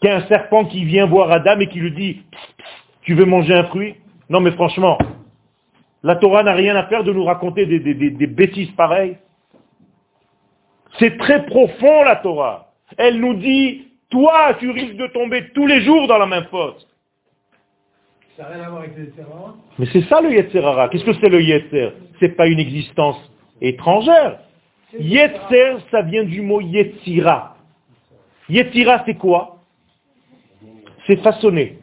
Qu'il 0.00 0.10
y 0.10 0.12
a 0.12 0.16
un 0.16 0.26
serpent 0.26 0.64
qui 0.64 0.84
vient 0.84 1.06
voir 1.06 1.30
Adam 1.30 1.60
et 1.60 1.68
qui 1.68 1.78
lui 1.78 1.92
dit, 1.92 2.22
tu 3.02 3.14
veux 3.14 3.24
manger 3.24 3.54
un 3.54 3.62
fruit? 3.66 3.94
Non 4.30 4.40
mais 4.40 4.50
franchement, 4.50 4.98
la 6.02 6.16
Torah 6.16 6.42
n'a 6.42 6.54
rien 6.54 6.74
à 6.74 6.88
faire 6.88 7.04
de 7.04 7.12
nous 7.12 7.22
raconter 7.22 7.64
des, 7.64 8.26
bêtises 8.26 8.72
pareilles. 8.72 9.18
C'est 10.98 11.18
très 11.18 11.46
profond 11.46 12.02
la 12.02 12.16
Torah. 12.16 12.72
Elle 12.98 13.20
nous 13.20 13.34
dit, 13.34 13.86
toi, 14.10 14.54
tu 14.58 14.72
risques 14.72 14.96
de 14.96 15.06
tomber 15.06 15.50
tous 15.54 15.68
les 15.68 15.82
jours 15.82 16.08
dans 16.08 16.18
la 16.18 16.26
même 16.26 16.46
faute. 16.50 16.84
Ça 18.36 18.44
n'a 18.44 18.48
rien 18.48 18.64
à 18.64 18.70
voir 18.70 18.82
avec 18.82 18.96
les 18.96 19.10
terrains. 19.10 19.56
Mais 19.78 19.86
c'est 19.92 20.02
ça 20.02 20.20
le 20.20 20.32
Yetzerara. 20.32 20.88
Qu'est-ce 20.88 21.04
que 21.04 21.12
c'est 21.14 21.28
le 21.28 21.42
Yetzer? 21.42 21.90
C'est 22.18 22.30
pas 22.30 22.46
une 22.46 22.58
existence 22.58 23.18
étrangère. 23.60 24.38
Yetzer, 24.98 25.76
ça 25.90 26.02
vient 26.02 26.24
du 26.24 26.40
mot 26.40 26.60
Yetzira. 26.60 27.56
Yetzira, 28.48 29.02
c'est 29.04 29.16
quoi? 29.16 29.58
C'est 31.06 31.16
façonner. 31.16 31.78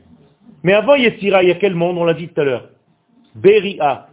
Mais 0.64 0.74
avant 0.74 0.96
Yetzira, 0.96 1.44
il 1.44 1.50
y 1.50 1.52
a 1.52 1.56
quel 1.56 1.76
monde? 1.76 1.98
On 1.98 2.04
l'a 2.04 2.16
dit 2.16 2.30
tout 2.30 2.42
à 2.42 2.44
l'heure. 2.44 2.70
Beria. 3.36 4.08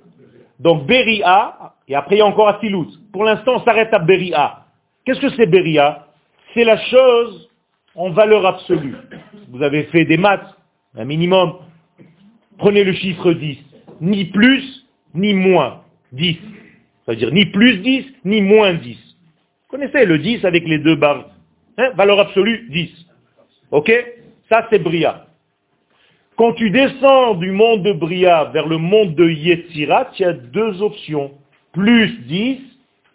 Donc 0.61 0.87
Beria, 0.87 1.75
et 1.89 1.95
après 1.95 2.17
il 2.17 2.19
y 2.19 2.23
a 2.23 2.27
encore 2.27 2.49
Asilut. 2.49 2.89
Pour 3.13 3.25
l'instant, 3.25 3.57
on 3.57 3.65
s'arrête 3.65 3.93
à 3.93 3.99
Beria. 3.99 4.65
Qu'est-ce 5.05 5.21
que 5.21 5.31
c'est 5.31 5.47
Beria? 5.47 6.07
C'est 6.55 6.65
la 6.65 6.77
chose 6.79 7.49
en 7.95 8.11
valeur 8.11 8.45
absolue. 8.47 8.97
Vous 9.49 9.63
avez 9.63 9.85
fait 9.85 10.05
des 10.05 10.17
maths, 10.17 10.47
un 10.97 11.05
minimum. 11.05 11.55
Prenez 12.59 12.85
le 12.85 12.93
chiffre 12.93 13.33
10. 13.33 13.59
Ni 14.01 14.27
plus, 14.27 14.87
ni 15.15 15.35
moins 15.35 15.83
10. 16.13 16.37
Ça 17.05 17.13
veut 17.13 17.17
dire 17.17 17.33
ni 17.33 17.47
plus 17.47 17.79
10, 17.79 18.05
ni 18.25 18.41
moins 18.41 18.75
10. 18.75 18.95
Vous 18.97 19.79
connaissez 19.79 20.05
le 20.05 20.19
10 20.19 20.45
avec 20.45 20.67
les 20.67 20.79
deux 20.79 20.97
barres. 20.97 21.31
Hein 21.79 21.91
Valeur 21.97 22.19
absolue, 22.19 22.69
10. 22.71 22.91
Ok? 23.71 23.93
Ça, 24.49 24.67
c'est 24.71 24.79
Bria. 24.79 25.27
Quand 26.37 26.53
tu 26.53 26.71
descends 26.71 27.35
du 27.35 27.51
monde 27.51 27.83
de 27.83 27.93
Bria 27.93 28.45
vers 28.53 28.67
le 28.67 28.77
monde 28.77 29.15
de 29.15 29.29
Yetzirat, 29.29 30.11
il 30.19 30.23
y 30.23 30.25
a 30.27 30.33
deux 30.33 30.83
options. 30.83 31.33
Plus 31.73 32.19
10, 32.27 32.59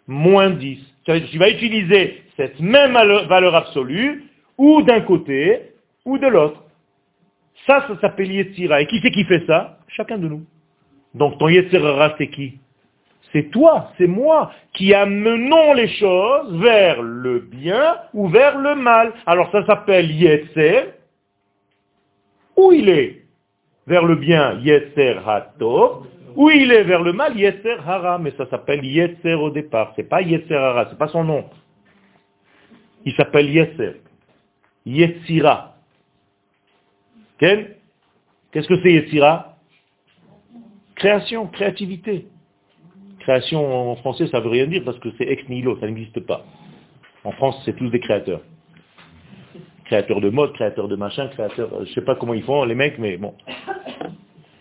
moins 0.06 0.50
10. 0.50 0.78
Tu 1.04 1.22
tu 1.30 1.38
vas 1.38 1.50
utiliser 1.50 2.22
cette 2.36 2.60
même 2.60 2.92
valeur 2.92 3.54
absolue, 3.54 4.24
ou 4.58 4.82
d'un 4.82 5.00
côté, 5.00 5.72
ou 6.04 6.18
de 6.18 6.26
l'autre. 6.26 6.61
Ça, 7.66 7.86
ça 7.86 8.00
s'appelle 8.00 8.30
Yetzira. 8.30 8.80
Et 8.80 8.86
qui 8.86 9.00
c'est 9.00 9.10
qui 9.10 9.24
fait 9.24 9.44
ça 9.46 9.78
Chacun 9.88 10.18
de 10.18 10.28
nous. 10.28 10.44
Donc 11.14 11.38
ton 11.38 11.48
Yetzirara, 11.48 12.14
c'est 12.18 12.28
qui 12.28 12.58
C'est 13.32 13.50
toi, 13.50 13.92
c'est 13.98 14.06
moi, 14.06 14.52
qui 14.72 14.94
amenons 14.94 15.74
les 15.74 15.88
choses 15.88 16.56
vers 16.60 17.02
le 17.02 17.40
bien 17.40 17.96
ou 18.14 18.28
vers 18.28 18.58
le 18.58 18.74
mal. 18.74 19.12
Alors 19.26 19.50
ça 19.52 19.64
s'appelle 19.66 20.10
Yetzer. 20.10 20.94
Où 22.56 22.72
il 22.72 22.88
est 22.88 23.22
Vers 23.86 24.04
le 24.04 24.16
bien, 24.16 24.58
Yetzer. 24.60 25.18
Où 26.34 26.50
il 26.50 26.72
est 26.72 26.84
vers 26.84 27.02
le 27.02 27.12
mal, 27.12 27.36
Yetzer 27.36 27.76
Hara. 27.86 28.18
Mais 28.18 28.32
ça 28.38 28.46
s'appelle 28.48 28.84
Yetzer 28.84 29.34
au 29.34 29.50
départ. 29.50 29.92
C'est 29.96 30.08
pas 30.08 30.22
Yetzer 30.22 30.54
Hara, 30.54 30.86
c'est 30.88 30.98
pas 30.98 31.08
son 31.08 31.24
nom. 31.24 31.44
Il 33.04 33.12
s'appelle 33.14 33.50
Yetzer. 33.50 34.00
Yetzira. 34.86 35.71
Qu'est-ce 37.42 38.68
que 38.68 38.80
c'est 38.82 38.92
Yetzira 38.92 39.56
Création, 40.94 41.48
créativité. 41.48 42.28
Création 43.18 43.90
en 43.90 43.96
français, 43.96 44.28
ça 44.28 44.38
veut 44.38 44.48
rien 44.48 44.66
dire 44.66 44.82
parce 44.84 44.98
que 45.00 45.08
c'est 45.18 45.24
ex 45.24 45.48
nihilo, 45.48 45.76
ça 45.80 45.86
n'existe 45.86 46.20
pas. 46.20 46.44
En 47.24 47.32
France, 47.32 47.60
c'est 47.64 47.74
tous 47.74 47.90
des 47.90 47.98
créateurs. 47.98 48.42
Créateur 49.86 50.20
de 50.20 50.30
mode, 50.30 50.52
créateur 50.52 50.86
de 50.86 50.94
machin, 50.94 51.26
créateur, 51.28 51.72
euh, 51.74 51.84
je 51.84 51.92
sais 51.92 52.02
pas 52.02 52.14
comment 52.14 52.34
ils 52.34 52.44
font 52.44 52.64
les 52.64 52.76
mecs, 52.76 52.98
mais 52.98 53.16
bon. 53.16 53.34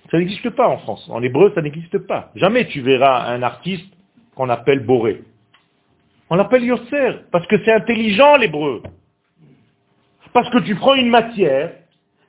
Ça 0.10 0.18
n'existe 0.18 0.50
pas 0.50 0.68
en 0.68 0.80
France. 0.80 1.08
En 1.12 1.22
hébreu, 1.22 1.52
ça 1.54 1.62
n'existe 1.62 2.00
pas. 2.00 2.32
Jamais 2.36 2.66
tu 2.66 2.82
verras 2.82 3.32
un 3.32 3.44
artiste 3.44 3.94
qu'on 4.36 4.50
appelle 4.50 4.80
Boré. 4.80 5.22
On 6.32 6.36
l'appelle 6.36 6.64
Yosser, 6.64 7.20
parce 7.32 7.46
que 7.46 7.64
c'est 7.64 7.72
intelligent 7.74 8.38
l'hébreu. 8.38 8.82
Parce 10.34 10.50
que 10.50 10.60
tu 10.60 10.76
prends 10.76 10.96
une 10.96 11.10
matière 11.10 11.74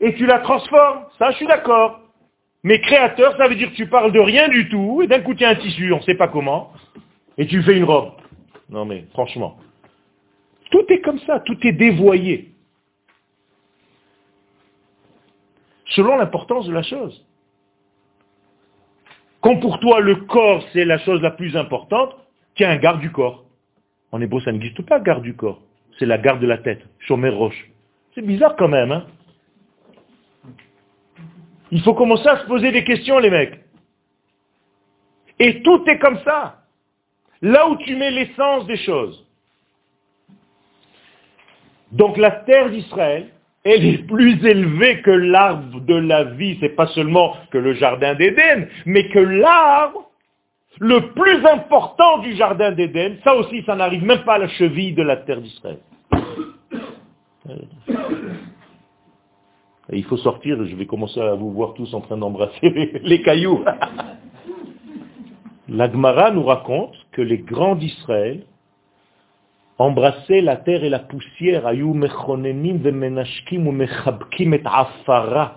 et 0.02 0.14
tu 0.14 0.26
la 0.26 0.40
transformes. 0.40 1.04
Ça, 1.18 1.30
je 1.30 1.36
suis 1.36 1.46
d'accord. 1.46 2.00
Mais 2.64 2.80
créateur, 2.80 3.36
ça 3.36 3.48
veut 3.48 3.54
dire 3.54 3.70
que 3.70 3.76
tu 3.76 3.86
parles 3.86 4.12
de 4.12 4.20
rien 4.20 4.48
du 4.48 4.68
tout, 4.68 5.00
et 5.02 5.06
d'un 5.06 5.20
coup 5.20 5.34
tu 5.34 5.44
as 5.44 5.50
un 5.50 5.54
tissu, 5.54 5.92
on 5.92 5.96
ne 5.96 6.02
sait 6.02 6.14
pas 6.14 6.28
comment, 6.28 6.72
et 7.38 7.46
tu 7.46 7.62
fais 7.62 7.76
une 7.76 7.84
robe. 7.84 8.12
Non 8.68 8.84
mais, 8.84 9.04
franchement. 9.12 9.56
Tout 10.70 10.84
est 10.88 11.00
comme 11.00 11.18
ça, 11.20 11.40
tout 11.40 11.58
est 11.66 11.72
dévoyé. 11.72 12.52
Selon 15.86 16.16
l'importance 16.16 16.66
de 16.66 16.72
la 16.72 16.82
chose. 16.82 17.26
Quand 19.40 19.56
pour 19.56 19.80
toi 19.80 20.00
le 20.00 20.16
corps 20.16 20.64
c'est 20.72 20.84
la 20.84 20.98
chose 20.98 21.20
la 21.20 21.32
plus 21.32 21.56
importante, 21.56 22.14
tiens 22.54 22.76
garde 22.76 23.00
du 23.00 23.10
corps. 23.10 23.44
En 24.12 24.20
hébreu 24.20 24.40
ça 24.40 24.52
n'existe 24.52 24.82
pas 24.82 25.00
garde 25.00 25.22
du 25.22 25.34
corps. 25.34 25.60
C'est 25.98 26.06
la 26.06 26.16
garde 26.16 26.40
de 26.40 26.46
la 26.46 26.58
tête, 26.58 26.82
chômer 27.00 27.28
roche. 27.28 27.70
C'est 28.14 28.24
bizarre 28.24 28.54
quand 28.56 28.68
même, 28.68 28.92
hein 28.92 29.04
Il 31.72 31.80
faut 31.80 31.94
commencer 31.94 32.28
à 32.28 32.38
se 32.38 32.46
poser 32.46 32.70
des 32.70 32.84
questions, 32.84 33.18
les 33.18 33.30
mecs. 33.30 33.58
Et 35.38 35.62
tout 35.62 35.82
est 35.86 35.98
comme 35.98 36.18
ça. 36.18 36.58
Là 37.40 37.66
où 37.68 37.76
tu 37.76 37.96
mets 37.96 38.10
l'essence 38.10 38.66
des 38.66 38.76
choses. 38.76 39.26
Donc 41.90 42.18
la 42.18 42.30
terre 42.30 42.70
d'Israël, 42.70 43.28
elle 43.64 43.86
est 43.86 44.06
plus 44.06 44.44
élevée 44.44 45.00
que 45.00 45.10
l'arbre 45.10 45.80
de 45.80 45.94
la 45.94 46.24
vie. 46.24 46.58
C'est 46.60 46.76
pas 46.76 46.88
seulement 46.88 47.36
que 47.50 47.58
le 47.58 47.72
jardin 47.72 48.14
d'Éden, 48.14 48.68
mais 48.84 49.08
que 49.08 49.18
l'arbre 49.18 50.10
le 50.78 51.12
plus 51.12 51.46
important 51.46 52.18
du 52.18 52.34
jardin 52.34 52.72
d'Éden, 52.72 53.16
ça 53.24 53.34
aussi, 53.34 53.62
ça 53.64 53.76
n'arrive 53.76 54.04
même 54.04 54.24
pas 54.24 54.34
à 54.34 54.38
la 54.38 54.48
cheville 54.48 54.94
de 54.94 55.02
la 55.02 55.16
terre 55.16 55.40
d'Israël. 55.40 55.78
Il 59.96 60.04
faut 60.04 60.16
sortir, 60.16 60.64
je 60.64 60.74
vais 60.74 60.86
commencer 60.86 61.20
à 61.20 61.34
vous 61.34 61.50
voir 61.50 61.74
tous 61.74 61.92
en 61.94 62.00
train 62.00 62.16
d'embrasser 62.16 62.70
les, 63.02 63.22
cailloux. 63.22 63.64
L'Agmara 65.68 66.30
nous 66.30 66.44
raconte 66.44 66.94
que 67.12 67.22
les 67.22 67.38
grands 67.38 67.76
d'Israël 67.76 68.44
embrassaient 69.78 70.40
la 70.40 70.56
terre 70.56 70.84
et 70.84 70.90
la 70.90 71.00
poussière, 71.00 71.66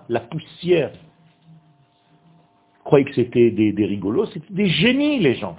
la 0.10 0.20
poussière. 0.20 0.92
Croyez 2.84 3.06
que 3.06 3.16
c'était 3.16 3.52
des, 3.52 3.72
des 3.72 3.86
rigolos, 3.86 4.26
c'était 4.28 4.54
des 4.54 4.68
génies 4.68 5.20
les 5.20 5.36
gens. 5.36 5.56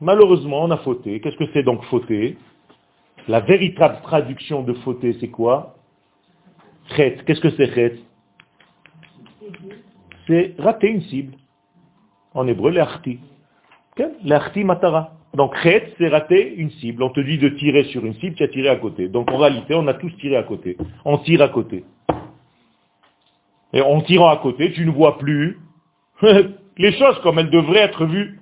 Malheureusement, 0.00 0.64
on 0.64 0.70
a 0.70 0.78
fauté. 0.78 1.20
Qu'est-ce 1.20 1.36
que 1.36 1.50
c'est 1.52 1.62
donc 1.62 1.82
fauté? 1.84 2.36
La 3.28 3.40
véritable 3.40 3.98
traduction 4.02 4.62
de 4.62 4.72
fauté, 4.74 5.16
c'est 5.20 5.28
quoi? 5.28 5.76
Qu'est-ce 6.96 7.40
que 7.40 7.50
c'est 7.50 7.72
chet? 7.74 7.98
C'est 10.26 10.54
rater 10.58 10.88
une 10.88 11.02
cible. 11.02 11.34
En 12.34 12.46
hébreu, 12.46 12.70
l'arti. 12.70 13.20
L'arti 14.24 14.64
matara. 14.64 15.12
Donc 15.34 15.56
chet, 15.62 15.94
c'est 15.98 16.08
rater 16.08 16.54
une 16.56 16.70
cible. 16.72 17.02
On 17.02 17.10
te 17.10 17.20
dit 17.20 17.38
de 17.38 17.48
tirer 17.50 17.84
sur 17.84 18.04
une 18.04 18.14
cible, 18.14 18.36
tu 18.36 18.42
as 18.42 18.48
tiré 18.48 18.68
à 18.68 18.76
côté. 18.76 19.08
Donc 19.08 19.30
en 19.30 19.38
réalité, 19.38 19.74
on 19.74 19.86
a 19.86 19.94
tous 19.94 20.10
tiré 20.18 20.36
à 20.36 20.42
côté. 20.42 20.76
On 21.04 21.18
tire 21.18 21.42
à 21.42 21.48
côté. 21.48 21.84
Et 23.72 23.80
en 23.80 24.00
tirant 24.02 24.28
à 24.28 24.36
côté, 24.36 24.72
tu 24.72 24.84
ne 24.84 24.90
vois 24.90 25.18
plus 25.18 25.58
les 26.22 26.92
choses 26.92 27.18
comme 27.22 27.38
elles 27.38 27.50
devraient 27.50 27.80
être 27.80 28.04
vues. 28.04 28.41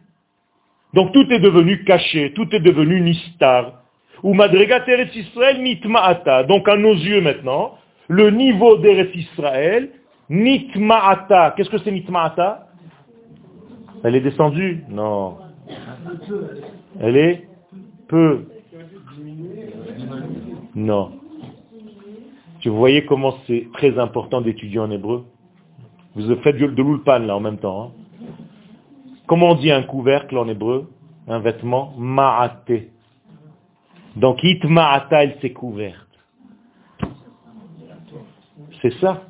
Donc 0.95 1.12
tout 1.12 1.26
est 1.30 1.38
devenu 1.38 1.84
caché, 1.84 2.32
tout 2.32 2.49
est 2.55 2.61
devenu 2.61 3.01
nistar. 3.01 3.82
Ou 4.22 4.34
Israël 4.34 5.62
nitma'ata. 5.62 6.45
Donc 6.45 6.68
à 6.68 6.76
nos 6.76 6.95
yeux 6.95 7.20
maintenant, 7.20 7.78
le 8.09 8.30
niveau 8.30 8.76
d'Eretz 8.76 9.14
Israël, 9.14 9.91
nitma'ata. 10.28 11.55
Qu'est-ce 11.57 11.70
que 11.70 11.78
c'est 11.78 11.93
nitma'ata? 11.93 12.66
Elle 14.03 14.16
est 14.16 14.20
descendue? 14.20 14.84
Non. 14.88 15.38
Elle 17.01 17.16
est 17.16 17.49
peu. 18.09 18.47
Non. 20.74 21.12
Tu 22.61 22.68
voyez 22.68 23.07
comment 23.07 23.36
c'est 23.47 23.68
très 23.72 23.99
important 23.99 24.41
d'étudier 24.41 24.80
en 24.80 24.91
hébreu? 24.91 25.24
Vous 26.14 26.34
faites 26.43 26.57
de 26.57 26.82
l'ulpan 26.82 27.20
là 27.20 27.36
en 27.36 27.41
même 27.41 27.59
temps. 27.59 27.93
Hein 27.97 27.99
Comment 29.31 29.51
on 29.51 29.55
dit 29.55 29.70
un 29.70 29.85
couvercle 29.85 30.37
en 30.37 30.49
hébreu 30.49 30.91
Un 31.28 31.39
vêtement 31.39 31.95
Ma'ate. 31.97 32.72
Donc 34.16 34.43
it 34.43 34.64
ma'ata, 34.64 35.22
elle 35.22 35.37
s'est 35.41 35.53
couverte. 35.53 36.09
C'est 38.83 38.93
ça. 38.95 39.22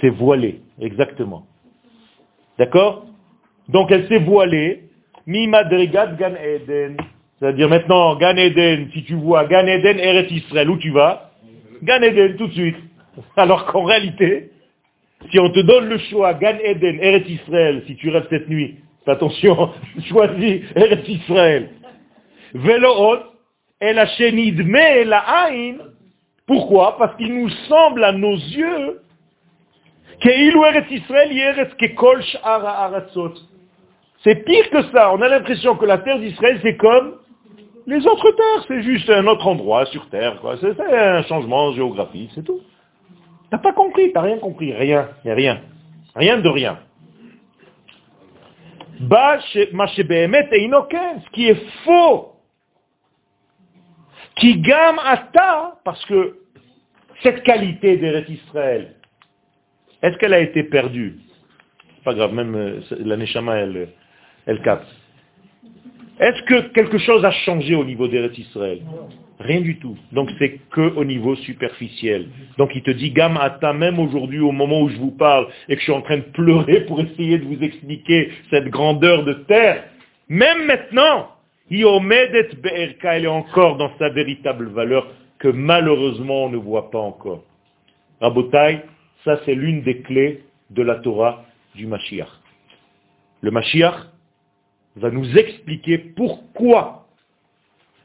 C'est 0.00 0.08
voilé, 0.08 0.62
exactement. 0.80 1.44
D'accord? 2.56 3.04
Donc 3.68 3.90
elle 3.90 4.08
s'est 4.08 4.20
voilée. 4.20 4.88
Mi 5.26 5.48
madrigat 5.48 6.14
gan 6.14 6.32
eden. 6.42 6.96
C'est-à-dire 7.38 7.68
maintenant, 7.68 8.16
Gan 8.16 8.36
Eden, 8.36 8.88
si 8.94 9.04
tu 9.04 9.16
vois 9.16 9.44
Gan 9.44 9.66
Eden, 9.66 9.98
Israël, 10.30 10.70
où 10.70 10.78
tu 10.78 10.92
vas? 10.92 11.32
Gan 11.82 12.00
Eden, 12.00 12.36
tout 12.36 12.46
de 12.46 12.52
suite. 12.54 12.78
Alors 13.36 13.66
qu'en 13.66 13.82
réalité, 13.82 14.50
si 15.30 15.38
on 15.38 15.50
te 15.50 15.60
donne 15.60 15.88
le 15.88 15.98
choix, 15.98 16.34
Gan 16.34 16.58
Eden, 16.62 16.98
Eretz 17.00 17.28
Israël, 17.28 17.82
si 17.86 17.96
tu 17.96 18.10
rêves 18.10 18.26
cette 18.30 18.48
nuit, 18.48 18.76
attention, 19.06 19.70
choisis 20.08 20.62
Eretz 20.74 21.08
Israël. 21.08 21.70
Veloot, 22.54 23.20
El 23.80 24.02
mais 24.64 25.04
la 25.04 25.18
Aïn. 25.18 25.78
Pourquoi? 26.46 26.96
Parce 26.96 27.16
qu'il 27.16 27.34
nous 27.34 27.50
semble 27.68 28.04
à 28.04 28.12
nos 28.12 28.36
yeux 28.36 29.00
c'est 34.24 34.44
pire 34.44 34.70
que 34.70 34.82
ça. 34.92 35.12
On 35.12 35.20
a 35.20 35.28
l'impression 35.28 35.76
que 35.76 35.84
la 35.84 35.98
terre 35.98 36.18
d'Israël, 36.18 36.58
c'est 36.62 36.76
comme 36.76 37.16
les 37.86 38.06
autres 38.06 38.30
terres. 38.30 38.64
C'est 38.68 38.82
juste 38.82 39.10
un 39.10 39.26
autre 39.26 39.46
endroit 39.46 39.84
sur 39.86 40.08
terre. 40.08 40.40
C'est 40.60 40.80
un 40.80 41.22
changement 41.24 41.72
géographique, 41.72 42.30
c'est 42.34 42.44
tout. 42.44 42.60
T'as 43.50 43.58
pas 43.58 43.72
compris, 43.72 44.12
t'as 44.12 44.22
rien 44.22 44.38
compris, 44.38 44.72
rien, 44.72 45.08
a 45.24 45.34
rien. 45.34 45.60
Rien 46.14 46.38
de 46.38 46.48
rien. 46.48 46.78
Ce 48.98 49.64
qui 51.32 51.48
est 51.48 51.60
faux, 51.84 52.32
qui 54.36 54.60
gamme 54.60 54.98
ta, 55.32 55.78
parce 55.84 56.04
que 56.06 56.38
cette 57.22 57.42
qualité 57.42 57.98
d'Eretz 57.98 58.28
Israël, 58.28 58.94
est-ce 60.02 60.16
qu'elle 60.18 60.34
a 60.34 60.40
été 60.40 60.64
perdue? 60.64 61.18
Pas 62.04 62.14
grave, 62.14 62.32
même 62.32 62.54
euh, 62.54 62.80
la 62.90 63.16
Neshama, 63.16 63.56
elle, 63.56 63.88
elle 64.46 64.62
capte. 64.62 64.86
Est-ce 66.18 66.42
que 66.44 66.72
quelque 66.72 66.98
chose 66.98 67.24
a 67.24 67.30
changé 67.30 67.74
au 67.74 67.84
niveau 67.84 68.08
d'Eretz 68.08 68.38
Israël 68.38 68.80
Rien 69.38 69.60
du 69.60 69.78
tout. 69.78 69.96
Donc 70.12 70.30
c'est 70.38 70.60
que 70.70 70.94
au 70.96 71.04
niveau 71.04 71.36
superficiel. 71.36 72.28
Donc 72.56 72.70
il 72.74 72.82
te 72.82 72.90
dit, 72.90 73.10
Gamata, 73.10 73.72
même 73.72 73.98
aujourd'hui, 73.98 74.40
au 74.40 74.52
moment 74.52 74.80
où 74.80 74.88
je 74.88 74.96
vous 74.96 75.10
parle, 75.10 75.48
et 75.68 75.74
que 75.74 75.80
je 75.80 75.84
suis 75.84 75.92
en 75.92 76.00
train 76.00 76.18
de 76.18 76.22
pleurer 76.22 76.80
pour 76.86 77.00
essayer 77.00 77.38
de 77.38 77.44
vous 77.44 77.62
expliquer 77.62 78.30
cette 78.50 78.68
grandeur 78.68 79.24
de 79.24 79.34
terre, 79.34 79.84
même 80.28 80.66
maintenant, 80.66 81.28
Iomedet 81.70 82.50
Be'erka, 82.62 83.16
elle 83.16 83.24
est 83.24 83.28
encore 83.28 83.76
dans 83.76 83.90
sa 83.98 84.08
véritable 84.08 84.68
valeur 84.68 85.06
que 85.38 85.48
malheureusement 85.48 86.44
on 86.44 86.48
ne 86.48 86.56
voit 86.56 86.90
pas 86.90 86.98
encore. 86.98 87.44
Rabotai, 88.20 88.80
ça 89.24 89.40
c'est 89.44 89.54
l'une 89.54 89.82
des 89.82 90.00
clés 90.00 90.44
de 90.70 90.82
la 90.82 90.96
Torah 90.96 91.44
du 91.74 91.86
Mashiach. 91.86 92.28
Le 93.42 93.50
Mashiach 93.50 93.96
va 94.96 95.10
nous 95.10 95.36
expliquer 95.36 95.98
pourquoi 95.98 97.05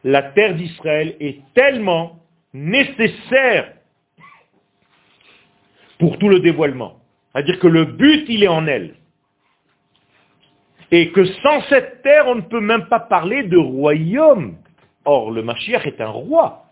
la 0.03 0.23
terre 0.23 0.55
d'Israël 0.55 1.15
est 1.19 1.39
tellement 1.53 2.19
nécessaire 2.53 3.73
pour 5.99 6.17
tout 6.17 6.29
le 6.29 6.39
dévoilement. 6.39 6.99
C'est-à-dire 7.31 7.59
que 7.59 7.67
le 7.67 7.85
but, 7.85 8.25
il 8.27 8.43
est 8.43 8.47
en 8.47 8.67
elle. 8.67 8.95
Et 10.91 11.11
que 11.11 11.23
sans 11.25 11.61
cette 11.69 12.01
terre, 12.01 12.27
on 12.27 12.35
ne 12.35 12.41
peut 12.41 12.59
même 12.59 12.87
pas 12.87 12.99
parler 12.99 13.43
de 13.43 13.57
royaume. 13.57 14.57
Or, 15.05 15.31
le 15.31 15.41
Mashiach 15.41 15.85
est 15.85 16.01
un 16.01 16.09
roi. 16.09 16.65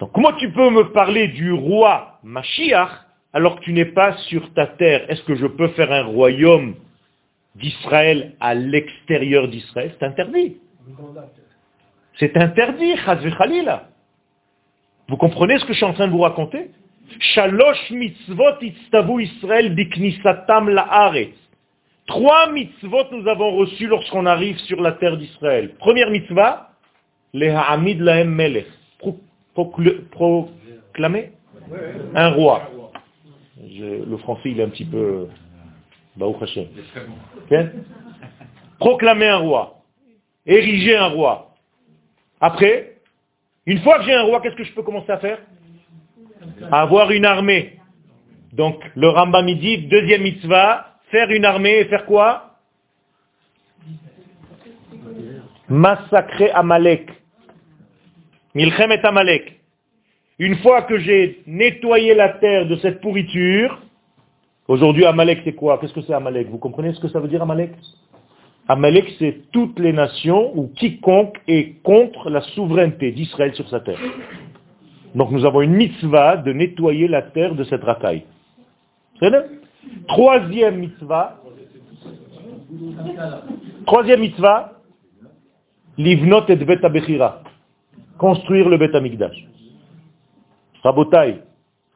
Donc 0.00 0.12
comment 0.12 0.32
tu 0.32 0.50
peux 0.50 0.70
me 0.70 0.92
parler 0.92 1.28
du 1.28 1.52
roi 1.52 2.18
Mashiach 2.22 2.90
alors 3.32 3.60
que 3.60 3.64
tu 3.64 3.72
n'es 3.72 3.84
pas 3.84 4.16
sur 4.28 4.52
ta 4.54 4.66
terre? 4.66 5.08
Est-ce 5.10 5.22
que 5.22 5.36
je 5.36 5.46
peux 5.46 5.68
faire 5.68 5.92
un 5.92 6.04
royaume 6.04 6.74
d'Israël 7.54 8.34
à 8.40 8.54
l'extérieur 8.54 9.48
d'Israël, 9.48 9.94
c'est 9.98 10.06
interdit. 10.06 10.58
C'est 12.20 12.36
interdit, 12.36 12.94
Khalila. 13.04 13.88
Vous 15.08 15.16
comprenez 15.16 15.58
ce 15.58 15.64
que 15.64 15.72
je 15.72 15.78
suis 15.78 15.86
en 15.86 15.94
train 15.94 16.06
de 16.06 16.12
vous 16.12 16.20
raconter? 16.20 16.70
Shalosh 17.18 17.90
mitzvot 17.90 18.60
itztavu 18.60 19.24
Israël 19.24 19.74
biknisatam 19.74 20.68
la'aretz. 20.68 21.34
Trois 22.06 22.52
mitzvot 22.52 23.10
nous 23.12 23.26
avons 23.26 23.56
reçus 23.56 23.86
lorsqu'on 23.86 24.26
arrive 24.26 24.58
sur 24.58 24.82
la 24.82 24.92
terre 24.92 25.16
d'Israël. 25.16 25.74
Première 25.78 26.10
mitzvah, 26.10 26.72
les 27.32 27.48
ha'amid 27.48 28.00
lahem 28.00 28.28
melech. 28.28 28.66
Proclamer 30.12 31.32
un 32.14 32.28
roi. 32.28 32.70
le 33.66 34.16
français, 34.18 34.50
il 34.50 34.60
est 34.60 34.64
un 34.64 34.68
petit 34.68 34.84
peu... 34.84 35.26
Hashem. 36.20 36.66
Proclamer 38.78 39.28
un 39.28 39.38
roi. 39.38 39.82
Ériger 40.44 40.96
un 40.96 41.06
roi. 41.06 41.49
Après, 42.40 42.96
une 43.66 43.80
fois 43.80 43.98
que 43.98 44.04
j'ai 44.04 44.14
un 44.14 44.22
roi, 44.22 44.40
qu'est-ce 44.40 44.56
que 44.56 44.64
je 44.64 44.72
peux 44.72 44.82
commencer 44.82 45.12
à 45.12 45.18
faire? 45.18 45.38
Avoir 46.72 47.10
une 47.10 47.24
armée. 47.24 47.78
Donc, 48.52 48.82
le 48.96 49.08
Rambam 49.08 49.46
dit, 49.54 49.86
deuxième 49.88 50.22
mitzvah, 50.22 50.90
Faire 51.10 51.30
une 51.30 51.44
armée 51.44 51.78
et 51.80 51.84
faire 51.86 52.06
quoi? 52.06 52.54
Massacrer 55.68 56.50
Amalek. 56.52 57.10
Milchem 58.54 58.92
et 58.92 59.04
Amalek. 59.04 59.60
Une 60.38 60.56
fois 60.58 60.82
que 60.82 60.98
j'ai 60.98 61.42
nettoyé 61.46 62.14
la 62.14 62.30
terre 62.30 62.66
de 62.66 62.76
cette 62.76 63.00
pourriture, 63.00 63.82
aujourd'hui 64.68 65.04
Amalek 65.04 65.40
c'est 65.44 65.52
quoi? 65.52 65.78
Qu'est-ce 65.78 65.92
que 65.92 66.02
c'est 66.02 66.14
Amalek? 66.14 66.48
Vous 66.48 66.58
comprenez 66.58 66.94
ce 66.94 67.00
que 67.00 67.08
ça 67.08 67.18
veut 67.18 67.28
dire 67.28 67.42
Amalek? 67.42 67.72
Amalek 68.70 69.16
c'est 69.18 69.50
toutes 69.50 69.80
les 69.80 69.92
nations 69.92 70.56
ou 70.56 70.68
quiconque 70.68 71.40
est 71.48 71.82
contre 71.82 72.30
la 72.30 72.40
souveraineté 72.40 73.10
d'Israël 73.10 73.52
sur 73.56 73.68
sa 73.68 73.80
terre. 73.80 73.98
Donc 75.16 75.32
nous 75.32 75.44
avons 75.44 75.62
une 75.62 75.72
mitzvah 75.72 76.36
de 76.36 76.52
nettoyer 76.52 77.08
la 77.08 77.22
terre 77.22 77.56
de 77.56 77.64
cette 77.64 77.82
racaille. 77.82 78.22
Troisième 80.06 80.78
mitzvah. 80.78 81.40
Troisième 83.86 84.20
mitzvah. 84.20 84.74
Livnot 85.98 86.46
et 86.46 86.54
bet 86.54 86.78
Construire 88.18 88.68
le 88.68 88.76
bet 88.76 88.94
amigdash. 88.94 89.48
Rabotai. 90.84 91.40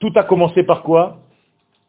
Tout 0.00 0.12
a 0.16 0.24
commencé 0.24 0.64
par 0.64 0.82
quoi? 0.82 1.18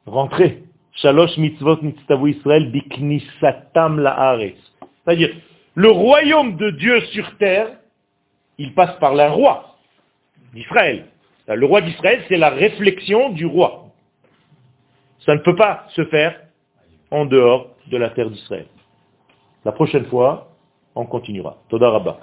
Rentrer. 0.05 0.61
Shalosh 0.93 1.39
mitzvot 1.39 1.81
mitzvavu 1.81 2.35
Israël 2.35 2.71
biknisatam 2.71 3.99
la'aretz. 3.99 4.74
C'est-à-dire, 5.05 5.35
le 5.75 5.89
royaume 5.89 6.57
de 6.57 6.71
Dieu 6.71 7.01
sur 7.07 7.37
terre, 7.37 7.67
il 8.57 8.73
passe 8.73 8.97
par 8.99 9.13
un 9.17 9.29
roi 9.29 9.75
d'Israël. 10.53 11.05
Le 11.47 11.65
roi 11.65 11.81
d'Israël, 11.81 12.23
c'est 12.27 12.37
la 12.37 12.49
réflexion 12.49 13.29
du 13.29 13.45
roi. 13.45 13.87
Ça 15.25 15.35
ne 15.35 15.39
peut 15.39 15.55
pas 15.55 15.85
se 15.89 16.05
faire 16.05 16.39
en 17.11 17.25
dehors 17.25 17.75
de 17.87 17.97
la 17.97 18.09
terre 18.09 18.29
d'Israël. 18.29 18.65
La 19.63 19.71
prochaine 19.71 20.05
fois, 20.05 20.49
on 20.95 21.05
continuera. 21.05 21.57
Toda 21.69 21.89
Rabba. 21.89 22.19